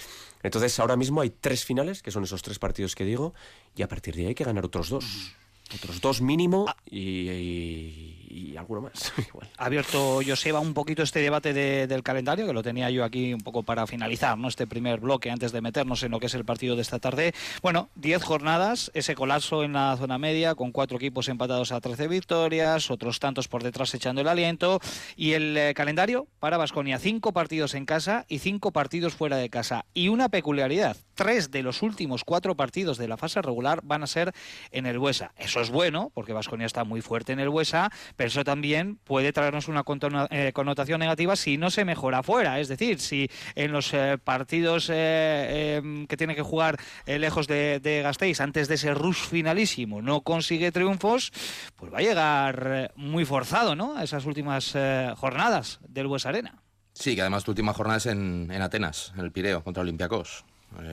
Entonces, 0.42 0.78
ahora 0.80 0.96
mismo 0.96 1.20
hay 1.20 1.30
tres 1.30 1.64
finales, 1.64 2.02
que 2.02 2.10
son 2.10 2.24
esos 2.24 2.42
tres 2.42 2.58
partidos 2.58 2.94
que 2.96 3.04
digo, 3.04 3.32
y 3.76 3.82
a 3.82 3.88
partir 3.88 4.14
de 4.16 4.22
ahí 4.22 4.26
hay 4.28 4.34
que 4.34 4.44
ganar 4.44 4.64
otros 4.64 4.88
dos. 4.88 5.34
Otros 5.74 6.00
dos 6.00 6.20
mínimo 6.20 6.66
y, 6.88 7.28
y- 7.30 8.25
y 8.28 8.56
alguno 8.56 8.82
más. 8.82 9.12
Abierto 9.58 10.20
Joseba 10.26 10.60
un 10.60 10.74
poquito 10.74 11.02
este 11.02 11.20
debate 11.20 11.52
de- 11.52 11.86
del 11.86 12.02
calendario, 12.02 12.46
que 12.46 12.52
lo 12.52 12.62
tenía 12.62 12.90
yo 12.90 13.04
aquí 13.04 13.32
un 13.32 13.40
poco 13.40 13.62
para 13.62 13.86
finalizar, 13.86 14.36
¿no? 14.38 14.48
Este 14.48 14.66
primer 14.66 15.00
bloque 15.00 15.30
antes 15.30 15.52
de 15.52 15.60
meternos 15.60 16.02
en 16.02 16.10
lo 16.10 16.20
que 16.20 16.26
es 16.26 16.34
el 16.34 16.44
partido 16.44 16.76
de 16.76 16.82
esta 16.82 16.98
tarde. 16.98 17.34
Bueno, 17.62 17.88
10 17.96 18.22
jornadas, 18.22 18.90
ese 18.94 19.14
colapso 19.14 19.64
en 19.64 19.72
la 19.72 19.96
zona 19.96 20.18
media, 20.18 20.54
con 20.54 20.72
cuatro 20.72 20.96
equipos 20.96 21.28
empatados 21.28 21.72
a 21.72 21.80
13 21.80 22.08
victorias, 22.08 22.90
otros 22.90 23.20
tantos 23.20 23.48
por 23.48 23.62
detrás 23.62 23.94
echando 23.94 24.20
el 24.20 24.28
aliento. 24.28 24.80
Y 25.16 25.32
el 25.32 25.56
eh, 25.56 25.74
calendario 25.74 26.26
para 26.40 26.56
Vasconia, 26.56 26.98
cinco 26.98 27.32
partidos 27.32 27.74
en 27.74 27.86
casa 27.86 28.24
y 28.28 28.38
cinco 28.40 28.72
partidos 28.72 29.14
fuera 29.14 29.36
de 29.36 29.50
casa. 29.50 29.84
Y 29.94 30.08
una 30.08 30.28
peculiaridad, 30.28 30.96
tres 31.14 31.50
de 31.50 31.62
los 31.62 31.82
últimos 31.82 32.24
cuatro 32.24 32.56
partidos 32.56 32.98
de 32.98 33.08
la 33.08 33.16
fase 33.16 33.40
regular 33.42 33.80
van 33.82 34.02
a 34.02 34.06
ser 34.06 34.32
en 34.70 34.86
el 34.86 34.98
Buesa. 34.98 35.32
Eso 35.36 35.60
es 35.60 35.70
bueno, 35.70 36.10
porque 36.14 36.32
Vasconia 36.32 36.66
está 36.66 36.84
muy 36.84 37.00
fuerte 37.00 37.32
en 37.32 37.40
el 37.40 37.48
Buesa, 37.48 37.90
pero 38.16 38.28
eso 38.28 38.44
también 38.44 38.96
puede 39.04 39.32
traernos 39.32 39.68
una 39.68 39.84
eh, 40.30 40.52
connotación 40.52 41.00
negativa 41.00 41.36
si 41.36 41.56
no 41.56 41.70
se 41.70 41.84
mejora 41.84 42.22
fuera. 42.22 42.60
Es 42.60 42.68
decir, 42.68 43.00
si 43.00 43.30
en 43.54 43.72
los 43.72 43.92
eh, 43.94 44.18
partidos 44.22 44.90
eh, 44.90 44.94
eh, 44.94 46.06
que 46.08 46.16
tiene 46.16 46.34
que 46.34 46.42
jugar 46.42 46.78
lejos 47.06 47.46
de, 47.46 47.80
de 47.80 48.02
Gasteiz, 48.02 48.40
antes 48.40 48.68
de 48.68 48.74
ese 48.74 48.94
rush 48.94 49.28
finalísimo, 49.28 50.02
no 50.02 50.22
consigue 50.22 50.72
triunfos, 50.72 51.32
pues 51.76 51.92
va 51.92 51.98
a 51.98 52.02
llegar 52.02 52.92
muy 52.96 53.24
forzado 53.24 53.76
¿no? 53.76 53.96
a 53.96 54.04
esas 54.04 54.24
últimas 54.24 54.74
jornadas 55.16 55.80
del 55.88 56.06
Buesa 56.06 56.30
Arena. 56.30 56.62
Sí, 56.92 57.14
que 57.14 57.20
además 57.20 57.44
tu 57.44 57.50
última 57.50 57.74
jornada 57.74 57.98
es 57.98 58.06
en, 58.06 58.50
en 58.50 58.62
Atenas, 58.62 59.12
en 59.14 59.20
el 59.24 59.32
Pireo, 59.32 59.62
contra 59.62 59.82
Olympiacos. 59.82 60.44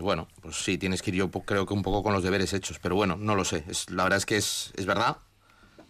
Bueno, 0.01 0.27
pues 0.41 0.57
sí, 0.57 0.77
tienes 0.77 1.01
que 1.01 1.11
ir 1.11 1.17
yo 1.17 1.31
creo 1.31 1.65
que 1.65 1.73
un 1.73 1.81
poco 1.81 2.03
con 2.03 2.13
los 2.13 2.23
deberes 2.23 2.53
hechos, 2.53 2.79
pero 2.79 2.95
bueno, 2.95 3.17
no 3.17 3.35
lo 3.35 3.43
sé. 3.43 3.63
La 3.89 4.03
verdad 4.03 4.17
es 4.17 4.25
que 4.25 4.37
es 4.37 4.85
verdad. 4.85 5.17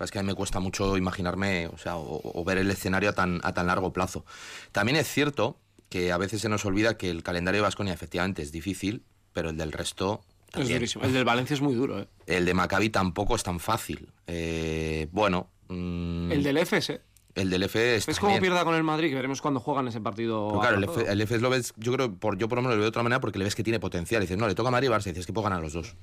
Es 0.03 0.11
que 0.11 0.19
a 0.19 0.23
mí 0.23 0.27
me 0.27 0.35
cuesta 0.35 0.59
mucho 0.59 0.97
imaginarme, 0.97 1.67
o 1.67 1.77
sea, 1.77 1.97
o, 1.97 2.21
o 2.23 2.43
ver 2.43 2.57
el 2.57 2.69
escenario 2.71 3.09
a 3.09 3.13
tan, 3.13 3.39
a 3.43 3.53
tan 3.53 3.67
largo 3.67 3.93
plazo. 3.93 4.25
También 4.71 4.97
es 4.97 5.07
cierto 5.07 5.57
que 5.89 6.11
a 6.11 6.17
veces 6.17 6.41
se 6.41 6.49
nos 6.49 6.65
olvida 6.65 6.97
que 6.97 7.09
el 7.09 7.23
calendario 7.23 7.59
de 7.59 7.63
Vasconia 7.63 7.93
efectivamente 7.93 8.41
es 8.41 8.51
difícil, 8.51 9.03
pero 9.31 9.49
el 9.51 9.57
del 9.57 9.71
resto 9.71 10.21
Es 10.47 10.51
también. 10.53 10.77
durísimo. 10.79 11.03
El 11.05 11.13
del 11.13 11.25
Valencia 11.25 11.53
es 11.53 11.61
muy 11.61 11.73
duro, 11.75 11.99
¿eh? 11.99 12.07
El 12.25 12.45
de 12.45 12.53
Maccabi 12.53 12.89
tampoco 12.89 13.35
es 13.35 13.43
tan 13.43 13.59
fácil. 13.59 14.11
Eh, 14.27 15.07
bueno. 15.11 15.49
mm, 15.69 16.31
El 16.31 16.43
del 16.43 16.57
FS. 16.57 16.93
¿eh? 16.93 17.01
el 17.35 17.49
del 17.49 17.63
FS 17.63 18.11
Es 18.11 18.19
como 18.19 18.33
también. 18.33 18.51
pierda 18.51 18.63
con 18.63 18.75
el 18.75 18.83
Madrid, 18.83 19.09
que 19.09 19.15
veremos 19.15 19.41
cuando 19.41 19.59
juegan 19.59 19.87
ese 19.87 19.99
partido. 19.99 20.49
Pero 20.49 20.59
claro, 20.61 20.77
el. 20.77 20.83
F, 20.83 21.11
el 21.11 21.21
FS 21.21 21.41
lo 21.41 21.49
ves, 21.49 21.73
yo 21.77 21.91
creo, 21.93 22.13
por, 22.15 22.37
yo 22.37 22.47
por 22.47 22.57
lo 22.57 22.61
menos 22.61 22.75
lo 22.75 22.77
veo 22.77 22.83
de 22.83 22.89
otra 22.89 23.01
manera 23.01 23.19
porque 23.19 23.39
le 23.39 23.45
ves 23.45 23.55
que 23.55 23.63
tiene 23.63 23.79
potencial. 23.79 24.21
Y 24.21 24.25
dices, 24.25 24.37
no, 24.37 24.47
le 24.47 24.53
toca 24.55 24.69
a 24.69 24.71
Madrid 24.71 24.87
y 24.89 24.91
Barça, 24.91 25.07
y 25.07 25.09
dices 25.09 25.25
que 25.25 25.33
puedo 25.33 25.43
ganar 25.45 25.61
los 25.61 25.73
dos. 25.73 25.95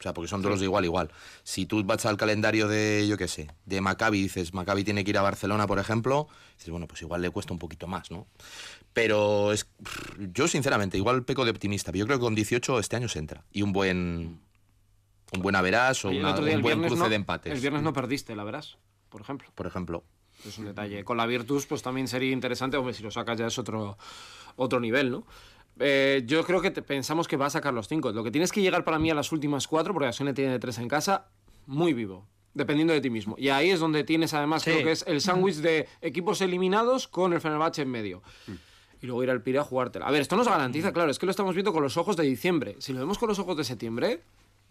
O 0.00 0.02
sea, 0.02 0.14
porque 0.14 0.28
son 0.28 0.40
todos 0.40 0.58
de 0.60 0.64
igual, 0.64 0.84
igual. 0.86 1.10
Si 1.42 1.66
tú 1.66 1.84
vas 1.84 2.06
al 2.06 2.16
calendario 2.16 2.66
de, 2.68 3.06
yo 3.06 3.18
qué 3.18 3.28
sé, 3.28 3.48
de 3.66 3.80
Maccabi, 3.82 4.22
dices, 4.22 4.54
Maccabi 4.54 4.82
tiene 4.82 5.04
que 5.04 5.10
ir 5.10 5.18
a 5.18 5.22
Barcelona, 5.22 5.66
por 5.66 5.78
ejemplo, 5.78 6.26
dices, 6.56 6.70
bueno, 6.70 6.88
pues 6.88 7.02
igual 7.02 7.20
le 7.20 7.28
cuesta 7.30 7.52
un 7.52 7.58
poquito 7.58 7.86
más, 7.86 8.10
¿no? 8.10 8.26
Pero 8.94 9.52
es, 9.52 9.68
yo, 10.32 10.48
sinceramente, 10.48 10.96
igual 10.96 11.24
peco 11.24 11.44
de 11.44 11.50
optimista, 11.50 11.92
pero 11.92 12.00
yo 12.00 12.06
creo 12.06 12.18
que 12.18 12.22
con 12.24 12.34
18 12.34 12.78
este 12.78 12.96
año 12.96 13.08
se 13.08 13.18
entra. 13.18 13.44
Y 13.52 13.60
un 13.60 13.72
buen, 13.72 14.40
un 15.32 15.42
buen 15.42 15.54
averás 15.54 16.02
o 16.04 16.08
Oye, 16.08 16.16
el 16.18 16.24
una- 16.24 16.32
otro 16.32 16.44
día, 16.46 16.54
un 16.54 16.58
el 16.58 16.62
buen 16.62 16.80
cruce 16.80 16.96
no- 16.96 17.08
de 17.10 17.16
empates. 17.16 17.52
El 17.52 17.60
viernes 17.60 17.82
no 17.82 17.92
perdiste, 17.92 18.34
la 18.34 18.42
verás, 18.44 18.78
por 19.10 19.20
ejemplo. 19.20 19.48
Por 19.54 19.66
ejemplo. 19.66 20.02
Es 20.46 20.56
un 20.56 20.64
detalle. 20.64 21.04
Con 21.04 21.18
la 21.18 21.26
Virtus, 21.26 21.66
pues 21.66 21.82
también 21.82 22.08
sería 22.08 22.32
interesante. 22.32 22.78
Hombre, 22.78 22.94
si 22.94 23.02
lo 23.02 23.10
sacas 23.10 23.38
ya 23.38 23.46
es 23.48 23.58
otro, 23.58 23.98
otro 24.56 24.80
nivel, 24.80 25.10
¿no? 25.10 25.26
Eh, 25.80 26.22
yo 26.26 26.44
creo 26.44 26.60
que 26.60 26.70
te- 26.70 26.82
pensamos 26.82 27.26
que 27.26 27.36
va 27.36 27.46
a 27.46 27.50
sacar 27.50 27.72
los 27.74 27.88
cinco. 27.88 28.12
Lo 28.12 28.22
que 28.22 28.30
tienes 28.30 28.52
que 28.52 28.60
llegar 28.60 28.84
para 28.84 28.98
mí 28.98 29.10
a 29.10 29.14
las 29.14 29.32
últimas 29.32 29.66
cuatro, 29.66 29.92
porque 29.94 30.08
Asune 30.08 30.34
tiene 30.34 30.58
tres 30.58 30.78
en 30.78 30.88
casa, 30.88 31.26
muy 31.66 31.92
vivo. 31.94 32.26
Dependiendo 32.52 32.92
de 32.92 33.00
ti 33.00 33.10
mismo. 33.10 33.34
Y 33.38 33.48
ahí 33.48 33.70
es 33.70 33.80
donde 33.80 34.02
tienes 34.04 34.34
además, 34.34 34.62
Sí. 34.62 34.70
creo 34.72 34.84
que 34.84 34.92
es 34.92 35.04
el 35.06 35.20
sándwich 35.20 35.56
de 35.56 35.88
equipos 36.00 36.40
eliminados 36.40 37.06
con 37.08 37.32
el 37.32 37.40
Fenerbahce 37.40 37.82
en 37.82 37.90
medio. 37.90 38.22
Y 39.00 39.06
luego 39.06 39.22
ir 39.22 39.30
al 39.30 39.40
Pira 39.42 39.60
a 39.62 39.64
jugártela. 39.64 40.06
A 40.06 40.10
ver, 40.10 40.20
esto 40.20 40.36
nos 40.36 40.48
garantiza, 40.48 40.92
claro, 40.92 41.10
es 41.10 41.18
que 41.18 41.26
lo 41.26 41.30
estamos 41.30 41.54
viendo 41.54 41.72
con 41.72 41.82
los 41.82 41.96
ojos 41.96 42.16
de 42.16 42.24
diciembre. 42.24 42.74
Si 42.80 42.92
lo 42.92 42.98
vemos 43.00 43.18
con 43.18 43.28
los 43.28 43.38
ojos 43.38 43.56
de 43.56 43.64
septiembre, 43.64 44.20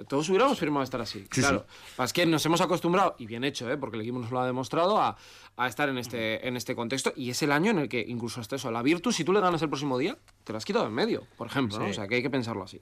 todos 0.07 0.29
hubiéramos 0.29 0.57
firmado 0.59 0.83
estar 0.83 1.01
así. 1.01 1.25
claro. 1.29 1.65
Es 2.03 2.13
que 2.13 2.25
nos 2.25 2.45
hemos 2.45 2.61
acostumbrado, 2.61 3.15
y 3.17 3.25
bien 3.25 3.43
hecho, 3.43 3.69
¿eh? 3.69 3.77
porque 3.77 3.97
el 3.97 4.01
equipo 4.01 4.19
nos 4.19 4.31
lo 4.31 4.39
ha 4.39 4.45
demostrado, 4.45 5.01
a, 5.01 5.17
a 5.57 5.67
estar 5.67 5.89
en 5.89 5.97
este, 5.97 6.47
en 6.47 6.55
este 6.55 6.75
contexto. 6.75 7.13
Y 7.15 7.29
es 7.29 7.41
el 7.43 7.51
año 7.51 7.71
en 7.71 7.79
el 7.79 7.89
que, 7.89 8.03
incluso 8.07 8.39
hasta 8.41 8.55
eso, 8.55 8.71
la 8.71 8.81
Virtus, 8.81 9.15
si 9.15 9.23
tú 9.23 9.33
le 9.33 9.41
ganas 9.41 9.61
el 9.61 9.69
próximo 9.69 9.97
día, 9.97 10.17
te 10.43 10.53
la 10.53 10.57
has 10.57 10.65
quitado 10.65 10.87
en 10.87 10.93
medio, 10.93 11.23
por 11.37 11.47
ejemplo. 11.47 11.83
O 11.85 11.93
sea, 11.93 12.07
que 12.07 12.15
hay 12.15 12.21
que 12.21 12.29
pensarlo 12.29 12.63
así. 12.63 12.81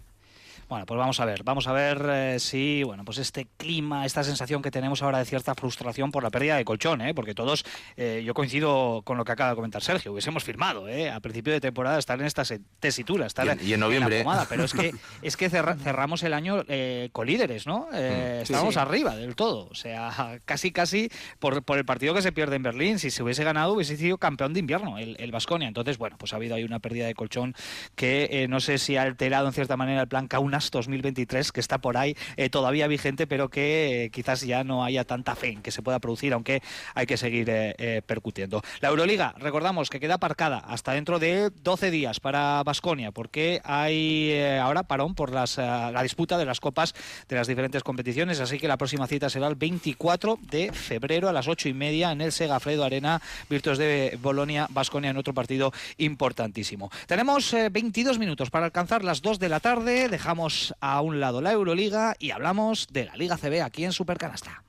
Bueno, 0.69 0.85
pues 0.85 0.97
vamos 0.97 1.17
a 1.21 1.25
ver, 1.25 1.43
vamos 1.45 1.65
a 1.67 1.71
ver 1.71 2.05
eh, 2.11 2.39
si, 2.39 2.83
bueno, 2.83 3.05
pues 3.05 3.19
este 3.19 3.47
clima, 3.55 4.05
esta 4.05 4.21
sensación 4.25 4.61
que 4.61 4.69
tenemos 4.69 5.01
ahora 5.01 5.19
de 5.19 5.23
cierta 5.23 5.55
frustración 5.55 6.11
por 6.11 6.23
la 6.23 6.29
pérdida 6.29 6.57
de 6.57 6.65
colchón, 6.65 6.99
¿eh? 6.99 7.13
porque 7.13 7.33
todos, 7.33 7.63
eh, 7.95 8.21
yo 8.25 8.33
coincido 8.33 9.01
con 9.05 9.15
lo 9.17 9.23
que 9.23 9.31
acaba 9.31 9.51
de 9.51 9.55
comentar 9.55 9.81
Sergio, 9.81 10.11
hubiésemos 10.11 10.43
firmado, 10.43 10.89
¿eh? 10.89 11.09
a 11.09 11.21
principio 11.21 11.53
de 11.53 11.61
temporada 11.61 11.97
estar 11.97 12.19
en 12.19 12.25
esta 12.25 12.43
tesitura, 12.81 13.27
estar 13.27 13.45
Y 13.45 13.49
en- 13.51 13.65
y 13.65 13.73
en 13.73 13.79
noviembre. 13.79 14.17
la 14.17 14.23
pomada, 14.25 14.45
pero 14.49 14.65
es 14.65 14.73
que 14.73 14.91
es 15.21 15.37
que 15.37 15.49
cerra- 15.49 15.77
cerramos 15.77 16.21
el 16.23 16.33
año 16.33 16.61
eh, 16.67 17.07
colíderes, 17.13 17.65
¿no? 17.65 17.87
Eh, 17.93 18.39
Sí, 18.39 18.51
estábamos 18.51 18.73
sí. 18.73 18.79
arriba 18.81 19.15
del 19.15 19.37
todo, 19.37 19.69
o 19.71 19.75
sea, 19.75 20.37
casi 20.43 20.71
casi 20.73 21.09
por, 21.39 21.63
por 21.63 21.77
el 21.77 21.85
partido 21.85 22.13
que 22.13 22.21
se 22.21 22.33
pierde 22.33 22.57
en 22.57 22.63
Berlín, 22.63 22.99
si 22.99 23.09
se 23.09 23.23
hubiese 23.23 23.45
ganado 23.45 23.71
hubiese 23.71 23.95
sido 23.95 24.17
campeón 24.17 24.53
de 24.53 24.59
invierno 24.59 24.97
el, 24.97 25.15
el 25.17 25.31
Baskonia, 25.31 25.69
entonces 25.69 25.97
bueno, 25.97 26.17
pues 26.17 26.33
ha 26.33 26.35
habido 26.35 26.55
ahí 26.55 26.65
una 26.65 26.79
pérdida 26.79 27.05
de 27.07 27.15
colchón 27.15 27.55
que 27.95 28.27
eh, 28.31 28.47
no 28.49 28.59
sé 28.59 28.77
si 28.79 28.97
ha 28.97 29.03
alterado 29.03 29.47
en 29.47 29.53
cierta 29.53 29.77
manera 29.77 30.01
el 30.01 30.07
plan 30.09 30.27
Kaunas 30.57 30.71
2023 30.71 31.51
que 31.51 31.59
está 31.59 31.77
por 31.77 31.97
ahí 31.97 32.15
eh, 32.35 32.49
todavía 32.49 32.87
vigente, 32.87 33.27
pero 33.27 33.49
que 33.49 34.05
eh, 34.05 34.09
quizás 34.09 34.41
ya 34.41 34.63
no 34.63 34.83
haya 34.83 35.03
tanta 35.03 35.35
fe 35.35 35.49
en 35.49 35.61
que 35.61 35.71
se 35.71 35.81
pueda 35.81 35.99
producir, 35.99 36.33
aunque 36.33 36.61
hay 36.95 37.05
que 37.05 37.17
seguir 37.17 37.47
eh, 37.49 38.01
percutiendo. 38.05 38.61
La 38.81 38.89
Euroliga, 38.89 39.35
recordamos 39.37 39.89
que 39.89 39.99
queda 39.99 40.15
aparcada 40.15 40.57
hasta 40.57 40.93
dentro 40.93 41.19
de 41.19 41.51
12 41.63 41.91
días 41.91 42.19
para 42.19 42.63
Basconia, 42.63 43.11
porque 43.11 43.61
hay 43.63 44.39
ahora 44.61 44.83
parón 44.83 45.15
por 45.15 45.31
las, 45.31 45.57
la 45.57 46.01
disputa 46.01 46.37
de 46.37 46.45
las 46.45 46.59
copas 46.59 46.93
de 47.27 47.35
las 47.35 47.47
diferentes 47.47 47.83
competiciones, 47.83 48.39
así 48.39 48.57
que 48.57 48.67
la 48.67 48.77
próxima 48.77 49.07
cita 49.07 49.29
será 49.29 49.47
el 49.47 49.55
24 49.55 50.39
de 50.49 50.71
febrero 50.71 51.29
a 51.29 51.33
las 51.33 51.47
8 51.47 51.69
y 51.69 51.73
media 51.73 52.11
en 52.11 52.21
el 52.21 52.31
Segafredo 52.31 52.83
Arena, 52.83 53.21
Virtus 53.49 53.77
de 53.77 54.17
Bolonia, 54.21 54.67
Basconia 54.69 55.11
en 55.11 55.17
otro 55.17 55.33
partido 55.33 55.71
importantísimo. 55.97 56.89
Tenemos 57.05 57.53
eh, 57.53 57.69
22 57.69 58.17
minutos 58.17 58.49
para 58.49 58.65
alcanzar 58.65 59.03
las 59.03 59.21
2 59.21 59.39
de 59.39 59.49
la 59.49 59.59
tarde, 59.59 60.09
dejamos 60.09 60.46
a 60.79 61.01
un 61.01 61.19
lado 61.19 61.41
la 61.41 61.51
Euroliga 61.51 62.15
y 62.19 62.31
hablamos 62.31 62.87
de 62.91 63.05
la 63.05 63.15
Liga 63.15 63.37
CB 63.37 63.61
aquí 63.63 63.83
en 63.85 63.91
Supercanasta. 63.91 64.63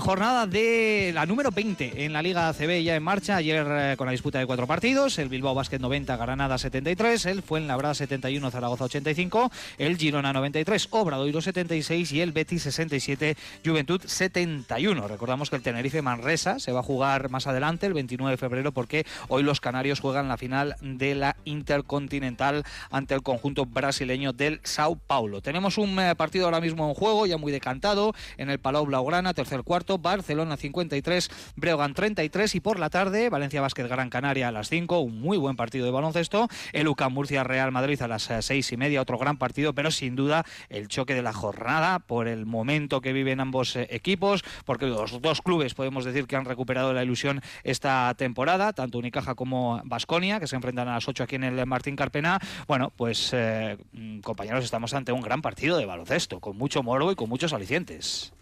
Jornada 0.00 0.46
de 0.46 1.12
la 1.14 1.26
número 1.26 1.50
20 1.50 2.04
en 2.04 2.12
la 2.12 2.22
Liga 2.22 2.48
ACB 2.48 2.82
ya 2.82 2.96
en 2.96 3.02
marcha, 3.02 3.36
ayer 3.36 3.66
eh, 3.68 3.94
con 3.96 4.06
la 4.06 4.12
disputa 4.12 4.38
de 4.38 4.46
cuatro 4.46 4.66
partidos, 4.66 5.18
el 5.18 5.28
Bilbao 5.28 5.54
Basket 5.54 5.78
90, 5.78 6.16
Granada 6.16 6.58
73, 6.58 7.26
el 7.26 7.42
Fuenlabrada 7.42 7.94
71, 7.94 8.50
Zaragoza 8.50 8.84
85, 8.84 9.50
el 9.78 9.96
Girona 9.96 10.32
93, 10.32 10.88
Obradoiro 10.90 11.40
76 11.40 12.12
y 12.12 12.20
el 12.20 12.32
Betis 12.32 12.62
67, 12.62 13.36
Juventud 13.64 14.00
71. 14.04 15.08
Recordamos 15.08 15.50
que 15.50 15.56
el 15.56 15.62
Tenerife 15.62 16.02
Manresa 16.02 16.58
se 16.58 16.72
va 16.72 16.80
a 16.80 16.84
jugar 16.84 17.28
más 17.28 17.46
adelante, 17.46 17.86
el 17.86 17.94
29 17.94 18.32
de 18.32 18.36
febrero, 18.36 18.72
porque 18.72 19.04
hoy 19.28 19.42
los 19.42 19.60
canarios 19.60 20.00
juegan 20.00 20.28
la 20.28 20.36
final 20.36 20.76
de 20.80 21.14
la 21.14 21.36
Intercontinental 21.44 22.64
ante 22.90 23.14
el 23.14 23.22
conjunto 23.22 23.66
brasileño 23.66 24.32
del 24.32 24.60
Sao 24.64 24.96
Paulo. 24.96 25.42
Tenemos 25.42 25.78
un 25.78 25.98
eh, 25.98 26.14
partido 26.16 26.46
ahora 26.46 26.60
mismo 26.60 26.88
en 26.88 26.94
juego, 26.94 27.26
ya 27.26 27.36
muy 27.36 27.52
decantado, 27.52 28.14
en 28.36 28.50
el 28.50 28.58
Palau 28.58 28.86
Blaugrana, 28.86 29.34
tercer 29.34 29.62
cuarto. 29.62 29.81
Barcelona 29.98 30.56
53, 30.56 31.30
Breogán 31.56 31.94
33 31.94 32.54
y 32.54 32.60
por 32.60 32.78
la 32.78 32.90
tarde 32.90 33.28
Valencia 33.28 33.60
Vázquez 33.60 33.88
Gran 33.88 34.10
Canaria 34.10 34.48
a 34.48 34.52
las 34.52 34.68
5, 34.68 35.00
un 35.00 35.20
muy 35.20 35.36
buen 35.36 35.56
partido 35.56 35.84
de 35.84 35.90
baloncesto, 35.90 36.48
el 36.72 36.88
UCAM 36.88 37.12
Murcia 37.12 37.44
Real 37.44 37.72
Madrid 37.72 38.00
a 38.02 38.08
las 38.08 38.30
6 38.40 38.72
y 38.72 38.76
media, 38.76 39.02
otro 39.02 39.18
gran 39.18 39.36
partido, 39.36 39.74
pero 39.74 39.90
sin 39.90 40.16
duda 40.16 40.44
el 40.68 40.88
choque 40.88 41.14
de 41.14 41.22
la 41.22 41.32
jornada 41.32 41.98
por 41.98 42.28
el 42.28 42.46
momento 42.46 43.00
que 43.00 43.12
viven 43.12 43.40
ambos 43.40 43.76
eh, 43.76 43.88
equipos, 43.90 44.44
porque 44.64 44.86
los 44.86 45.20
dos 45.20 45.42
clubes 45.42 45.74
podemos 45.74 46.04
decir 46.04 46.26
que 46.26 46.36
han 46.36 46.44
recuperado 46.44 46.92
la 46.92 47.02
ilusión 47.02 47.40
esta 47.64 48.14
temporada, 48.14 48.72
tanto 48.72 48.98
Unicaja 48.98 49.34
como 49.34 49.80
Basconia, 49.84 50.40
que 50.40 50.46
se 50.46 50.56
enfrentan 50.56 50.88
a 50.88 50.94
las 50.94 51.08
8 51.08 51.24
aquí 51.24 51.36
en 51.36 51.44
el 51.44 51.66
Martín 51.66 51.96
Carpena. 51.96 52.38
Bueno, 52.68 52.92
pues 52.96 53.30
eh, 53.32 53.76
mm, 53.92 54.20
compañeros, 54.20 54.64
estamos 54.64 54.94
ante 54.94 55.12
un 55.12 55.20
gran 55.20 55.42
partido 55.42 55.76
de 55.76 55.86
baloncesto, 55.86 56.40
con 56.40 56.56
mucho 56.56 56.82
morbo 56.82 57.12
y 57.12 57.14
con 57.14 57.28
muchos 57.28 57.52
alicientes. 57.52 58.32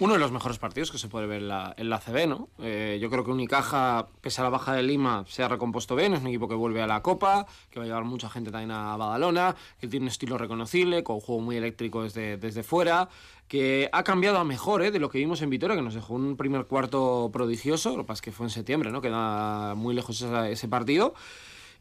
Uno 0.00 0.12
de 0.12 0.20
los 0.20 0.30
mejores 0.30 0.58
partidos 0.58 0.92
que 0.92 0.98
se 0.98 1.08
puede 1.08 1.26
ver 1.26 1.42
en 1.42 1.48
la, 1.48 1.74
en 1.76 1.90
la 1.90 1.98
CB, 1.98 2.28
¿no? 2.28 2.48
Eh, 2.60 2.98
yo 3.02 3.10
creo 3.10 3.24
que 3.24 3.32
Unicaja, 3.32 4.06
pese 4.20 4.40
a 4.40 4.44
la 4.44 4.50
baja 4.50 4.72
de 4.72 4.84
Lima, 4.84 5.24
se 5.26 5.42
ha 5.42 5.48
recompuesto 5.48 5.96
bien. 5.96 6.14
Es 6.14 6.20
un 6.20 6.28
equipo 6.28 6.46
que 6.46 6.54
vuelve 6.54 6.80
a 6.80 6.86
la 6.86 7.02
Copa, 7.02 7.48
que 7.68 7.80
va 7.80 7.84
a 7.84 7.88
llevar 7.88 8.04
mucha 8.04 8.30
gente 8.30 8.52
también 8.52 8.70
a 8.70 8.96
Badalona, 8.96 9.56
que 9.80 9.88
tiene 9.88 10.04
un 10.04 10.08
estilo 10.08 10.38
reconocible, 10.38 11.02
con 11.02 11.16
un 11.16 11.20
juego 11.20 11.40
muy 11.40 11.56
eléctrico 11.56 12.04
desde, 12.04 12.36
desde 12.36 12.62
fuera, 12.62 13.08
que 13.48 13.88
ha 13.90 14.04
cambiado 14.04 14.38
a 14.38 14.44
mejor 14.44 14.82
¿eh? 14.82 14.92
de 14.92 15.00
lo 15.00 15.10
que 15.10 15.18
vimos 15.18 15.42
en 15.42 15.50
Vitoria, 15.50 15.74
que 15.74 15.82
nos 15.82 15.94
dejó 15.94 16.14
un 16.14 16.36
primer 16.36 16.66
cuarto 16.66 17.30
prodigioso. 17.32 17.96
Lo 17.96 18.04
que 18.04 18.06
pasa 18.06 18.18
es 18.18 18.22
que 18.22 18.32
fue 18.32 18.46
en 18.46 18.50
septiembre, 18.50 18.92
¿no? 18.92 19.00
Queda 19.00 19.74
muy 19.74 19.96
lejos 19.96 20.22
ese, 20.22 20.52
ese 20.52 20.68
partido. 20.68 21.14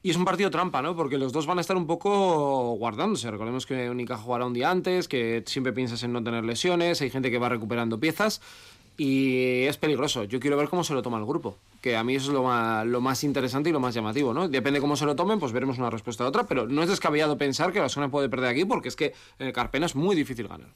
Y 0.07 0.11
es 0.11 0.15
un 0.15 0.23
partido 0.23 0.49
trampa, 0.49 0.81
¿no? 0.81 0.95
Porque 0.95 1.17
los 1.17 1.33
dos 1.33 1.47
van 1.47 1.57
a 1.57 1.61
estar 1.61 1.75
un 1.75 1.85
poco 1.85 2.77
guardándose. 2.77 3.29
Recordemos 3.29 3.65
que 3.65 3.89
Unicaja 3.89 4.23
jugará 4.23 4.45
un 4.45 4.53
día 4.53 4.71
antes, 4.71 5.09
que 5.09 5.43
siempre 5.45 5.73
piensas 5.73 6.01
en 6.03 6.13
no 6.13 6.23
tener 6.23 6.45
lesiones, 6.45 7.01
hay 7.01 7.09
gente 7.09 7.29
que 7.29 7.37
va 7.37 7.49
recuperando 7.49 7.99
piezas 7.99 8.39
y 8.95 9.63
es 9.63 9.75
peligroso. 9.75 10.23
Yo 10.23 10.39
quiero 10.39 10.55
ver 10.55 10.69
cómo 10.69 10.85
se 10.85 10.93
lo 10.93 11.01
toma 11.01 11.17
el 11.17 11.25
grupo, 11.25 11.57
que 11.81 11.97
a 11.97 12.05
mí 12.05 12.15
es 12.15 12.25
lo 12.29 12.41
más, 12.41 13.23
interesante 13.25 13.69
y 13.69 13.73
lo 13.73 13.81
más 13.81 13.93
llamativo, 13.95 14.33
¿no? 14.33 14.47
Depende 14.47 14.79
cómo 14.79 14.95
se 14.95 15.03
lo 15.03 15.13
tomen, 15.13 15.39
pues 15.39 15.51
veremos 15.51 15.77
una 15.77 15.89
respuesta 15.89 16.23
a 16.23 16.27
otra, 16.27 16.47
pero 16.47 16.69
no 16.69 16.83
es 16.83 16.87
descabellado 16.87 17.37
pensar 17.37 17.73
que 17.73 17.81
Barcelona 17.81 18.09
puede 18.09 18.29
perder 18.29 18.51
aquí 18.51 18.63
porque 18.63 18.87
es 18.87 18.95
que 18.95 19.13
en 19.39 19.47
el 19.47 19.51
Carpena 19.51 19.87
es 19.87 19.95
muy 19.97 20.15
difícil 20.15 20.47
ganar. 20.47 20.69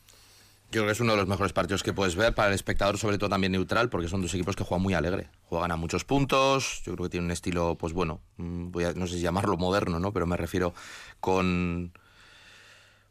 Yo 0.71 0.79
creo 0.79 0.85
que 0.85 0.93
es 0.93 0.99
uno 1.01 1.11
de 1.11 1.17
los 1.17 1.27
mejores 1.27 1.51
partidos 1.51 1.83
que 1.83 1.91
puedes 1.91 2.15
ver 2.15 2.33
para 2.33 2.47
el 2.47 2.53
espectador, 2.55 2.97
sobre 2.97 3.17
todo 3.17 3.29
también 3.29 3.51
neutral, 3.51 3.89
porque 3.89 4.07
son 4.07 4.21
dos 4.21 4.33
equipos 4.33 4.55
que 4.55 4.63
juegan 4.63 4.81
muy 4.81 4.93
alegre. 4.93 5.27
Juegan 5.43 5.69
a 5.69 5.75
muchos 5.75 6.05
puntos, 6.05 6.81
yo 6.85 6.93
creo 6.93 7.07
que 7.07 7.09
tienen 7.09 7.25
un 7.25 7.31
estilo, 7.31 7.75
pues 7.77 7.91
bueno, 7.91 8.21
mm, 8.37 8.71
voy 8.71 8.85
a, 8.85 8.93
no 8.93 9.05
sé 9.05 9.15
si 9.15 9.19
llamarlo 9.19 9.57
moderno, 9.57 9.99
¿no? 9.99 10.13
Pero 10.13 10.25
me 10.27 10.37
refiero 10.37 10.73
con... 11.19 11.91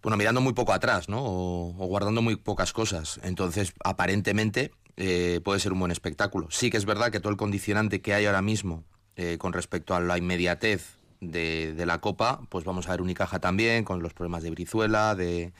Bueno, 0.02 0.16
mirando 0.16 0.40
muy 0.40 0.54
poco 0.54 0.72
atrás, 0.72 1.11
¿no? 1.11 1.18
O, 1.22 1.72
guardando 1.86 2.22
muy 2.22 2.36
pocas 2.36 2.72
cosas. 2.72 3.20
Entonces, 3.24 3.74
aparentemente, 3.84 4.72
eh, 4.96 5.42
puede 5.44 5.61
ser 5.61 5.74
un 5.74 5.80
buen 5.80 5.92
espectáculo. 5.92 6.46
Sí 6.50 6.70
que 6.70 6.78
es 6.78 6.86
verdad 6.86 7.12
que 7.12 7.20
todo 7.20 7.30
el 7.30 7.36
condicionante 7.36 8.00
que 8.00 8.14
hay 8.14 8.24
ahora 8.24 8.40
mismo 8.40 8.84
eh, 9.16 9.36
con 9.36 9.52
respecto 9.52 9.94
a 9.94 10.00
la 10.00 10.16
inmediatez 10.16 10.96
de, 11.20 11.74
de 11.74 11.84
la 11.84 12.00
Copa, 12.00 12.40
pues 12.48 12.64
vamos 12.64 12.88
a 12.88 12.92
ver 12.92 13.02
Unicaja 13.02 13.38
también, 13.38 13.84
con 13.84 14.02
los 14.02 14.14
problemas 14.14 14.42
de 14.42 14.50
Brizuela, 14.50 15.14
de 15.14 15.52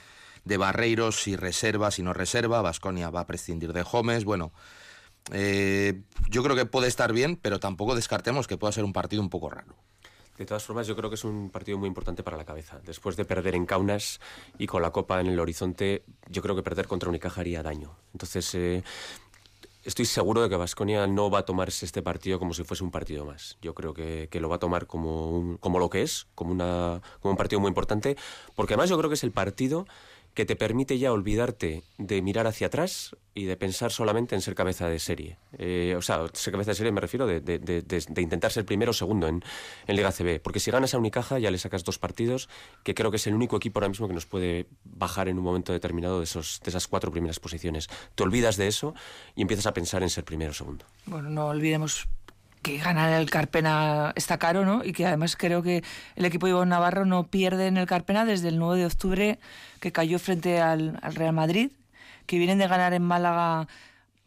de 0.45 0.57
Barreiros, 0.57 1.21
si 1.21 1.35
reserva, 1.35 1.91
si 1.91 2.03
no 2.03 2.13
reserva, 2.13 2.61
Vasconia 2.61 3.09
va 3.09 3.21
a 3.21 3.27
prescindir 3.27 3.73
de 3.73 3.83
Gómez, 3.83 4.23
bueno, 4.25 4.51
eh, 5.31 6.01
yo 6.29 6.43
creo 6.43 6.55
que 6.55 6.65
puede 6.65 6.87
estar 6.87 7.13
bien, 7.13 7.35
pero 7.35 7.59
tampoco 7.59 7.95
descartemos 7.95 8.47
que 8.47 8.57
pueda 8.57 8.71
ser 8.71 8.83
un 8.83 8.93
partido 8.93 9.21
un 9.21 9.29
poco 9.29 9.49
raro. 9.49 9.75
De 10.37 10.45
todas 10.45 10.63
formas, 10.63 10.87
yo 10.87 10.95
creo 10.95 11.09
que 11.09 11.15
es 11.15 11.23
un 11.23 11.51
partido 11.51 11.77
muy 11.77 11.87
importante 11.87 12.23
para 12.23 12.37
la 12.37 12.45
cabeza. 12.45 12.79
Después 12.83 13.15
de 13.15 13.25
perder 13.25 13.53
en 13.53 13.67
Kaunas 13.67 14.19
y 14.57 14.65
con 14.65 14.81
la 14.81 14.91
Copa 14.91 15.21
en 15.21 15.27
el 15.27 15.39
horizonte, 15.39 16.03
yo 16.29 16.41
creo 16.41 16.55
que 16.55 16.63
perder 16.63 16.87
contra 16.87 17.09
Unicaja 17.09 17.41
haría 17.41 17.61
daño. 17.61 17.95
Entonces, 18.13 18.55
eh, 18.55 18.83
estoy 19.83 20.05
seguro 20.05 20.41
de 20.41 20.49
que 20.49 20.55
Vasconia 20.55 21.05
no 21.05 21.29
va 21.29 21.39
a 21.39 21.45
tomarse 21.45 21.85
este 21.85 22.01
partido 22.01 22.39
como 22.39 22.55
si 22.55 22.63
fuese 22.63 22.83
un 22.83 22.89
partido 22.89 23.25
más. 23.25 23.57
Yo 23.61 23.75
creo 23.75 23.93
que, 23.93 24.29
que 24.31 24.39
lo 24.39 24.49
va 24.49 24.55
a 24.55 24.59
tomar 24.59 24.87
como, 24.87 25.57
como 25.59 25.77
lo 25.77 25.91
que 25.91 26.01
es, 26.01 26.27
como, 26.33 26.51
una, 26.51 27.01
como 27.19 27.33
un 27.33 27.37
partido 27.37 27.59
muy 27.59 27.69
importante, 27.69 28.15
porque 28.55 28.73
además 28.73 28.89
yo 28.89 28.97
creo 28.97 29.09
que 29.09 29.15
es 29.15 29.23
el 29.23 29.31
partido 29.31 29.85
que 30.33 30.45
te 30.45 30.55
permite 30.55 30.97
ya 30.97 31.11
olvidarte 31.11 31.83
de 31.97 32.21
mirar 32.21 32.47
hacia 32.47 32.67
atrás 32.67 33.15
y 33.33 33.45
de 33.45 33.55
pensar 33.55 33.91
solamente 33.91 34.35
en 34.35 34.41
ser 34.41 34.55
cabeza 34.55 34.87
de 34.87 34.99
serie. 34.99 35.37
Eh, 35.57 35.95
o 35.97 36.01
sea, 36.01 36.25
ser 36.33 36.51
cabeza 36.51 36.71
de 36.71 36.75
serie 36.75 36.91
me 36.91 37.01
refiero 37.01 37.25
de, 37.25 37.39
de, 37.39 37.59
de, 37.59 37.81
de 37.81 38.21
intentar 38.21 38.51
ser 38.51 38.65
primero 38.65 38.91
o 38.91 38.93
segundo 38.93 39.27
en, 39.27 39.43
en, 39.87 39.95
Liga 39.95 40.11
CB. 40.11 40.41
Porque 40.41 40.59
si 40.59 40.71
ganas 40.71 40.93
a 40.93 40.97
Unicaja 40.97 41.39
ya 41.39 41.51
le 41.51 41.57
sacas 41.57 41.83
dos 41.83 41.97
partidos, 41.97 42.49
que 42.83 42.93
creo 42.93 43.11
que 43.11 43.17
es 43.17 43.27
el 43.27 43.33
único 43.33 43.57
equipo 43.57 43.79
ahora 43.79 43.89
mismo 43.89 44.07
que 44.07 44.13
nos 44.13 44.25
puede 44.25 44.67
bajar 44.83 45.27
en 45.27 45.37
un 45.37 45.43
momento 45.43 45.71
determinado 45.73 46.19
de, 46.19 46.25
esos, 46.25 46.59
de 46.63 46.69
esas 46.69 46.87
cuatro 46.87 47.11
primeras 47.11 47.39
posiciones. 47.39 47.89
Te 48.15 48.23
olvidas 48.23 48.57
de 48.57 48.67
eso 48.67 48.93
y 49.35 49.41
empiezas 49.41 49.67
a 49.67 49.73
pensar 49.73 50.03
en 50.03 50.09
ser 50.09 50.25
primero 50.25 50.51
o 50.51 50.55
segundo. 50.55 50.85
Bueno, 51.05 51.29
no 51.29 51.47
olvidemos 51.47 52.07
que 52.61 52.77
ganar 52.77 53.11
el 53.13 53.29
Carpena 53.29 54.13
está 54.15 54.37
caro, 54.37 54.65
¿no? 54.65 54.83
Y 54.83 54.93
que 54.93 55.05
además 55.05 55.35
creo 55.35 55.61
que 55.63 55.83
el 56.15 56.25
equipo 56.25 56.47
de 56.47 56.65
Navarro 56.65 57.05
no 57.05 57.27
pierde 57.27 57.67
en 57.67 57.77
el 57.77 57.87
Carpena 57.87 58.25
desde 58.25 58.49
el 58.49 58.59
9 58.59 58.79
de 58.79 58.85
octubre 58.85 59.39
que 59.79 59.91
cayó 59.91 60.19
frente 60.19 60.61
al, 60.61 60.99
al 61.01 61.15
Real 61.15 61.33
Madrid, 61.33 61.71
que 62.25 62.37
vienen 62.37 62.59
de 62.59 62.67
ganar 62.67 62.93
en 62.93 63.03
Málaga 63.03 63.67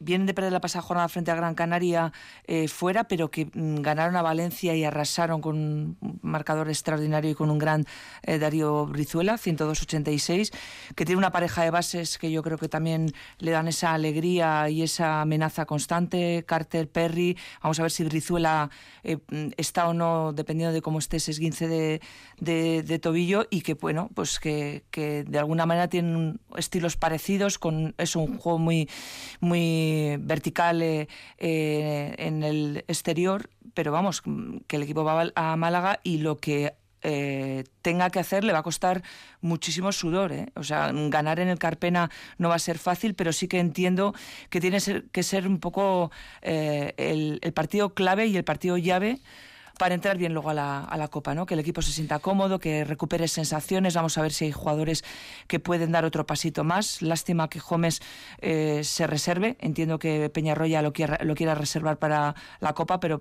vienen 0.05 0.27
de 0.27 0.35
perder 0.35 0.53
la 0.53 0.61
pasada 0.61 0.83
jornada 0.83 1.09
frente 1.09 1.31
a 1.31 1.35
Gran 1.35 1.55
Canaria 1.55 2.13
eh, 2.47 2.69
fuera, 2.69 3.05
pero 3.05 3.31
que 3.31 3.47
mm, 3.47 3.81
ganaron 3.81 4.17
a 4.17 4.23
Valencia 4.23 4.75
y 4.75 4.85
arrasaron 4.85 5.41
con 5.41 5.57
un 5.57 6.19
marcador 6.23 6.69
extraordinario 6.69 7.31
y 7.31 7.35
con 7.35 7.51
un 7.51 7.59
gran 7.59 7.87
eh, 8.23 8.39
Darío 8.39 8.87
Brizuela, 8.87 9.35
102-86, 9.35 10.53
que 10.95 11.05
tiene 11.05 11.19
una 11.19 11.33
pareja 11.33 11.63
de 11.63 11.71
bases 11.71 12.19
que 12.19 12.31
yo 12.31 12.43
creo 12.43 12.59
que 12.59 12.69
también 12.69 13.13
le 13.39 13.51
dan 13.51 13.69
esa 13.69 13.95
alegría 13.95 14.69
y 14.69 14.83
esa 14.83 15.23
amenaza 15.23 15.67
constante. 15.67 16.45
Carter, 16.47 16.89
Perry, 16.89 17.37
vamos 17.63 17.79
a 17.79 17.83
ver 17.83 17.91
si 17.91 18.05
Brizuela 18.05 18.71
eh, 19.03 19.19
está 19.57 19.89
o 19.89 19.95
no, 19.95 20.33
dependiendo 20.33 20.73
de 20.73 20.83
cómo 20.83 20.99
esté 20.99 21.17
ese 21.17 21.31
esguince 21.31 21.69
de, 21.69 22.01
de, 22.45 22.99
tobillo, 22.99 23.47
y 23.51 23.63
que, 23.63 23.75
bueno, 23.75 24.11
pues 24.15 24.39
que, 24.39 24.85
de 24.93 25.39
alguna 25.39 25.67
manera 25.67 25.89
tienen 25.89 26.41
estilos 26.57 26.97
parecidos, 26.97 27.59
con 27.59 27.95
es 27.99 28.17
un 28.17 28.39
juego 28.39 28.59
muy, 28.59 28.89
muy 29.41 30.17
vertical 30.21 30.83
eh, 30.83 31.09
eh, 31.39 32.15
en 32.19 32.43
el 32.43 32.85
exterior, 32.89 33.51
pero 33.75 33.93
vamos, 33.93 34.23
que 34.67 34.77
el 34.77 34.83
equipo 34.83 35.05
va 35.05 35.33
a 35.35 35.57
Málaga 35.57 36.01
y 36.03 36.19
lo 36.19 36.37
que 36.37 36.75
eh, 37.03 37.65
tenga 37.83 38.09
que 38.11 38.19
hacer 38.19 38.45
le 38.45 38.53
va 38.53 38.61
a 38.61 38.63
costar 38.63 39.03
muchísimo 39.41 39.93
sudor. 39.93 40.33
O 40.55 40.63
sea, 40.63 40.91
ganar 40.93 41.41
en 41.41 41.49
el 41.49 41.59
Carpena 41.59 42.11
no 42.39 42.49
va 42.49 42.55
a 42.55 42.59
ser 42.61 42.79
fácil, 42.79 43.15
pero 43.15 43.33
sí 43.33 43.49
que 43.49 43.59
entiendo 43.59 44.15
que 44.49 44.61
tiene 44.61 44.79
que 45.11 45.23
ser 45.23 45.47
un 45.47 45.59
poco 45.59 46.11
el 46.43 47.53
partido 47.55 47.95
clave 47.95 48.27
y 48.27 48.37
el 48.37 48.45
partido 48.45 48.79
llave 48.79 49.21
para 49.79 49.95
entrar 49.95 50.17
bien 50.17 50.33
luego 50.33 50.51
a 50.51 50.55
la, 50.55 50.85
a 50.85 50.97
la 50.97 51.09
Copa, 51.09 51.35
¿no? 51.35 51.47
Que 51.47 51.55
el 51.55 51.61
equipo 51.61 51.83
se 51.83 51.93
sienta 51.93 52.19
cómodo, 52.19 52.59
que 52.59 52.85
recupere 52.85 53.29
sensaciones. 53.29 53.95
Vamos 53.95 54.17
a 54.19 54.23
ver 54.23 54.33
si 54.33 54.47
hay 54.47 54.53
jugadores 54.53 55.05
que 55.47 55.59
pueden 55.59 55.93
dar 55.93 56.05
otro 56.05 56.27
pasito 56.27 56.65
más. 56.65 57.03
Lástima 57.03 57.49
que 57.49 57.59
Gómez 57.59 58.01
eh, 58.41 58.83
se 58.85 59.07
reserve. 59.07 59.57
Entiendo 59.61 59.99
que 59.99 60.31
Peñarroya 60.31 60.83
lo 60.83 60.93
quiera, 60.93 61.19
lo 61.23 61.35
quiera 61.35 61.55
reservar 61.55 61.99
para 61.99 62.35
la 62.61 62.73
Copa, 62.75 63.01
pero 63.01 63.21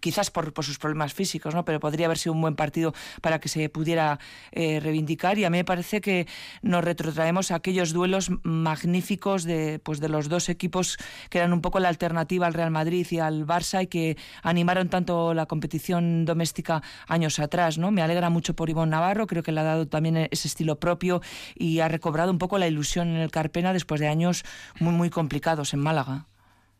quizás 0.00 0.30
por, 0.30 0.52
por, 0.52 0.64
sus 0.64 0.78
problemas 0.78 1.14
físicos, 1.14 1.54
¿no? 1.54 1.64
Pero 1.64 1.78
podría 1.78 2.06
haber 2.06 2.18
sido 2.18 2.32
un 2.32 2.40
buen 2.40 2.56
partido 2.56 2.92
para 3.20 3.38
que 3.38 3.48
se 3.48 3.68
pudiera 3.68 4.18
eh, 4.52 4.80
reivindicar. 4.80 5.38
Y 5.38 5.44
a 5.44 5.50
mí 5.50 5.58
me 5.58 5.64
parece 5.64 6.00
que 6.00 6.26
nos 6.62 6.82
retrotraemos 6.82 7.50
a 7.50 7.56
aquellos 7.56 7.92
duelos 7.92 8.30
magníficos 8.42 9.44
de, 9.44 9.78
pues 9.78 10.00
de 10.00 10.08
los 10.08 10.28
dos 10.28 10.48
equipos 10.48 10.98
que 11.30 11.38
eran 11.38 11.52
un 11.52 11.60
poco 11.60 11.78
la 11.78 11.88
alternativa 11.88 12.46
al 12.46 12.54
Real 12.54 12.70
Madrid 12.70 13.06
y 13.10 13.18
al 13.18 13.46
Barça 13.46 13.84
y 13.84 13.86
que 13.86 14.16
animaron 14.42 14.88
tanto 14.88 15.34
la 15.34 15.46
competición 15.46 15.67
competición 15.68 16.24
doméstica 16.24 16.82
años 17.06 17.38
atrás, 17.38 17.76
¿no? 17.76 17.90
Me 17.90 18.00
alegra 18.00 18.30
mucho 18.30 18.54
por 18.54 18.70
Ivonne 18.70 18.90
Navarro, 18.90 19.26
creo 19.26 19.42
que 19.42 19.52
le 19.52 19.60
ha 19.60 19.64
dado 19.64 19.86
también 19.86 20.16
ese 20.30 20.48
estilo 20.48 20.80
propio 20.80 21.20
y 21.54 21.80
ha 21.80 21.88
recobrado 21.88 22.30
un 22.30 22.38
poco 22.38 22.56
la 22.56 22.66
ilusión 22.66 23.08
en 23.08 23.16
el 23.16 23.30
Carpena 23.30 23.74
después 23.74 24.00
de 24.00 24.08
años 24.08 24.44
muy, 24.80 24.94
muy 24.94 25.10
complicados 25.10 25.74
en 25.74 25.80
Málaga. 25.80 26.24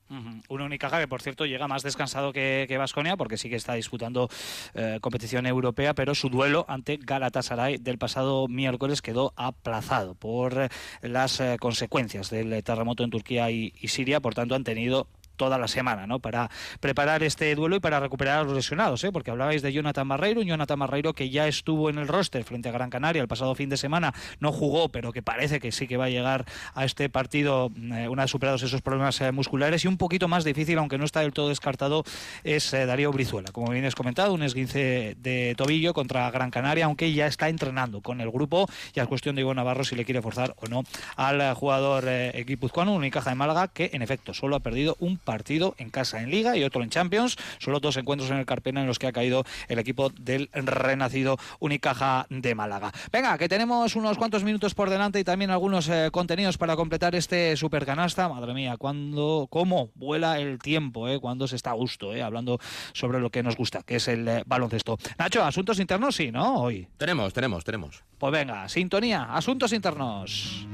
Uh 0.08 0.14
-huh. 0.14 0.42
Un 0.48 0.60
Unicaja 0.62 0.98
que, 1.00 1.06
por 1.06 1.20
cierto, 1.20 1.44
llega 1.44 1.68
más 1.68 1.82
descansado 1.82 2.32
que 2.32 2.76
Vasconia, 2.78 3.18
porque 3.18 3.36
sí 3.36 3.50
que 3.50 3.56
está 3.56 3.74
disputando 3.74 4.30
eh, 4.72 5.00
competición 5.02 5.44
europea, 5.44 5.92
pero 5.92 6.14
su 6.14 6.30
duelo 6.30 6.64
ante 6.66 6.96
Galatasaray 6.96 7.76
del 7.76 7.98
pasado 7.98 8.48
miércoles 8.48 9.02
quedó 9.02 9.34
aplazado 9.36 10.14
por 10.14 10.62
eh, 10.62 10.68
las 11.02 11.40
eh, 11.40 11.58
consecuencias 11.60 12.30
del 12.30 12.62
terremoto 12.62 13.04
en 13.04 13.10
Turquía 13.10 13.50
y, 13.50 13.74
y 13.78 13.88
Siria. 13.88 14.20
Por 14.20 14.34
tanto, 14.34 14.54
han 14.54 14.64
tenido 14.64 15.08
toda 15.38 15.56
la 15.56 15.68
semana, 15.68 16.06
¿no? 16.06 16.18
Para 16.18 16.50
preparar 16.80 17.22
este 17.22 17.54
duelo 17.54 17.76
y 17.76 17.80
para 17.80 18.00
recuperar 18.00 18.40
a 18.40 18.44
los 18.44 18.52
lesionados, 18.52 19.02
¿eh? 19.04 19.12
Porque 19.12 19.30
hablabais 19.30 19.62
de 19.62 19.72
Jonathan 19.72 20.06
Barreiro, 20.06 20.42
un 20.42 20.46
Jonathan 20.46 20.78
Barreiro 20.78 21.14
que 21.14 21.30
ya 21.30 21.48
estuvo 21.48 21.88
en 21.88 21.96
el 21.96 22.08
roster 22.08 22.44
frente 22.44 22.68
a 22.68 22.72
Gran 22.72 22.90
Canaria 22.90 23.22
el 23.22 23.28
pasado 23.28 23.54
fin 23.54 23.70
de 23.70 23.78
semana, 23.78 24.12
no 24.40 24.52
jugó, 24.52 24.90
pero 24.90 25.12
que 25.12 25.22
parece 25.22 25.60
que 25.60 25.72
sí 25.72 25.86
que 25.86 25.96
va 25.96 26.06
a 26.06 26.10
llegar 26.10 26.44
a 26.74 26.84
este 26.84 27.08
partido 27.08 27.70
eh, 27.76 28.08
una 28.08 28.24
vez 28.24 28.30
superados 28.30 28.62
esos 28.62 28.82
problemas 28.82 29.20
eh, 29.20 29.32
musculares 29.32 29.84
y 29.84 29.88
un 29.88 29.96
poquito 29.96 30.28
más 30.28 30.44
difícil, 30.44 30.76
aunque 30.78 30.98
no 30.98 31.04
está 31.04 31.20
del 31.20 31.32
todo 31.32 31.48
descartado, 31.48 32.04
es 32.44 32.74
eh, 32.74 32.84
Darío 32.84 33.12
Brizuela. 33.12 33.52
Como 33.52 33.70
bien 33.70 33.84
has 33.84 33.94
comentado, 33.94 34.34
un 34.34 34.42
esguince 34.42 35.16
de 35.18 35.54
tobillo 35.56 35.94
contra 35.94 36.30
Gran 36.30 36.50
Canaria, 36.50 36.86
aunque 36.86 37.12
ya 37.12 37.26
está 37.26 37.48
entrenando 37.48 38.00
con 38.00 38.20
el 38.20 38.30
grupo. 38.30 38.68
Ya 38.92 39.04
es 39.04 39.08
cuestión 39.08 39.36
de 39.36 39.42
Ivo 39.42 39.54
Navarro 39.54 39.84
si 39.84 39.94
le 39.94 40.04
quiere 40.04 40.20
forzar 40.20 40.54
o 40.56 40.66
no 40.66 40.82
al 41.16 41.54
jugador 41.54 42.04
guipuzcoano, 42.44 42.92
Unicaja 42.92 43.30
de 43.30 43.36
Málaga, 43.36 43.68
que 43.68 43.90
en 43.92 44.02
efecto 44.02 44.34
solo 44.34 44.56
ha 44.56 44.60
perdido 44.60 44.96
un 44.98 45.16
partido 45.28 45.74
en 45.76 45.90
casa 45.90 46.22
en 46.22 46.30
Liga 46.30 46.56
y 46.56 46.64
otro 46.64 46.82
en 46.82 46.88
Champions. 46.88 47.36
Solo 47.58 47.80
dos 47.80 47.98
encuentros 47.98 48.30
en 48.30 48.38
el 48.38 48.46
Carpena 48.46 48.80
en 48.80 48.86
los 48.86 48.98
que 48.98 49.08
ha 49.08 49.12
caído 49.12 49.44
el 49.68 49.78
equipo 49.78 50.08
del 50.08 50.48
renacido 50.54 51.36
Unicaja 51.60 52.26
de 52.30 52.54
Málaga. 52.54 52.92
Venga, 53.12 53.36
que 53.36 53.46
tenemos 53.46 53.94
unos 53.94 54.16
cuantos 54.16 54.42
minutos 54.42 54.74
por 54.74 54.88
delante 54.88 55.20
y 55.20 55.24
también 55.24 55.50
algunos 55.50 55.86
eh, 55.90 56.08
contenidos 56.10 56.56
para 56.56 56.76
completar 56.76 57.14
este 57.14 57.58
supercanasta. 57.58 58.26
Madre 58.30 58.54
mía, 58.54 58.78
cuando, 58.78 59.48
cómo 59.50 59.90
vuela 59.96 60.40
el 60.40 60.58
tiempo, 60.58 61.06
eh, 61.10 61.20
cuando 61.20 61.46
se 61.46 61.56
está 61.56 61.72
a 61.72 61.74
gusto, 61.74 62.14
eh, 62.14 62.22
hablando 62.22 62.58
sobre 62.94 63.20
lo 63.20 63.28
que 63.28 63.42
nos 63.42 63.54
gusta, 63.54 63.82
que 63.82 63.96
es 63.96 64.08
el 64.08 64.26
eh, 64.26 64.42
baloncesto. 64.46 64.96
Nacho, 65.18 65.44
asuntos 65.44 65.78
internos, 65.78 66.16
sí, 66.16 66.32
¿no? 66.32 66.62
Hoy. 66.62 66.88
Tenemos, 66.96 67.34
tenemos, 67.34 67.64
tenemos. 67.64 68.02
Pues 68.16 68.32
venga, 68.32 68.66
sintonía, 68.70 69.24
asuntos 69.24 69.74
internos. 69.74 70.66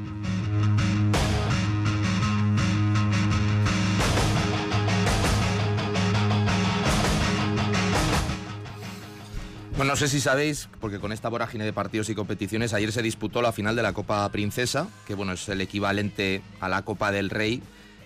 Bueno, 9.77 9.91
no 9.95 9.97
sé 9.97 10.07
si 10.07 10.20
sabéis, 10.20 10.68
porque 10.81 11.01
con 11.01 11.11
esta 11.11 11.29
vorágine 11.29 11.64
de 11.64 11.72
partidos 11.72 12.09
y 12.09 12.14
competiciones, 12.14 12.72
ayer 12.75 12.93
se 12.93 13.03
disputó 13.03 13.43
la 13.43 13.51
final 13.51 13.75
de 13.75 13.83
la 13.83 13.93
Copa 13.93 14.29
Princesa, 14.31 14.87
que 15.05 15.14
bueno, 15.14 15.33
es 15.33 15.49
el 15.49 15.61
equivalente 15.61 16.43
a 16.61 16.68
la 16.68 16.83
Copa 16.83 17.11
del 17.11 17.29
Rey, 17.29 17.61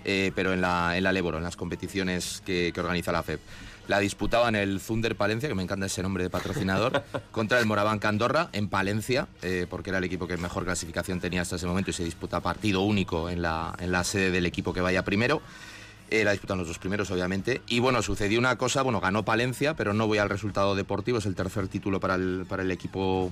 eh, 0.07 0.33
pero 0.35 0.55
en 0.55 0.63
la, 0.63 0.97
en 0.97 1.05
la 1.05 1.13
Leboro, 1.13 1.37
en 1.37 1.45
las 1.45 1.57
competiciones 1.57 2.43
que, 2.47 2.73
que 2.73 2.81
organiza 2.81 3.13
la 3.13 3.23
FEP. 3.23 3.39
La 3.87 3.99
disputaban 3.99 4.57
el 4.57 4.81
Thunder 4.81 5.15
Palencia, 5.15 5.47
que 5.47 5.55
me 5.55 5.63
encanta 5.63 5.85
ese 5.85 6.03
nombre 6.03 6.23
de 6.23 6.31
patrocinador, 6.31 7.05
contra 7.33 7.59
el 7.59 7.67
Moraván 7.67 8.01
Andorra 8.03 8.49
en 8.53 8.71
Palencia, 8.71 9.29
eh, 9.43 9.67
porque 9.69 9.91
era 9.91 9.99
el 9.99 10.05
equipo 10.05 10.27
que 10.27 10.39
mejor 10.39 10.65
clasificación 10.65 11.21
tenía 11.21 11.43
hasta 11.43 11.57
ese 11.57 11.67
momento 11.67 11.91
y 11.91 11.95
se 11.95 12.05
disputa 12.05 12.41
partido 12.41 12.81
único 12.81 13.29
en 13.29 13.43
la, 13.43 13.75
en 13.79 13.93
la 13.93 14.05
sede 14.05 14.31
del 14.31 14.47
equipo 14.47 14.73
que 14.73 14.81
vaya 14.81 15.05
primero. 15.05 15.43
La 16.11 16.33
disputan 16.33 16.59
los 16.59 16.69
dos 16.69 16.79
primeros, 16.79 17.11
obviamente. 17.11 17.63
Y 17.67 17.81
bueno, 17.81 18.03
sucedió 18.03 18.39
una 18.39 18.57
cosa, 18.57 18.83
bueno, 18.83 19.01
ganó 19.01 19.25
Palencia, 19.25 19.75
pero 19.75 19.93
no 19.93 20.07
voy 20.07 20.19
al 20.19 20.29
resultado 20.29 20.75
deportivo, 20.75 21.19
es 21.19 21.27
el 21.27 21.35
tercer 21.35 21.69
título 21.69 22.01
para 22.01 22.15
el, 22.15 22.47
para 22.49 22.63
el 22.63 22.71
equipo 22.71 23.31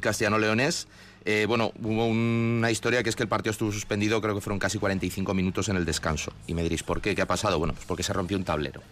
castellano-leonés. 0.00 0.88
Eh, 1.26 1.46
bueno, 1.48 1.72
hubo 1.82 2.06
una 2.06 2.70
historia 2.70 3.02
que 3.02 3.08
es 3.08 3.16
que 3.16 3.22
el 3.22 3.28
partido 3.28 3.52
estuvo 3.52 3.72
suspendido, 3.72 4.20
creo 4.20 4.34
que 4.34 4.40
fueron 4.40 4.58
casi 4.58 4.78
45 4.78 5.32
minutos 5.34 5.68
en 5.68 5.76
el 5.76 5.84
descanso. 5.84 6.32
Y 6.46 6.54
me 6.54 6.62
diréis, 6.62 6.82
¿por 6.82 7.00
qué? 7.00 7.14
¿Qué 7.14 7.22
ha 7.22 7.26
pasado? 7.26 7.58
Bueno, 7.58 7.74
pues 7.74 7.86
porque 7.86 8.02
se 8.02 8.12
rompió 8.12 8.36
un 8.36 8.44
tablero. 8.44 8.82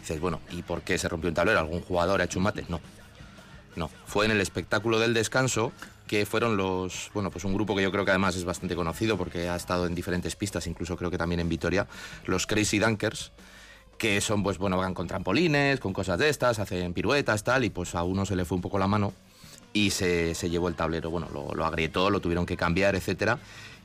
dices, 0.00 0.20
bueno, 0.20 0.40
¿y 0.50 0.62
por 0.62 0.82
qué 0.82 0.96
se 0.98 1.08
rompió 1.08 1.28
un 1.28 1.34
tablero? 1.34 1.58
¿Algún 1.58 1.80
jugador 1.80 2.20
ha 2.20 2.24
hecho 2.24 2.38
un 2.38 2.44
mate? 2.44 2.64
No. 2.68 2.80
No, 3.76 3.90
fue 4.06 4.24
en 4.24 4.30
el 4.30 4.40
espectáculo 4.40 5.00
del 5.00 5.14
descanso 5.14 5.72
que 6.14 6.26
fueron 6.26 6.56
los, 6.56 7.10
bueno, 7.12 7.28
pues 7.28 7.44
un 7.44 7.52
grupo 7.54 7.74
que 7.74 7.82
yo 7.82 7.90
creo 7.90 8.04
que 8.04 8.12
además 8.12 8.36
es 8.36 8.44
bastante 8.44 8.76
conocido 8.76 9.18
porque 9.18 9.48
ha 9.48 9.56
estado 9.56 9.84
en 9.84 9.96
diferentes 9.96 10.36
pistas, 10.36 10.68
incluso 10.68 10.96
creo 10.96 11.10
que 11.10 11.18
también 11.18 11.40
en 11.40 11.48
Vitoria, 11.48 11.88
los 12.26 12.46
Crazy 12.46 12.78
Dunkers, 12.78 13.32
que 13.98 14.20
son, 14.20 14.44
pues 14.44 14.56
bueno, 14.58 14.76
van 14.76 14.94
con 14.94 15.08
trampolines, 15.08 15.80
con 15.80 15.92
cosas 15.92 16.20
de 16.20 16.28
estas, 16.28 16.60
hacen 16.60 16.92
piruetas, 16.92 17.42
tal, 17.42 17.64
y 17.64 17.70
pues 17.70 17.96
a 17.96 18.04
uno 18.04 18.24
se 18.24 18.36
le 18.36 18.44
fue 18.44 18.54
un 18.54 18.62
poco 18.62 18.78
la 18.78 18.86
mano 18.86 19.12
y 19.72 19.90
se, 19.90 20.36
se 20.36 20.48
llevó 20.48 20.68
el 20.68 20.76
tablero, 20.76 21.10
bueno, 21.10 21.26
lo, 21.34 21.52
lo 21.52 21.64
agrietó, 21.64 22.10
lo 22.10 22.20
tuvieron 22.20 22.46
que 22.46 22.56
cambiar, 22.56 22.94
etcétera. 22.94 23.40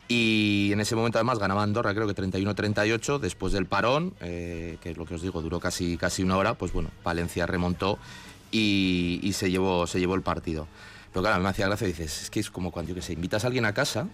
Y 0.07 0.69
en 0.71 0.81
ese 0.81 0.95
momento 0.95 1.17
además 1.17 1.39
ganaba 1.39 1.63
Andorra, 1.63 1.95
creo 1.95 2.05
que 2.05 2.13
31-38, 2.13 3.17
después 3.17 3.53
del 3.53 3.65
parón, 3.65 4.13
eh, 4.21 4.77
que 4.81 4.91
es 4.91 4.97
lo 4.97 5.07
que 5.07 5.15
os 5.15 5.23
digo, 5.23 5.41
duró 5.41 5.59
casi, 5.59 5.97
casi 5.97 6.21
una 6.21 6.37
hora, 6.37 6.53
pues 6.53 6.73
bueno, 6.73 6.91
Valencia 7.03 7.47
remontó 7.47 7.97
y, 8.51 9.19
y 9.23 9.33
se, 9.33 9.49
llevó, 9.49 9.87
se 9.87 9.99
llevó 9.99 10.13
el 10.13 10.21
partido. 10.21 10.67
Pero 11.11 11.21
claro, 11.23 11.41
me 11.41 11.49
hacía 11.49 11.65
gracia, 11.67 11.87
dices, 11.87 12.23
es 12.23 12.29
que 12.29 12.39
es 12.39 12.49
como 12.51 12.71
cuando, 12.71 12.89
yo 12.89 12.95
que 12.95 13.01
sé, 13.01 13.13
invitas 13.13 13.43
a 13.43 13.47
alguien 13.47 13.65
a 13.65 13.73
casa 13.73 14.07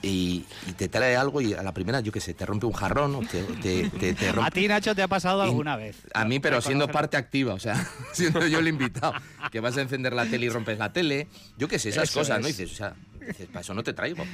y, 0.00 0.44
y 0.66 0.72
te 0.72 0.88
trae 0.88 1.14
algo 1.14 1.40
y 1.40 1.54
a 1.54 1.62
la 1.62 1.72
primera, 1.72 2.00
yo 2.00 2.10
que 2.10 2.20
sé, 2.20 2.34
te 2.34 2.44
rompe 2.46 2.66
un 2.66 2.72
jarrón 2.72 3.14
o 3.14 3.20
te, 3.20 3.42
te, 3.62 3.88
te- 3.90 4.14
te 4.14 4.32
rompe... 4.32 4.48
¿A 4.48 4.50
ti, 4.50 4.66
Nacho, 4.66 4.94
te 4.94 5.02
ha 5.02 5.08
pasado 5.08 5.42
alguna 5.42 5.76
vez? 5.76 5.96
A 6.14 6.24
mí, 6.24 6.40
pero 6.40 6.60
siendo 6.60 6.88
parte 6.88 7.16
activa, 7.16 7.54
o 7.54 7.58
sea, 7.60 7.86
siendo 8.12 8.46
yo 8.46 8.58
el 8.58 8.68
invitado. 8.68 9.12
Que 9.50 9.60
vas 9.60 9.76
a 9.76 9.82
encender 9.82 10.12
la 10.14 10.26
tele 10.26 10.46
y 10.46 10.48
rompes 10.48 10.78
la 10.78 10.92
tele. 10.92 11.28
Yo 11.58 11.68
qué 11.68 11.78
sé, 11.78 11.90
esas 11.90 12.04
Eso 12.08 12.20
cosas, 12.20 12.40
¿no? 12.40 12.46
es. 12.48 12.56
dices, 12.56 12.72
o 12.72 12.76
sea, 12.76 12.94
dices, 13.26 13.46
para 13.48 13.60
eso 13.60 13.74
no 13.74 13.82
te 13.84 13.92
traigo. 13.92 14.24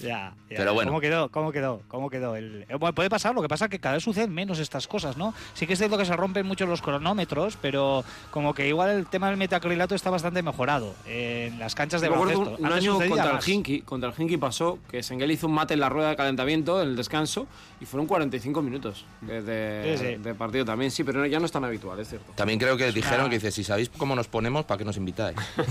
Ya, 0.00 0.34
ya. 0.50 0.56
Pero 0.56 0.74
bueno. 0.74 0.90
¿Cómo 0.90 1.00
quedó? 1.00 1.28
¿Cómo 1.30 1.52
quedó? 1.52 1.80
¿Cómo 1.88 2.10
quedó? 2.10 2.36
El... 2.36 2.66
eh, 2.68 2.74
bueno, 2.74 2.94
puede 2.94 3.08
pasar, 3.08 3.34
lo 3.34 3.42
que 3.42 3.48
pasa 3.48 3.66
es 3.66 3.70
que 3.70 3.78
cada 3.78 3.94
vez 3.94 4.04
suceden 4.04 4.32
menos 4.34 4.58
estas 4.58 4.86
cosas, 4.88 5.16
¿no? 5.16 5.32
Sí 5.54 5.66
que 5.66 5.74
es 5.74 5.78
cierto 5.78 5.96
que 5.96 6.04
se 6.04 6.16
rompen 6.16 6.46
mucho 6.46 6.66
los 6.66 6.82
cronómetros, 6.82 7.56
pero 7.62 8.04
como 8.30 8.52
que 8.54 8.68
igual 8.68 8.90
el 8.90 9.06
tema 9.06 9.28
del 9.28 9.36
metacrilato 9.36 9.94
está 9.94 10.10
bastante 10.10 10.42
mejorado 10.42 10.94
en 11.06 11.58
las 11.58 11.74
canchas 11.74 12.00
de 12.00 12.08
baloncesto. 12.08 12.56
un, 12.58 12.66
un 12.66 12.72
año 12.72 12.98
contra 12.98 13.38
el. 13.38 13.48
Hinky, 13.50 13.82
contra 13.82 14.10
el 14.10 14.14
Hinky 14.20 14.36
pasó 14.36 14.78
que 14.90 15.02
Sengel 15.02 15.30
hizo 15.30 15.46
un 15.46 15.54
mate 15.54 15.74
en 15.74 15.80
la 15.80 15.88
rueda 15.88 16.10
de 16.10 16.16
calentamiento, 16.16 16.82
en 16.82 16.88
el 16.88 16.96
descanso, 16.96 17.46
y 17.80 17.84
fueron 17.86 18.06
45 18.06 18.62
minutos 18.62 19.04
de, 19.20 19.42
de- 19.42 19.96
Sí, 19.96 20.04
sí. 20.04 20.14
de 20.16 20.34
partido 20.34 20.64
también. 20.64 20.90
Sí, 20.90 21.04
pero 21.04 21.24
ya 21.26 21.38
no 21.38 21.46
es 21.46 21.52
tan 21.52 21.64
habitual, 21.64 21.98
es 22.00 22.08
cierto. 22.08 22.32
También 22.34 22.58
creo 22.58 22.76
que 22.76 22.90
dijeron 22.92 23.20
una- 23.20 23.28
que 23.30 23.36
dice, 23.36 23.50
si 23.52 23.62
sabéis 23.64 23.88
cómo 23.90 24.14
nos 24.16 24.26
ponemos, 24.28 24.64
¿para 24.64 24.78
qué 24.78 24.84
nos 24.84 24.96
invitáis? 24.96 25.36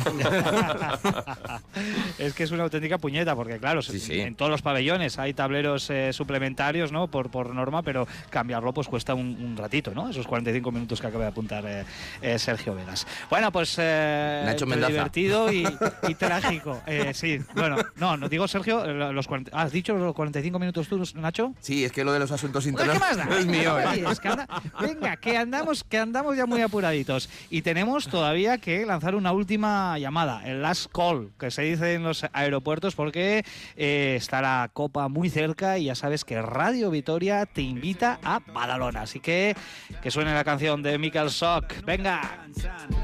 es 2.17 2.33
que 2.33 2.43
es 2.43 2.51
una 2.51 2.63
auténtica 2.63 2.97
puñeta, 2.97 3.35
porque 3.35 3.57
claro, 3.59 3.81
Sí, 3.81 3.99
sí. 4.13 4.21
en 4.21 4.35
todos 4.35 4.51
los 4.51 4.61
pabellones 4.61 5.19
hay 5.19 5.33
tableros 5.33 5.89
eh, 5.89 6.13
suplementarios, 6.13 6.91
¿no? 6.91 7.07
Por, 7.07 7.29
por 7.31 7.53
norma, 7.53 7.81
pero 7.83 8.07
cambiarlo 8.29 8.73
pues 8.73 8.87
cuesta 8.87 9.13
un, 9.13 9.37
un 9.41 9.57
ratito, 9.57 9.91
¿no? 9.93 10.09
Esos 10.09 10.27
45 10.27 10.71
minutos 10.71 10.99
que 11.01 11.07
acaba 11.07 11.23
de 11.25 11.29
apuntar 11.29 11.63
eh, 11.65 11.83
eh, 12.21 12.39
Sergio 12.39 12.75
Vegas. 12.75 13.05
Bueno, 13.29 13.51
pues 13.51 13.75
eh, 13.79 14.43
Nacho 14.45 14.65
divertido 14.65 15.51
y, 15.51 15.63
y 16.07 16.15
trágico. 16.15 16.81
Sí, 17.13 17.39
bueno, 17.55 17.77
no, 17.95 18.17
no 18.17 18.29
digo 18.29 18.47
Sergio, 18.47 18.85
los 18.85 19.27
40 19.27 19.51
¿has 19.57 19.71
dicho 19.71 19.93
los 19.95 20.13
45 20.13 20.59
minutos 20.59 20.87
tú, 20.87 21.03
Nacho? 21.15 21.53
Sí, 21.59 21.83
es 21.85 21.91
que 21.91 22.03
lo 22.03 22.11
de 22.13 22.19
los 22.19 22.31
asuntos 22.31 22.63
Pues, 22.63 22.67
internos 22.67 22.93
¿qué 22.95 22.99
más 22.99 23.17
da? 23.17 23.25
no 23.25 23.37
es 23.37 23.45
mío, 23.45 23.79
¿eh? 23.79 24.03
es 24.09 24.19
que 24.19 24.27
anda- 24.27 24.47
venga, 24.79 25.17
que 25.17 25.37
andamos, 25.37 25.83
que 25.83 25.97
andamos 25.97 26.35
ya 26.37 26.45
muy 26.45 26.61
apuraditos. 26.61 27.29
Y 27.49 27.61
tenemos 27.61 28.07
todavía 28.07 28.57
que 28.57 28.85
lanzar 28.85 29.15
una 29.15 29.31
última 29.31 29.97
llamada, 29.99 30.41
el 30.45 30.61
last 30.61 30.91
call, 30.91 31.31
que 31.39 31.51
se 31.51 31.63
dice 31.63 31.93
en 31.93 32.03
los 32.03 32.25
aeropuertos, 32.33 32.95
porque 32.95 33.43
eh, 33.75 34.02
está 34.03 34.41
la 34.41 34.69
copa 34.73 35.07
muy 35.07 35.29
cerca 35.29 35.77
y 35.77 35.85
ya 35.85 35.95
sabes 35.95 36.25
que 36.25 36.41
Radio 36.41 36.89
Vitoria 36.89 37.45
te 37.45 37.61
invita 37.61 38.19
a 38.23 38.39
Badalona. 38.39 39.01
Así 39.01 39.19
que 39.19 39.55
que 40.01 40.11
suene 40.11 40.33
la 40.33 40.43
canción 40.43 40.81
de 40.83 40.97
Michael 40.97 41.29
Sock. 41.29 41.83
Venga. 41.85 42.47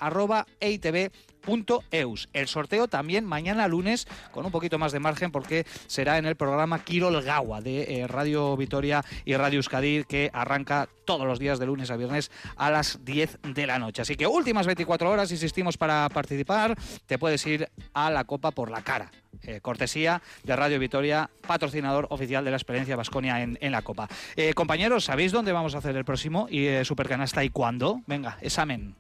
eus. 1.91 2.29
El 2.33 2.49
sorteo 2.49 2.89
también 2.89 3.25
mañana 3.25 3.69
lunes 3.69 4.07
con 4.31 4.45
un 4.45 4.53
poquito 4.53 4.79
más 4.79 4.93
de 4.93 5.01
margen 5.01 5.31
porque 5.31 5.67
será 5.87 6.19
en 6.19 6.27
el 6.27 6.37
programa 6.37 6.85
Quirol 6.85 7.23
Gawa 7.23 7.61
de 7.61 8.01
eh, 8.01 8.07
Radio 8.07 8.57
Vitoria 8.57 9.05
y 9.25 9.35
Radio 9.37 9.59
Euskadi 9.59 10.05
que 10.05 10.31
arranca 10.33 10.89
todos 11.05 11.27
los 11.27 11.39
días 11.39 11.59
de 11.59 11.67
lunes 11.67 11.91
a 11.91 11.97
viernes 11.97 12.31
a 12.57 12.71
las 12.71 13.05
10 13.05 13.39
de 13.43 13.67
la 13.67 13.79
noche. 13.79 14.03
Así 14.03 14.17
que 14.17 14.27
últimas 14.27 14.67
24 14.67 15.11
horas, 15.11 15.31
insistimos 15.31 15.77
para 15.77 16.09
participar, 16.09 16.77
te 17.07 17.19
puedes 17.19 17.47
ir 17.47 17.69
a 17.93 18.11
la 18.11 18.25
copa 18.25 18.51
por 18.51 18.71
la 18.71 18.83
cara. 18.83 19.11
Eh, 19.43 19.61
cortesía 19.61 20.23
de 20.43 20.57
Radio 20.57 20.79
Vitoria, 20.79 21.29
patrocinador 21.47 22.07
oficial 22.11 22.45
de 22.45 22.51
la 22.51 22.57
experiencia 22.57 22.97
Vasconia 22.97 23.43
en, 23.43 23.73
la 23.73 23.83
Copa. 23.83 24.09
Eh, 24.37 24.55
compañeros, 24.55 25.05
¿sabéis 25.05 25.33
dónde 25.33 25.53
vamos 25.53 25.75
a 25.75 25.79
hacer 25.79 25.97
el 25.97 26.05
próximo 26.05 26.47
y 26.49 26.85
Supercanasta 26.85 27.45
y 27.45 27.51
cuándo? 27.51 28.01
Venga, 28.07 28.39
examen. 28.41 28.95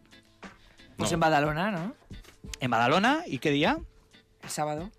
Pues 0.96 1.12
en 1.12 1.20
Badalona, 1.20 1.70
¿no? 1.70 1.94
¿En 2.60 2.70
Badalona? 2.70 3.22
¿Y 3.26 3.38
qué 3.38 3.50
día? 3.50 3.78
El 4.42 4.50
sábado. 4.50 4.90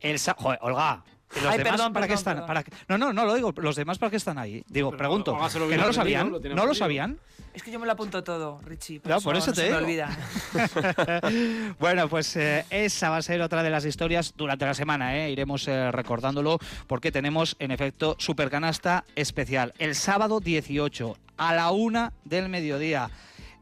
El 0.00 0.18
sábado. 0.18 0.42
Joder, 0.44 0.58
Olga. 0.62 1.04
¿Los 1.34 1.46
Ay, 1.46 1.58
demás 1.58 1.72
perdón, 1.72 1.92
para 1.94 2.06
qué 2.08 2.14
están? 2.14 2.34
perdón. 2.34 2.46
Para 2.46 2.62
qué- 2.62 2.72
No, 2.88 2.98
no, 2.98 3.12
no 3.12 3.24
lo 3.24 3.34
digo. 3.34 3.52
¿Los 3.56 3.76
demás 3.76 3.98
para 3.98 4.10
qué 4.10 4.16
están 4.16 4.36
ahí? 4.38 4.62
Digo, 4.68 4.90
Pero 4.90 4.98
pregunto. 4.98 5.32
Olga 5.34 5.48
¿Que 5.48 5.78
no 5.78 5.86
lo 5.86 5.92
sabían? 5.92 6.30
¿No 6.54 6.66
lo 6.66 6.74
sabían? 6.74 7.18
Es 7.54 7.62
que 7.62 7.70
yo 7.70 7.78
me 7.78 7.84
lo 7.86 7.92
apunto 7.92 8.24
todo, 8.24 8.60
Richie. 8.64 9.00
No, 9.04 9.20
por 9.20 9.36
eso 9.36 9.48
no 9.48 9.52
te 9.52 9.60
se 9.62 9.62
me 9.62 9.68
digo. 9.68 9.78
olvida. 9.78 10.08
bueno, 11.78 12.08
pues 12.08 12.34
eh, 12.36 12.64
esa 12.70 13.10
va 13.10 13.18
a 13.18 13.22
ser 13.22 13.42
otra 13.42 13.62
de 13.62 13.70
las 13.70 13.84
historias 13.84 14.32
durante 14.36 14.64
la 14.64 14.74
semana. 14.74 15.16
¿eh? 15.18 15.30
Iremos 15.30 15.68
eh, 15.68 15.90
recordándolo 15.90 16.58
porque 16.86 17.12
tenemos, 17.12 17.56
en 17.58 17.70
efecto, 17.70 18.16
Supercanasta 18.18 19.04
especial. 19.16 19.74
El 19.78 19.94
sábado 19.94 20.40
18 20.40 21.16
a 21.36 21.54
la 21.54 21.70
una 21.72 22.12
del 22.24 22.48
mediodía. 22.48 23.10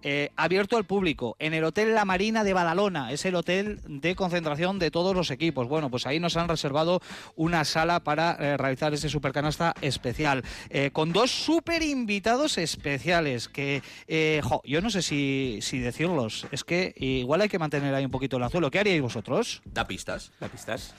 Eh, 0.03 0.30
abierto 0.36 0.76
al 0.76 0.84
público 0.84 1.36
en 1.38 1.55
el 1.55 1.64
Hotel 1.64 1.94
La 1.94 2.05
Marina 2.05 2.44
de 2.44 2.53
Badalona. 2.53 3.12
Es 3.12 3.24
el 3.24 3.34
hotel 3.34 3.80
de 3.86 4.14
concentración 4.14 4.78
de 4.78 4.90
todos 4.90 5.14
los 5.14 5.30
equipos. 5.30 5.68
Bueno, 5.68 5.90
pues 5.90 6.07
ahí 6.07 6.20
nos 6.20 6.36
han 6.36 6.48
reservado 6.48 7.01
una 7.36 7.64
sala 7.64 8.01
para 8.01 8.36
eh, 8.38 8.57
realizar 8.57 8.92
ese 8.94 9.09
supercanasta 9.09 9.74
especial. 9.80 10.42
eh, 10.68 10.90
con 10.92 11.12
dos 11.12 11.30
super 11.30 11.82
invitados 11.82 12.59
especiales 12.59 13.48
que, 13.48 13.82
eh, 14.09 14.40
jo, 14.42 14.62
yo 14.64 14.80
no 14.80 14.90
sé 14.90 15.03
si, 15.03 15.59
si 15.62 15.78
decirlos. 15.78 16.46
Es 16.51 16.64
que 16.64 16.94
igual 16.96 17.40
hay 17.40 17.48
que 17.48 17.59
mantener 17.59 17.94
ahí 17.94 18.05
un 18.05 18.11
poquito 18.11 18.36
el 18.36 18.42
anzuelo. 18.42 18.70
¿Qué 18.70 18.78
haríais 18.78 19.03
vosotros? 19.03 19.62
Da 19.64 19.86
pistas. 19.86 20.32
¿La 20.40 20.48
pistas? 20.48 20.94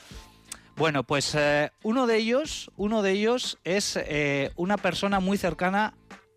Bueno, 0.77 1.03
pues 1.03 1.35
eh, 1.35 1.69
uno 1.83 2.07
de 2.07 2.17
ellos, 2.17 2.71
uno 2.77 3.01
de 3.01 3.11
ellos 3.11 3.59
es 3.63 3.97
eh, 3.97 4.51
una 4.55 4.77
persona 4.77 5.19
muy 5.19 5.37
cercana 5.37 5.93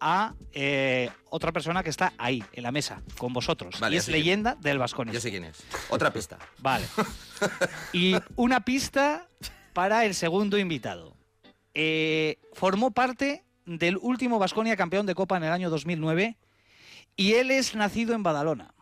a 0.07 0.35
eh, 0.53 1.11
otra 1.31 1.51
persona 1.51 1.83
que 1.83 1.89
está 1.89 2.13
ahí, 2.19 2.45
en 2.53 2.63
la 2.63 2.71
mesa, 2.71 3.01
con 3.17 3.33
vosotros. 3.33 3.81
Vale, 3.81 3.97
y 3.97 3.99
es 3.99 4.05
quién- 4.05 4.19
leyenda 4.19 4.55
del 4.57 4.79
Vasconia. 4.79 5.15
Ya 5.15 5.21
sé 5.21 5.31
quién 5.31 5.45
es. 5.45 5.65
Otra 5.89 6.13
pista. 6.13 6.39
Vale. 6.59 6.87
Y 7.95 8.15
una 8.37 8.61
pista 8.65 9.27
para 9.73 10.05
el 10.05 10.15
segundo 10.15 10.59
invitado. 10.59 11.17
Eh, 11.73 12.39
formó 12.53 12.91
parte 12.91 13.45
del 13.65 13.97
último 13.97 14.39
Vasconia 14.39 14.77
campeón 14.77 15.07
de 15.07 15.15
Copa 15.15 15.39
en 15.39 15.45
el 15.45 15.53
año 15.53 15.71
2009 15.71 16.37
y 17.17 17.33
él 17.35 17.51
es 17.51 17.75
nacido 17.75 18.15
en 18.15 18.23
Badalona. 18.23 18.75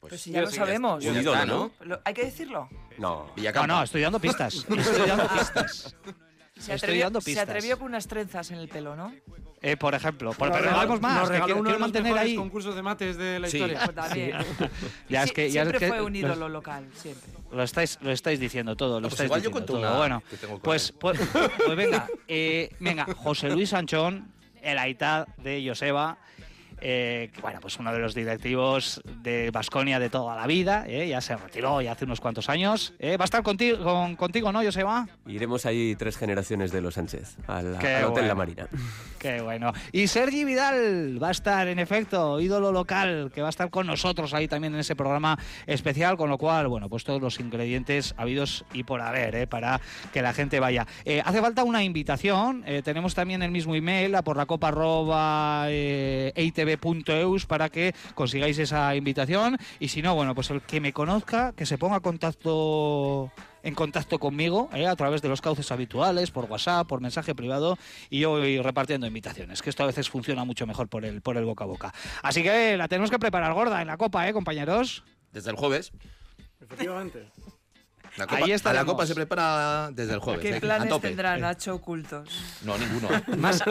Pues 0.00 0.20
si 0.20 0.30
ya 0.30 0.42
lo 0.42 0.50
sabemos. 0.50 1.02
Ya, 1.02 1.18
está, 1.18 1.46
¿no? 1.46 1.72
¿Hay 2.04 2.12
que 2.14 2.24
decirlo? 2.26 2.68
No. 2.98 3.32
No, 3.54 3.66
no, 3.66 3.82
estoy 3.82 4.02
dando 4.02 4.20
pistas. 4.20 4.54
Estoy 4.68 5.08
dando 5.08 5.28
pistas. 5.28 5.96
Se 6.56 6.72
Estoy 6.72 6.88
atrevió, 6.88 7.04
dando 7.04 7.20
se 7.20 7.38
atrevió 7.38 7.78
con 7.78 7.88
unas 7.88 8.08
trenzas 8.08 8.50
en 8.50 8.58
el 8.58 8.68
pelo, 8.68 8.96
¿no? 8.96 9.12
Eh, 9.60 9.76
por 9.76 9.94
ejemplo. 9.94 10.30
Por, 10.32 10.48
pero 10.50 10.54
regaló- 10.64 10.64
regalamos 10.70 11.00
más. 11.02 11.14
Nos 11.20 11.28
que 11.28 11.32
regaló 11.34 11.44
quiero, 11.46 11.60
uno 11.60 11.72
de 11.72 11.78
los 11.78 11.92
mejores 12.02 12.22
ahí. 12.24 12.34
concursos 12.36 12.74
de 12.74 12.82
mates 12.82 13.16
de 13.18 13.38
la 13.40 13.48
Sí. 13.48 13.56
historia. 13.58 13.80
Pues 13.84 13.94
también. 13.94 14.32
Ya 15.08 15.22
es 15.22 15.28
Sí, 15.28 15.34
que- 15.34 15.50
ya 15.50 15.62
es 15.62 15.68
siempre 15.68 15.78
que- 15.78 15.88
fue 15.88 16.02
un 16.02 16.16
ídolo 16.16 16.48
local, 16.48 16.86
siempre. 16.94 17.30
Lo 17.52 17.62
estáis, 17.62 17.98
lo 18.00 18.10
estáis 18.10 18.40
diciendo 18.40 18.74
todo, 18.74 19.00
lo 19.00 19.08
Pues 19.08 19.14
estáis 19.14 19.26
igual 19.28 19.42
yo 19.42 19.50
diciendo 19.50 19.66
cuento 19.66 19.72
todo. 19.74 19.90
una 19.90 19.98
Bueno, 19.98 20.22
que 20.30 20.36
tengo 20.38 20.58
pues, 20.58 20.92
pues, 20.98 21.20
pues 21.64 21.76
venga, 21.76 22.08
eh, 22.26 22.70
venga, 22.80 23.06
José 23.16 23.50
Luis 23.50 23.68
Sanchón, 23.70 24.32
el 24.62 24.78
aitad 24.78 25.28
de 25.36 25.62
Joseba, 25.66 26.18
eh, 26.80 27.30
bueno, 27.40 27.58
pues 27.60 27.78
uno 27.78 27.92
de 27.92 27.98
los 27.98 28.14
directivos 28.14 29.00
de 29.22 29.50
Basconia 29.50 29.98
de 29.98 30.10
toda 30.10 30.36
la 30.36 30.46
vida, 30.46 30.84
eh, 30.86 31.08
ya 31.08 31.20
se 31.20 31.36
retiró 31.36 31.80
ya 31.80 31.92
hace 31.92 32.04
unos 32.04 32.20
cuantos 32.20 32.48
años. 32.48 32.94
eh, 32.98 33.16
va 33.16 33.24
a 33.24 33.26
estar 33.26 33.42
contigo, 33.42 33.82
con- 33.82 34.16
contigo, 34.16 34.52
¿no, 34.52 34.62
Joseba? 34.62 35.08
Iremos 35.26 35.66
ahí 35.66 35.94
tres 35.96 36.16
generaciones 36.16 36.72
de 36.72 36.80
los 36.80 36.94
Sánchez, 36.94 37.36
al, 37.46 37.74
Hotel 37.76 38.08
bueno. 38.10 38.28
La 38.28 38.34
Marina. 38.34 38.68
Qué 39.18 39.40
bueno. 39.40 39.72
Y 39.92 40.06
Sergi 40.08 40.44
Vidal 40.44 41.22
va 41.22 41.28
a 41.28 41.32
estar, 41.32 41.68
en 41.68 41.78
efecto, 41.78 42.40
ídolo 42.40 42.72
local, 42.72 43.30
que 43.34 43.40
va 43.42 43.48
a 43.48 43.50
estar 43.50 43.70
con 43.70 43.86
nosotros 43.86 44.34
ahí 44.34 44.48
también 44.48 44.74
en 44.74 44.80
ese 44.80 44.94
programa 44.96 45.38
especial, 45.66 46.16
con 46.16 46.28
lo 46.30 46.38
cual, 46.38 46.68
bueno, 46.68 46.88
pues 46.88 47.04
todos 47.04 47.20
los 47.20 47.40
ingredientes 47.40 48.14
habidos 48.16 48.64
y 48.72 48.84
por 48.84 49.00
haber, 49.00 49.48
para 49.48 49.80
que 50.12 50.22
la 50.22 50.32
gente 50.32 50.60
vaya. 50.60 50.86
Hace 51.24 51.40
falta 51.40 51.64
una 51.64 51.82
invitación, 51.82 52.64
tenemos 52.84 53.14
también 53.14 53.42
el 53.42 53.50
mismo 53.50 53.74
email, 53.74 54.14
a 54.14 54.22
por 54.22 54.36
la 54.36 54.46
copa 54.46 54.68
arroba, 54.68 55.66
eitv.eus, 56.72 57.46
para 57.46 57.68
que 57.68 57.94
consigáis 58.14 58.58
esa 58.58 58.94
invitación. 58.94 59.58
Y 59.80 59.88
si 59.88 60.02
no, 60.02 60.14
bueno, 60.14 60.34
pues 60.34 60.50
el 60.50 60.62
que 60.62 60.80
me 60.80 60.92
conozca, 60.92 61.52
que 61.52 61.66
se 61.66 61.78
ponga 61.78 61.96
en 61.96 62.02
contacto 62.02 63.32
en 63.66 63.74
contacto 63.74 64.20
conmigo 64.20 64.70
¿eh? 64.74 64.86
a 64.86 64.94
través 64.94 65.22
de 65.22 65.28
los 65.28 65.40
cauces 65.40 65.72
habituales, 65.72 66.30
por 66.30 66.44
WhatsApp, 66.44 66.86
por 66.86 67.00
mensaje 67.00 67.34
privado, 67.34 67.76
y 68.10 68.20
yo 68.20 68.30
voy 68.30 68.60
repartiendo 68.60 69.08
invitaciones, 69.08 69.60
que 69.60 69.70
esto 69.70 69.82
a 69.82 69.86
veces 69.86 70.08
funciona 70.08 70.44
mucho 70.44 70.68
mejor 70.68 70.88
por 70.88 71.04
el, 71.04 71.20
por 71.20 71.36
el 71.36 71.44
boca 71.44 71.64
a 71.64 71.66
boca. 71.66 71.94
Así 72.22 72.44
que 72.44 72.76
la 72.76 72.86
tenemos 72.86 73.10
que 73.10 73.18
preparar 73.18 73.52
gorda 73.54 73.82
en 73.82 73.88
la 73.88 73.96
copa, 73.96 74.28
¿eh, 74.28 74.32
compañeros? 74.32 75.02
Desde 75.32 75.50
el 75.50 75.56
jueves. 75.56 75.90
Efectivamente. 76.60 77.26
La 78.16 78.26
copa, 78.26 78.44
Ahí 78.44 78.52
a 78.52 78.72
la 78.72 78.84
copa 78.84 79.06
se 79.06 79.14
prepara 79.14 79.90
desde 79.92 80.14
el 80.14 80.20
jueves. 80.20 80.42
¿Qué 80.42 80.50
eh, 80.50 80.56
a 80.56 80.60
planes 80.60 80.88
tope. 80.88 81.08
tendrá 81.08 81.36
Nacho 81.36 81.74
ocultos? 81.74 82.28
No, 82.64 82.76
ninguno. 82.78 83.08
Más, 83.38 83.62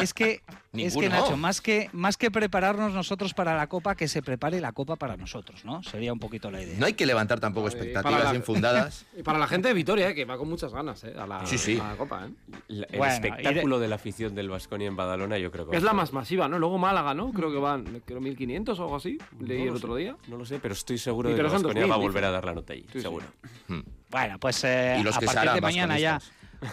es 0.00 0.14
que, 0.14 0.42
es 0.74 0.94
que. 0.96 1.08
Nacho, 1.08 1.36
más 1.36 1.60
que, 1.60 1.88
más 1.92 2.16
que 2.16 2.30
prepararnos 2.30 2.92
nosotros 2.92 3.34
para 3.34 3.56
la 3.56 3.66
copa, 3.66 3.96
que 3.96 4.06
se 4.06 4.22
prepare 4.22 4.60
la 4.60 4.72
copa 4.72 4.96
para 4.96 5.16
nosotros, 5.16 5.64
¿no? 5.64 5.82
Sería 5.82 6.12
un 6.12 6.18
poquito 6.20 6.50
la 6.50 6.62
idea. 6.62 6.78
No 6.78 6.86
hay 6.86 6.92
que 6.94 7.06
levantar 7.06 7.40
tampoco 7.40 7.66
expectativas 7.68 8.24
la- 8.24 8.34
infundadas. 8.34 9.06
Y 9.18 9.22
para 9.22 9.38
la 9.38 9.48
gente 9.48 9.68
de 9.68 9.74
Vitoria, 9.74 10.10
eh, 10.10 10.14
que 10.14 10.24
va 10.24 10.38
con 10.38 10.48
muchas 10.48 10.72
ganas 10.72 11.02
eh, 11.02 11.14
a, 11.18 11.26
la, 11.26 11.44
Sí, 11.46 11.58
sí. 11.58 11.78
a 11.82 11.88
la 11.88 11.96
Copa. 11.96 12.26
¿eh? 12.26 12.30
La- 12.68 12.86
el 12.90 12.98
Bueno, 12.98 13.12
espectáculo 13.14 13.80
de 13.80 13.88
la 13.88 13.96
afición 13.96 14.34
del 14.34 14.48
Vasconia 14.48 14.86
en 14.86 14.94
Badalona, 14.96 15.38
yo 15.38 15.50
creo 15.50 15.68
que 15.68 15.76
Es 15.76 15.82
la 15.82 15.92
más 15.92 16.12
masiva, 16.12 16.46
¿no? 16.48 16.58
Luego 16.58 16.78
Málaga, 16.78 17.14
¿no? 17.14 17.32
Creo 17.32 17.50
que 17.50 17.58
van, 17.58 18.02
creo 18.04 18.20
1500 18.20 18.78
o 18.78 18.82
algo 18.84 18.96
así. 18.96 19.18
Leí 19.40 19.64
No 19.64 19.70
el 19.70 19.76
otro 19.76 19.94
sé, 19.94 20.00
día. 20.02 20.16
No 20.28 20.36
lo 20.36 20.44
sé, 20.44 20.60
pero 20.60 20.74
estoy 20.74 20.98
seguro 20.98 21.30
de 21.30 21.34
que 21.36 21.42
Vasconia 21.42 21.82
2000, 21.82 21.90
va 21.90 21.94
a 21.94 21.98
volver 21.98 22.24
a 22.26 22.30
dar 22.30 22.44
la 22.44 22.54
nota 22.54 22.72
ahí, 22.74 22.86
sí. 22.92 23.00
seguro. 23.00 23.26
Hmm. 23.66 23.80
Bueno, 24.10 24.38
pues 24.38 24.64
eh, 24.64 24.96
Y 24.98 25.02
los 25.02 25.16
a 25.16 25.20
partir 25.20 25.52
de 25.52 25.60
mañana 25.60 25.98
ya. 25.98 26.20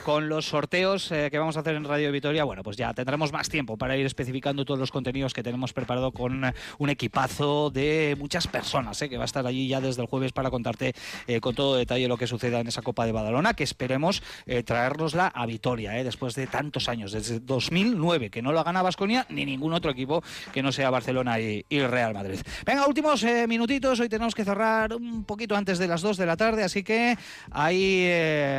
Con 0.03 0.29
los 0.29 0.45
sorteos 0.45 1.11
eh, 1.11 1.29
que 1.29 1.37
vamos 1.37 1.57
a 1.57 1.59
hacer 1.59 1.75
en 1.75 1.83
Radio 1.83 2.11
Vitoria, 2.11 2.43
bueno, 2.43 2.63
pues 2.63 2.77
ya 2.77 2.93
tendremos 2.93 3.31
más 3.31 3.49
tiempo 3.49 3.77
para 3.77 3.95
ir 3.97 4.05
especificando 4.05 4.65
todos 4.65 4.79
los 4.79 4.91
contenidos 4.91 5.33
que 5.33 5.43
tenemos 5.43 5.73
preparado 5.73 6.11
con 6.11 6.45
eh, 6.45 6.53
un 6.79 6.89
equipazo 6.89 7.69
de 7.69 8.15
muchas 8.17 8.47
personas, 8.47 9.01
eh, 9.01 9.09
que 9.09 9.17
va 9.17 9.23
a 9.23 9.25
estar 9.25 9.45
allí 9.45 9.67
ya 9.67 9.81
desde 9.81 10.01
el 10.01 10.07
jueves 10.07 10.31
para 10.31 10.49
contarte 10.49 10.93
eh, 11.27 11.39
con 11.39 11.55
todo 11.55 11.75
detalle 11.75 12.07
lo 12.07 12.17
que 12.17 12.27
suceda 12.27 12.59
en 12.59 12.67
esa 12.67 12.81
Copa 12.81 13.05
de 13.05 13.11
Badalona, 13.11 13.53
que 13.53 13.63
esperemos 13.63 14.21
traérnosla 14.65 15.27
a 15.27 15.45
Vitoria, 15.45 15.91
después 16.03 16.35
de 16.35 16.47
tantos 16.47 16.87
años, 16.89 17.11
desde 17.11 17.39
2009, 17.39 18.29
que 18.29 18.41
no 18.41 18.51
lo 18.51 18.63
gana 18.63 18.81
Vasconia 18.81 19.25
ni 19.29 19.45
ningún 19.45 19.73
otro 19.73 19.91
equipo 19.91 20.23
que 20.53 20.61
no 20.61 20.71
sea 20.71 20.89
Barcelona 20.89 21.39
y, 21.39 21.65
y 21.69 21.79
Real 21.81 22.13
Madrid. 22.13 22.39
Venga, 22.65 22.87
últimos 22.87 23.23
minutitos, 23.47 23.99
hoy 23.99 24.09
tenemos 24.09 24.35
que 24.35 24.45
cerrar 24.45 24.93
un 24.93 25.23
poquito 25.25 25.55
antes 25.55 25.79
de 25.79 25.87
las 25.87 26.01
2 26.01 26.17
de 26.17 26.25
la 26.25 26.37
tarde, 26.37 26.63
así 26.63 26.83
que 26.83 27.17
ahí 27.51 28.07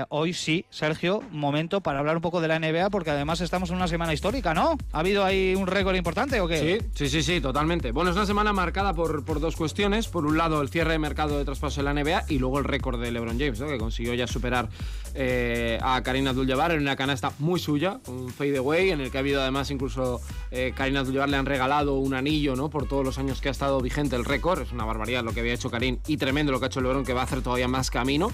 hoy 0.09 0.33
sí, 0.33 0.65
Sergio, 0.71 1.16
momento 1.31 1.81
para 1.81 1.99
hablar 1.99 2.17
un 2.17 2.23
poco 2.23 2.41
de 2.41 2.49
la 2.49 2.59
NBA, 2.59 2.91
porque 2.91 3.11
además 3.11 3.41
estamos 3.41 3.71
en 3.71 3.77
una 3.77 3.89
semana 3.89 4.13
histórica, 4.13 4.55
¿no? 4.55 4.77
¿Ha 4.93 5.01
habido 5.01 5.25
ahí 5.25 5.55
un 5.55 5.67
récord 5.67 5.95
importante 5.95 6.41
o 6.41 6.49
qué? 6.49 6.81
Sí, 6.81 6.87
sí, 6.95 7.09
sí, 7.09 7.23
sí, 7.23 7.41
totalmente. 7.41 7.93
Bueno, 7.93 8.11
es 8.11 8.17
una 8.17 8.27
semana 8.27 8.53
marcada 8.53 8.95
por, 8.95 9.25
por 9.25 9.41
dos 9.41 9.57
cuestiones. 9.57 10.09
Por 10.09 10.27
un 10.27 10.37
lado, 10.37 10.63
el 10.63 10.69
cierre 10.69 10.93
de 10.93 10.99
mercado 10.99 11.39
de 11.39 11.45
traspaso 11.45 11.83
de 11.83 11.85
la 11.85 11.95
NBA 11.95 12.25
y 12.29 12.39
luego 12.39 12.59
el 12.59 12.65
récord 12.65 13.01
de 13.01 13.11
LeBron 13.11 13.39
James, 13.39 13.61
¿no? 13.61 13.69
que 13.69 13.79
consiguió 13.79 14.15
ya 14.15 14.27
superar 14.27 14.69
eh, 15.15 15.79
a 15.83 16.03
Karina 16.03 16.31
Abdul-Jabbar 16.31 16.73
en 16.73 16.81
una 16.81 16.97
canasta 16.97 17.33
muy 17.39 17.59
suya, 17.59 18.01
un 18.07 18.31
fadeaway, 18.31 18.91
en 18.91 19.01
el 19.01 19.11
que 19.11 19.19
ha 19.19 19.21
habido 19.21 19.41
además 19.41 19.71
incluso 19.71 20.21
eh, 20.51 20.73
Karina 20.77 21.01
Abdul-Jabbar 21.01 21.29
le 21.29 21.37
han 21.37 21.47
regalado 21.47 21.95
un 21.95 22.15
anillo, 22.15 22.57
¿no? 22.57 22.71
Por 22.71 22.87
todos 22.87 23.05
los 23.05 23.19
años 23.19 23.41
que 23.41 23.49
ha 23.49 23.53
estado 23.53 23.81
vigente 23.81 24.17
el 24.17 24.25
récord. 24.25 24.63
Es 24.63 24.73
una 24.73 24.85
barbaridad 24.85 25.25
lo 25.25 25.33
que 25.33 25.41
había 25.41 25.55
hecho 25.55 25.71
Karim 25.71 25.99
y 26.07 26.17
tremendo 26.17 26.53
lo 26.53 26.59
que 26.59 26.67
ha 26.67 26.69
hecho 26.69 26.81
LeBron, 26.81 27.05
que 27.05 27.13
va 27.13 27.23
a 27.23 27.25
hacer 27.25 27.43
todavía 27.43 27.69
más 27.69 27.91
camino. 27.91 28.31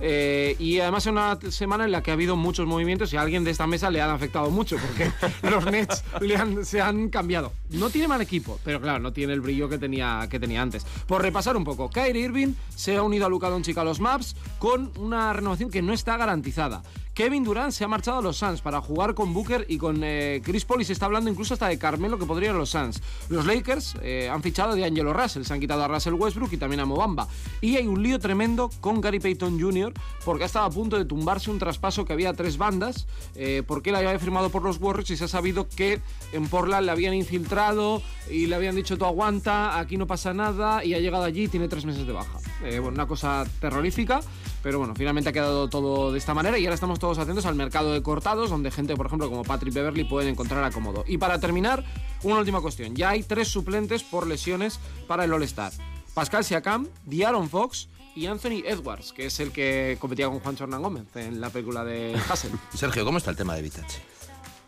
Eh, 0.00 0.56
y 0.58 0.80
además 0.80 1.06
es 1.06 1.12
una 1.12 1.38
semana 1.50 1.84
en 1.84 1.92
la 1.92 2.02
que 2.02 2.10
ha 2.10 2.14
habido 2.14 2.34
muchos 2.36 2.66
movimientos 2.66 3.12
y 3.12 3.16
a 3.16 3.22
alguien 3.22 3.44
de 3.44 3.50
esta 3.52 3.66
mesa 3.66 3.90
le 3.90 4.00
han 4.00 4.10
afectado 4.10 4.50
mucho 4.50 4.76
porque 4.78 5.10
los 5.48 5.64
Nets 5.66 6.02
le 6.20 6.36
han- 6.36 6.64
se 6.64 6.80
han 6.80 7.08
cambiado. 7.08 7.52
No 7.70 7.90
tiene 7.90 8.08
mal 8.08 8.20
equipo, 8.20 8.58
pero 8.64 8.80
claro, 8.80 8.98
no 8.98 9.12
tiene 9.12 9.32
el 9.32 9.40
brillo 9.40 9.68
que 9.68 9.78
tenía, 9.78 10.26
que 10.30 10.40
tenía 10.40 10.60
antes. 10.62 10.84
Por 11.06 11.22
repasar 11.22 11.56
un 11.56 11.64
poco, 11.64 11.88
Kyrie 11.90 12.22
Irving 12.24 12.54
se 12.74 12.96
ha 12.96 13.02
unido 13.02 13.26
a 13.26 13.28
Luka 13.28 13.48
Doncic 13.48 13.78
a 13.78 13.84
los 13.84 14.00
Maps 14.00 14.34
con 14.58 14.90
una 14.98 15.32
renovación 15.32 15.70
que 15.70 15.82
no 15.82 15.92
está 15.92 16.16
garantizada. 16.16 16.82
Kevin 17.14 17.44
Durant 17.44 17.72
se 17.72 17.84
ha 17.84 17.88
marchado 17.88 18.18
a 18.18 18.22
los 18.22 18.38
Suns 18.38 18.62
para 18.62 18.80
jugar 18.80 19.14
con 19.14 19.34
Booker 19.34 19.66
y 19.68 19.76
con 19.76 20.00
eh, 20.02 20.40
Chris 20.42 20.64
Paul 20.64 20.80
y 20.80 20.86
se 20.86 20.94
está 20.94 21.06
hablando 21.06 21.28
incluso 21.28 21.52
hasta 21.52 21.68
de 21.68 21.78
Carmelo 21.78 22.18
que 22.18 22.24
podría 22.24 22.50
ir 22.50 22.54
a 22.54 22.58
los 22.58 22.70
Suns. 22.70 23.02
Los 23.28 23.44
Lakers 23.44 23.96
eh, 24.00 24.30
han 24.32 24.42
fichado 24.42 24.74
de 24.74 24.84
Angelo 24.84 25.12
Russell, 25.12 25.44
se 25.44 25.52
han 25.52 25.60
quitado 25.60 25.84
a 25.84 25.88
Russell 25.88 26.14
Westbrook 26.14 26.50
y 26.54 26.56
también 26.56 26.80
a 26.80 26.86
Mobamba. 26.86 27.28
Y 27.60 27.76
hay 27.76 27.86
un 27.86 28.02
lío 28.02 28.18
tremendo 28.18 28.70
con 28.80 29.02
Gary 29.02 29.20
Payton 29.20 29.60
Jr. 29.60 29.92
porque 30.24 30.44
ha 30.44 30.46
estado 30.46 30.64
a 30.64 30.70
punto 30.70 30.96
de 30.96 31.04
tumbarse 31.04 31.50
un 31.50 31.58
traspaso 31.58 32.06
que 32.06 32.14
había 32.14 32.32
tres 32.32 32.56
bandas 32.56 33.06
eh, 33.34 33.62
porque 33.66 33.90
él 33.90 33.96
había 33.96 34.18
firmado 34.18 34.48
por 34.48 34.62
los 34.62 34.78
Warriors 34.80 35.10
y 35.10 35.18
se 35.18 35.24
ha 35.24 35.28
sabido 35.28 35.68
que 35.68 36.00
en 36.32 36.48
Portland 36.48 36.86
le 36.86 36.92
habían 36.92 37.12
infiltrado 37.12 38.00
y 38.30 38.46
le 38.46 38.54
habían 38.54 38.74
dicho 38.74 38.96
tú 38.96 39.04
aguanta, 39.04 39.78
aquí 39.78 39.98
no 39.98 40.06
pasa 40.06 40.32
nada 40.32 40.82
y 40.82 40.94
ha 40.94 40.98
llegado 40.98 41.24
allí 41.24 41.44
y 41.44 41.48
tiene 41.48 41.68
tres 41.68 41.84
meses 41.84 42.06
de 42.06 42.12
baja. 42.12 42.38
Bueno, 42.62 42.88
una 42.88 43.06
cosa 43.06 43.44
terrorífica. 43.60 44.20
Pero 44.62 44.78
bueno, 44.78 44.94
finalmente 44.94 45.30
ha 45.30 45.32
quedado 45.32 45.68
todo 45.68 46.12
de 46.12 46.18
esta 46.18 46.34
manera 46.34 46.58
y 46.58 46.64
ahora 46.64 46.74
estamos 46.74 46.98
todos 46.98 47.18
atentos 47.18 47.46
al 47.46 47.54
mercado 47.54 47.92
de 47.92 48.02
cortados, 48.02 48.50
donde 48.50 48.70
gente, 48.70 48.96
por 48.96 49.06
ejemplo, 49.06 49.28
como 49.28 49.42
Patrick 49.42 49.74
Beverly 49.74 50.04
pueden 50.04 50.30
encontrar 50.30 50.62
acomodo. 50.64 51.04
Y 51.06 51.18
para 51.18 51.40
terminar, 51.40 51.84
una 52.22 52.38
última 52.38 52.60
cuestión. 52.60 52.94
Ya 52.94 53.10
hay 53.10 53.22
tres 53.22 53.48
suplentes 53.48 54.02
por 54.02 54.26
lesiones 54.26 54.78
para 55.08 55.24
el 55.24 55.32
All-Star. 55.32 55.72
Pascal 56.14 56.44
Siakam, 56.44 56.88
Diaron 57.04 57.48
Fox 57.48 57.88
y 58.14 58.26
Anthony 58.26 58.62
Edwards, 58.64 59.12
que 59.12 59.26
es 59.26 59.40
el 59.40 59.50
que 59.50 59.96
competía 59.98 60.28
con 60.28 60.40
Juan 60.40 60.56
Hernán 60.58 60.82
Gómez 60.82 61.16
en 61.16 61.40
la 61.40 61.50
película 61.50 61.84
de 61.84 62.14
Hassel. 62.28 62.52
Sergio, 62.74 63.04
¿cómo 63.04 63.18
está 63.18 63.30
el 63.30 63.36
tema 63.36 63.54
de 63.54 63.62
Vitache? 63.62 64.12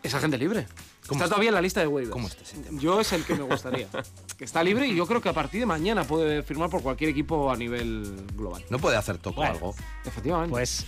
es 0.05 0.13
agente 0.13 0.37
libre. 0.37 0.67
¿Cómo 1.07 1.17
está 1.19 1.25
está? 1.25 1.35
todavía 1.35 1.49
en 1.49 1.55
la 1.55 1.61
lista 1.61 1.79
de 1.81 1.87
waivers. 1.87 2.11
¿Cómo 2.11 2.27
está 2.27 2.41
ese 2.43 2.57
tema? 2.57 2.79
Yo 2.81 2.99
es 2.99 3.11
el 3.13 3.23
que 3.23 3.35
me 3.35 3.43
gustaría. 3.43 3.87
que 4.37 4.43
está 4.45 4.63
libre 4.63 4.87
y 4.87 4.95
yo 4.95 5.05
creo 5.05 5.21
que 5.21 5.29
a 5.29 5.33
partir 5.33 5.59
de 5.59 5.65
mañana 5.65 6.03
puede 6.03 6.43
firmar 6.43 6.69
por 6.69 6.81
cualquier 6.81 7.09
equipo 7.11 7.51
a 7.51 7.55
nivel 7.57 8.25
global. 8.35 8.63
¿No 8.69 8.79
puede 8.79 8.97
hacer 8.97 9.17
toco 9.17 9.37
Bueno. 9.37 9.53
algo? 9.53 9.75
Efectivamente. 10.05 10.51
Pues 10.51 10.85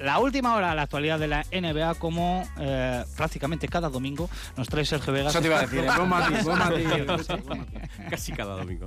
la 0.00 0.18
última 0.18 0.54
hora 0.54 0.70
de 0.70 0.76
la 0.76 0.82
actualidad 0.82 1.18
de 1.18 1.28
la 1.28 1.44
NBA, 1.52 1.94
como 1.96 2.46
eh, 2.58 3.04
prácticamente 3.16 3.68
cada 3.68 3.88
domingo, 3.88 4.28
nos 4.56 4.68
trae 4.68 4.84
Sergio 4.84 5.12
Vegas. 5.12 5.32
Eso 5.32 5.40
te 5.40 5.46
iba 5.46 5.58
a 5.58 5.62
decir, 5.62 5.80
¿eh? 5.80 5.88
buen 5.96 6.08
matiz, 6.08 6.44
buen 6.44 6.58
matiz, 6.58 6.86
buen 6.86 7.06
matiz. 7.58 7.80
Casi 8.10 8.32
cada 8.32 8.56
domingo. 8.56 8.86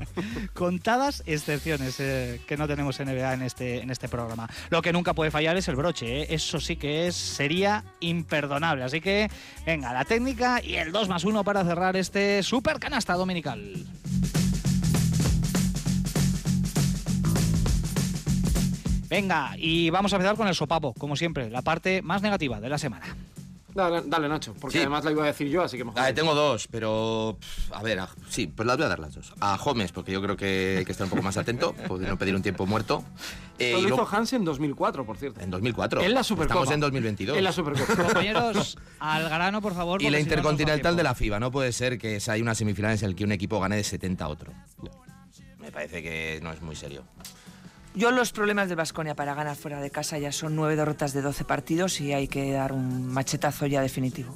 Contadas 0.53 1.24
excepciones 1.26 1.99
eh, 1.99 2.41
que 2.47 2.58
no 2.58 2.68
tenemos 2.68 2.99
NBA 2.99 3.34
en 3.34 3.41
este, 3.41 3.82
en 3.82 3.89
este 3.89 4.08
programa. 4.08 4.49
Lo 4.70 4.82
que 4.82 4.93
nunca 4.93 5.14
puede 5.14 5.32
fallar 5.32 5.58
es 5.58 5.68
el 5.68 5.76
broche, 5.76 6.22
¿eh? 6.22 6.28
eso 6.30 6.60
sí 6.60 6.76
que 6.76 7.08
es, 7.08 7.16
sería 7.16 7.84
imperdonable. 7.99 8.84
Así 8.84 9.01
que, 9.01 9.30
venga, 9.66 9.93
la 9.93 10.05
técnica 10.05 10.62
y 10.64 10.76
el 10.76 10.91
2 10.91 11.10
más 11.10 11.24
1 11.24 11.43
para 11.43 11.64
cerrar 11.64 11.95
este 11.95 12.43
super 12.43 12.80
canasta 12.80 13.14
dominical. 13.14 13.86
Venga, 19.10 19.51
y 19.58 19.89
vamos 19.89 20.12
a 20.14 20.18
empezar 20.18 20.36
con 20.36 20.47
el 20.47 20.55
sopapo, 20.55 20.93
como 20.93 21.16
siempre, 21.16 21.49
la 21.49 21.62
parte 21.62 22.01
más 22.01 22.22
negativa 22.22 22.60
de 22.60 22.70
la 22.70 22.78
semana. 22.78 23.05
Dale, 23.74 24.01
dale, 24.08 24.28
Nacho, 24.28 24.55
porque 24.60 24.78
Sí. 24.78 24.82
además 24.82 25.05
la 25.05 25.12
iba 25.12 25.24
a 25.24 25.28
decir 25.28 25.49
yo, 25.49 25.62
así 25.62 25.78
que 25.78 25.84
mejor. 25.84 25.99
Ah, 26.01 26.12
tengo 26.12 26.34
dos, 26.34 26.68
pero 26.68 27.38
a 27.72 27.84
ver, 27.84 27.99
a- 27.99 28.10
sí, 28.28 28.47
pues 28.47 28.66
las 28.66 28.76
voy 28.76 28.88
a 28.88 28.89
dar 28.89 28.97
las 28.97 29.14
dos. 29.14 29.34
A 29.39 29.55
Gómez, 29.58 29.91
porque 29.91 30.12
yo 30.12 30.20
creo 30.20 30.36
que 30.36 30.78
hay 30.80 30.86
que 30.86 30.91
estar 30.91 31.05
un 31.05 31.12
poco 31.12 31.22
más 31.22 31.38
atento, 31.38 31.74
poder 31.88 32.10
no 32.10 32.18
pedir 32.18 32.34
un 32.36 32.41
tiempo 32.41 32.66
muerto. 32.66 33.03
Eh, 33.60 33.74
lo 33.80 33.88
hizo 33.88 34.08
Hans 34.12 34.34
en 34.34 34.43
2004, 34.45 35.05
por 35.05 35.18
cierto. 35.18 35.41
en 35.41 35.51
2004. 35.51 36.01
En 36.01 36.14
la 36.16 36.24
Supercopa. 36.24 36.62
Estamos 36.62 36.74
en 36.74 36.80
2022. 36.80 37.38
En 37.38 37.43
la 37.43 37.51
Supercopa. 37.51 38.03
Compañeros, 38.03 38.80
al 38.99 39.30
grano, 39.30 39.62
por 39.62 39.76
favor. 39.76 40.01
Y 40.01 40.10
la 40.10 40.20
Intercontinental 40.20 40.95
de 40.95 41.03
la 41.03 41.14
FIBA. 41.14 41.39
No 41.39 41.51
puede 41.51 41.72
ser 41.72 41.99
que 41.99 42.20
hay 42.28 42.41
unas 42.41 42.58
semifinales 42.58 43.03
en 43.03 43.10
el 43.10 43.16
que 43.16 43.26
un 43.26 43.32
equipo 43.32 43.60
gane 43.60 43.76
de 43.76 43.84
70 43.84 44.26
a 44.26 44.30
otro. 44.30 44.51
Me 45.60 45.72
parece 45.72 46.01
que 46.01 46.39
no 46.41 46.51
es 46.51 46.62
muy 46.64 46.76
serio. 46.76 47.03
Yo 47.97 48.11
los 48.11 48.31
problemas 48.31 48.69
de 48.69 48.75
Basconia 48.75 49.15
para 49.15 49.33
ganar 49.33 49.55
fuera 49.55 49.81
de 49.81 49.89
casa 49.89 50.19
ya 50.19 50.31
son 50.31 50.55
nueve 50.55 50.75
derrotas 50.75 51.13
de 51.13 51.23
12 51.23 51.45
partidos 51.45 51.99
y 51.99 52.13
hay 52.13 52.27
que 52.27 52.51
dar 52.51 52.71
un 52.71 53.07
machetazo 53.07 53.65
ya 53.65 53.81
definitivo. 53.81 54.35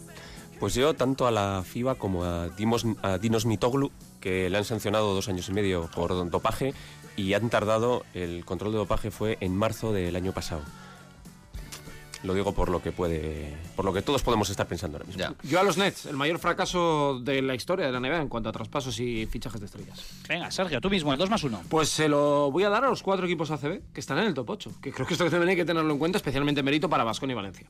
Pues 0.59 0.74
yo, 0.74 0.95
tanto 0.95 1.28
a 1.28 1.32
la 1.32 1.62
FIBA 1.64 1.93
como 1.93 2.24
a, 2.24 2.49
Dimos, 2.49 2.88
a 3.03 3.20
Dinos 3.20 3.45
Mitoglu, 3.45 3.91
que 4.20 4.49
le 4.49 4.57
han 4.57 4.66
sancionado 4.66 5.14
dos 5.14 5.30
años 5.30 5.47
y 5.47 5.53
medio 5.53 5.91
por 5.93 6.28
dopaje 6.32 6.74
y 7.16 7.36
han 7.36 7.51
tardado, 7.51 8.03
el 8.16 8.45
control 8.45 8.72
de 8.72 8.80
dopaje 8.80 9.12
fue 9.12 9.38
en 9.41 9.55
marzo 9.55 9.93
del 9.93 10.16
año 10.16 10.32
pasado. 10.32 10.64
Lo 12.24 12.34
digo 12.36 12.54
por 12.54 12.70
lo 12.70 12.82
que 12.84 12.92
puede, 12.92 13.52
por 13.76 13.84
lo 13.84 13.92
que 13.94 14.02
todos 14.04 14.22
podemos 14.22 14.50
estar 14.52 14.68
pensando 14.68 14.98
ahora 14.98 15.08
mismo. 15.08 15.20
Ya. 15.20 15.34
Yo 15.44 15.60
a 15.60 15.64
los 15.64 15.78
Nets, 15.78 16.06
el 16.06 16.16
mayor 16.16 16.38
fracaso 16.38 17.20
de 17.20 17.42
la 17.42 17.56
historia 17.56 17.88
de 17.88 17.92
la 17.92 18.00
NBA 18.00 18.22
en 18.22 18.28
cuanto 18.30 18.50
a 18.50 18.52
traspasos 18.52 19.00
y 19.00 19.26
fichajes 19.26 19.60
de 19.60 19.66
estrellas. 19.66 20.00
Venga, 20.30 20.52
Sergio, 20.52 20.80
tú 20.82 20.90
mismo, 20.90 21.12
el 21.14 21.18
2 21.18 21.30
más 21.32 21.44
1. 21.44 21.64
Pues 21.70 21.90
se 21.90 22.08
lo 22.08 22.52
voy 22.52 22.64
a 22.64 22.70
dar 22.70 22.86
a 22.86 22.90
los 22.90 23.02
cuatro 23.02 23.26
equipos 23.26 23.50
ACB 23.50 23.82
que 23.92 24.00
están 24.00 24.20
en 24.20 24.26
el 24.26 24.34
top 24.36 24.52
8, 24.52 24.72
que 24.82 24.92
creo 24.92 25.08
que 25.08 25.14
esto 25.16 25.28
también 25.30 25.50
hay 25.50 25.56
que 25.56 25.66
tenerlo 25.66 25.92
en 25.92 25.98
cuenta, 26.00 26.18
especialmente 26.18 26.62
mérito 26.62 26.90
para 26.90 27.04
Vasconi 27.04 27.34
y 27.34 27.36
Valencia. 27.36 27.66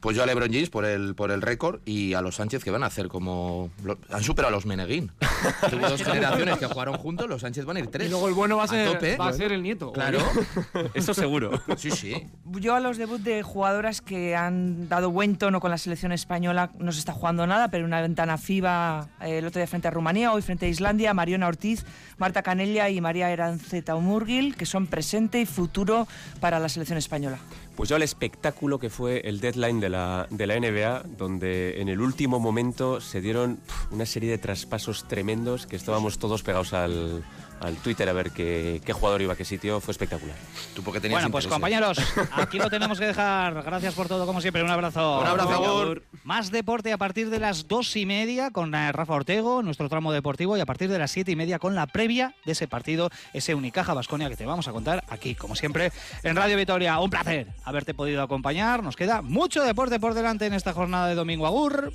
Pues 0.00 0.16
yo 0.16 0.22
a 0.22 0.26
LeBron 0.26 0.52
James 0.52 0.68
por 0.68 0.84
el, 0.84 1.14
por 1.14 1.30
el 1.30 1.40
récord 1.40 1.80
y 1.86 2.12
a 2.14 2.20
los 2.20 2.34
Sánchez 2.34 2.62
que 2.62 2.70
van 2.70 2.82
a 2.82 2.86
hacer 2.86 3.08
como... 3.08 3.70
lo- 3.82 3.98
han 4.10 4.22
superado 4.22 4.48
a 4.54 4.56
los 4.56 4.66
Meneguín. 4.66 5.12
Hubo 5.72 5.88
dos 5.88 6.02
generaciones 6.02 6.58
que 6.58 6.66
jugaron 6.66 6.96
juntos, 6.96 7.28
los 7.28 7.40
Sánchez 7.40 7.64
van 7.64 7.76
a 7.76 7.80
ir 7.80 7.86
tres. 7.88 8.06
Y 8.06 8.10
luego 8.10 8.28
el 8.28 8.34
bueno 8.34 8.56
va 8.56 8.64
a 8.64 8.68
ser, 8.68 8.92
tope. 8.92 9.16
va 9.16 9.28
a 9.28 9.32
ser 9.32 9.52
el 9.52 9.62
nieto. 9.62 9.92
Claro. 9.92 10.18
Eso 10.94 11.14
seguro. 11.14 11.62
Sí, 11.76 11.90
sí. 11.90 12.26
Yo 12.44 12.74
a 12.74 12.80
los 12.80 12.98
debut 12.98 13.20
de 13.20 13.42
jugadoras 13.42 14.00
que 14.00 14.36
han 14.36 14.88
dado 14.88 15.10
buen 15.10 15.36
tono 15.36 15.60
con 15.60 15.70
la 15.70 15.78
selección 15.78 16.12
española 16.12 16.70
no 16.78 16.92
se 16.92 16.98
está 16.98 17.12
jugando 17.12 17.46
nada, 17.46 17.68
pero 17.68 17.84
una 17.84 18.00
ventana 18.00 18.38
FIBA 18.38 19.08
eh, 19.20 19.38
el 19.38 19.46
otro 19.46 19.58
día 19.60 19.66
frente 19.66 19.88
a 19.88 19.90
Rumanía, 19.90 20.32
hoy 20.32 20.42
frente 20.42 20.66
a 20.66 20.68
Islandia, 20.68 21.14
Mariona 21.14 21.48
Ortiz, 21.48 21.84
Marta 22.18 22.42
Canella 22.42 22.88
y 22.88 23.00
María 23.00 23.30
Eranceta 23.30 23.94
Umurgil, 23.96 24.56
que 24.56 24.66
son 24.66 24.86
presente 24.86 25.40
y 25.40 25.46
futuro 25.46 26.06
para 26.40 26.58
la 26.58 26.68
selección 26.68 26.98
española. 26.98 27.38
Pues 27.76 27.88
yo 27.88 27.96
al 27.96 28.02
espectáculo 28.02 28.78
que 28.78 28.88
fue 28.88 29.20
el 29.28 29.40
deadline 29.40 29.80
de 29.80 29.88
la, 29.88 30.28
de 30.30 30.46
la 30.46 30.58
NBA, 30.58 31.04
donde 31.18 31.80
en 31.80 31.88
el 31.88 32.00
último 32.00 32.38
momento 32.38 33.00
se 33.00 33.20
dieron 33.20 33.58
una 33.90 34.06
serie 34.06 34.30
de 34.30 34.38
traspasos 34.38 35.08
tremendos 35.08 35.66
que 35.66 35.74
estábamos 35.74 36.18
todos 36.18 36.44
pegados 36.44 36.72
al, 36.72 37.24
al 37.64 37.76
Twitter 37.76 38.08
a 38.08 38.12
ver 38.12 38.30
qué, 38.30 38.80
qué 38.84 38.92
jugador 38.92 39.22
iba 39.22 39.32
a 39.32 39.36
qué 39.36 39.44
sitio. 39.44 39.80
Fue 39.80 39.92
espectacular. 39.92 40.36
Tú 40.74 40.82
porque 40.82 41.00
tenías 41.00 41.20
Bueno, 41.20 41.30
pues 41.30 41.46
compañeros, 41.46 41.98
aquí 42.32 42.58
lo 42.58 42.70
tenemos 42.70 42.98
que 42.98 43.06
dejar. 43.06 43.62
Gracias 43.62 43.94
por 43.94 44.08
todo, 44.08 44.26
como 44.26 44.40
siempre. 44.40 44.62
Un 44.62 44.70
abrazo. 44.70 45.20
Un 45.20 45.26
abrazo, 45.26 45.50
Agur. 45.50 46.02
Más 46.24 46.50
deporte 46.50 46.92
a 46.92 46.98
partir 46.98 47.30
de 47.30 47.38
las 47.38 47.68
dos 47.68 47.96
y 47.96 48.06
media 48.06 48.50
con 48.50 48.74
eh, 48.74 48.92
Rafa 48.92 49.14
Ortego, 49.14 49.62
nuestro 49.62 49.88
tramo 49.88 50.12
deportivo, 50.12 50.56
y 50.56 50.60
a 50.60 50.66
partir 50.66 50.90
de 50.90 50.98
las 50.98 51.10
siete 51.10 51.32
y 51.32 51.36
media 51.36 51.58
con 51.58 51.74
la 51.74 51.86
previa 51.86 52.34
de 52.44 52.52
ese 52.52 52.68
partido, 52.68 53.10
ese 53.32 53.54
Unicaja 53.54 53.94
Basconia 53.94 54.28
que 54.28 54.36
te 54.36 54.46
vamos 54.46 54.68
a 54.68 54.72
contar 54.72 55.04
aquí, 55.08 55.34
como 55.34 55.56
siempre, 55.56 55.92
en 56.22 56.36
Radio 56.36 56.56
Vitoria. 56.56 56.98
Un 56.98 57.10
placer 57.10 57.48
haberte 57.64 57.94
podido 57.94 58.22
acompañar. 58.22 58.82
Nos 58.82 58.96
queda 58.96 59.22
mucho 59.22 59.62
deporte 59.62 60.00
por 60.00 60.14
delante 60.14 60.46
en 60.46 60.54
esta 60.54 60.72
jornada 60.72 61.08
de 61.08 61.14
domingo. 61.14 61.46
Agur. 61.46 61.92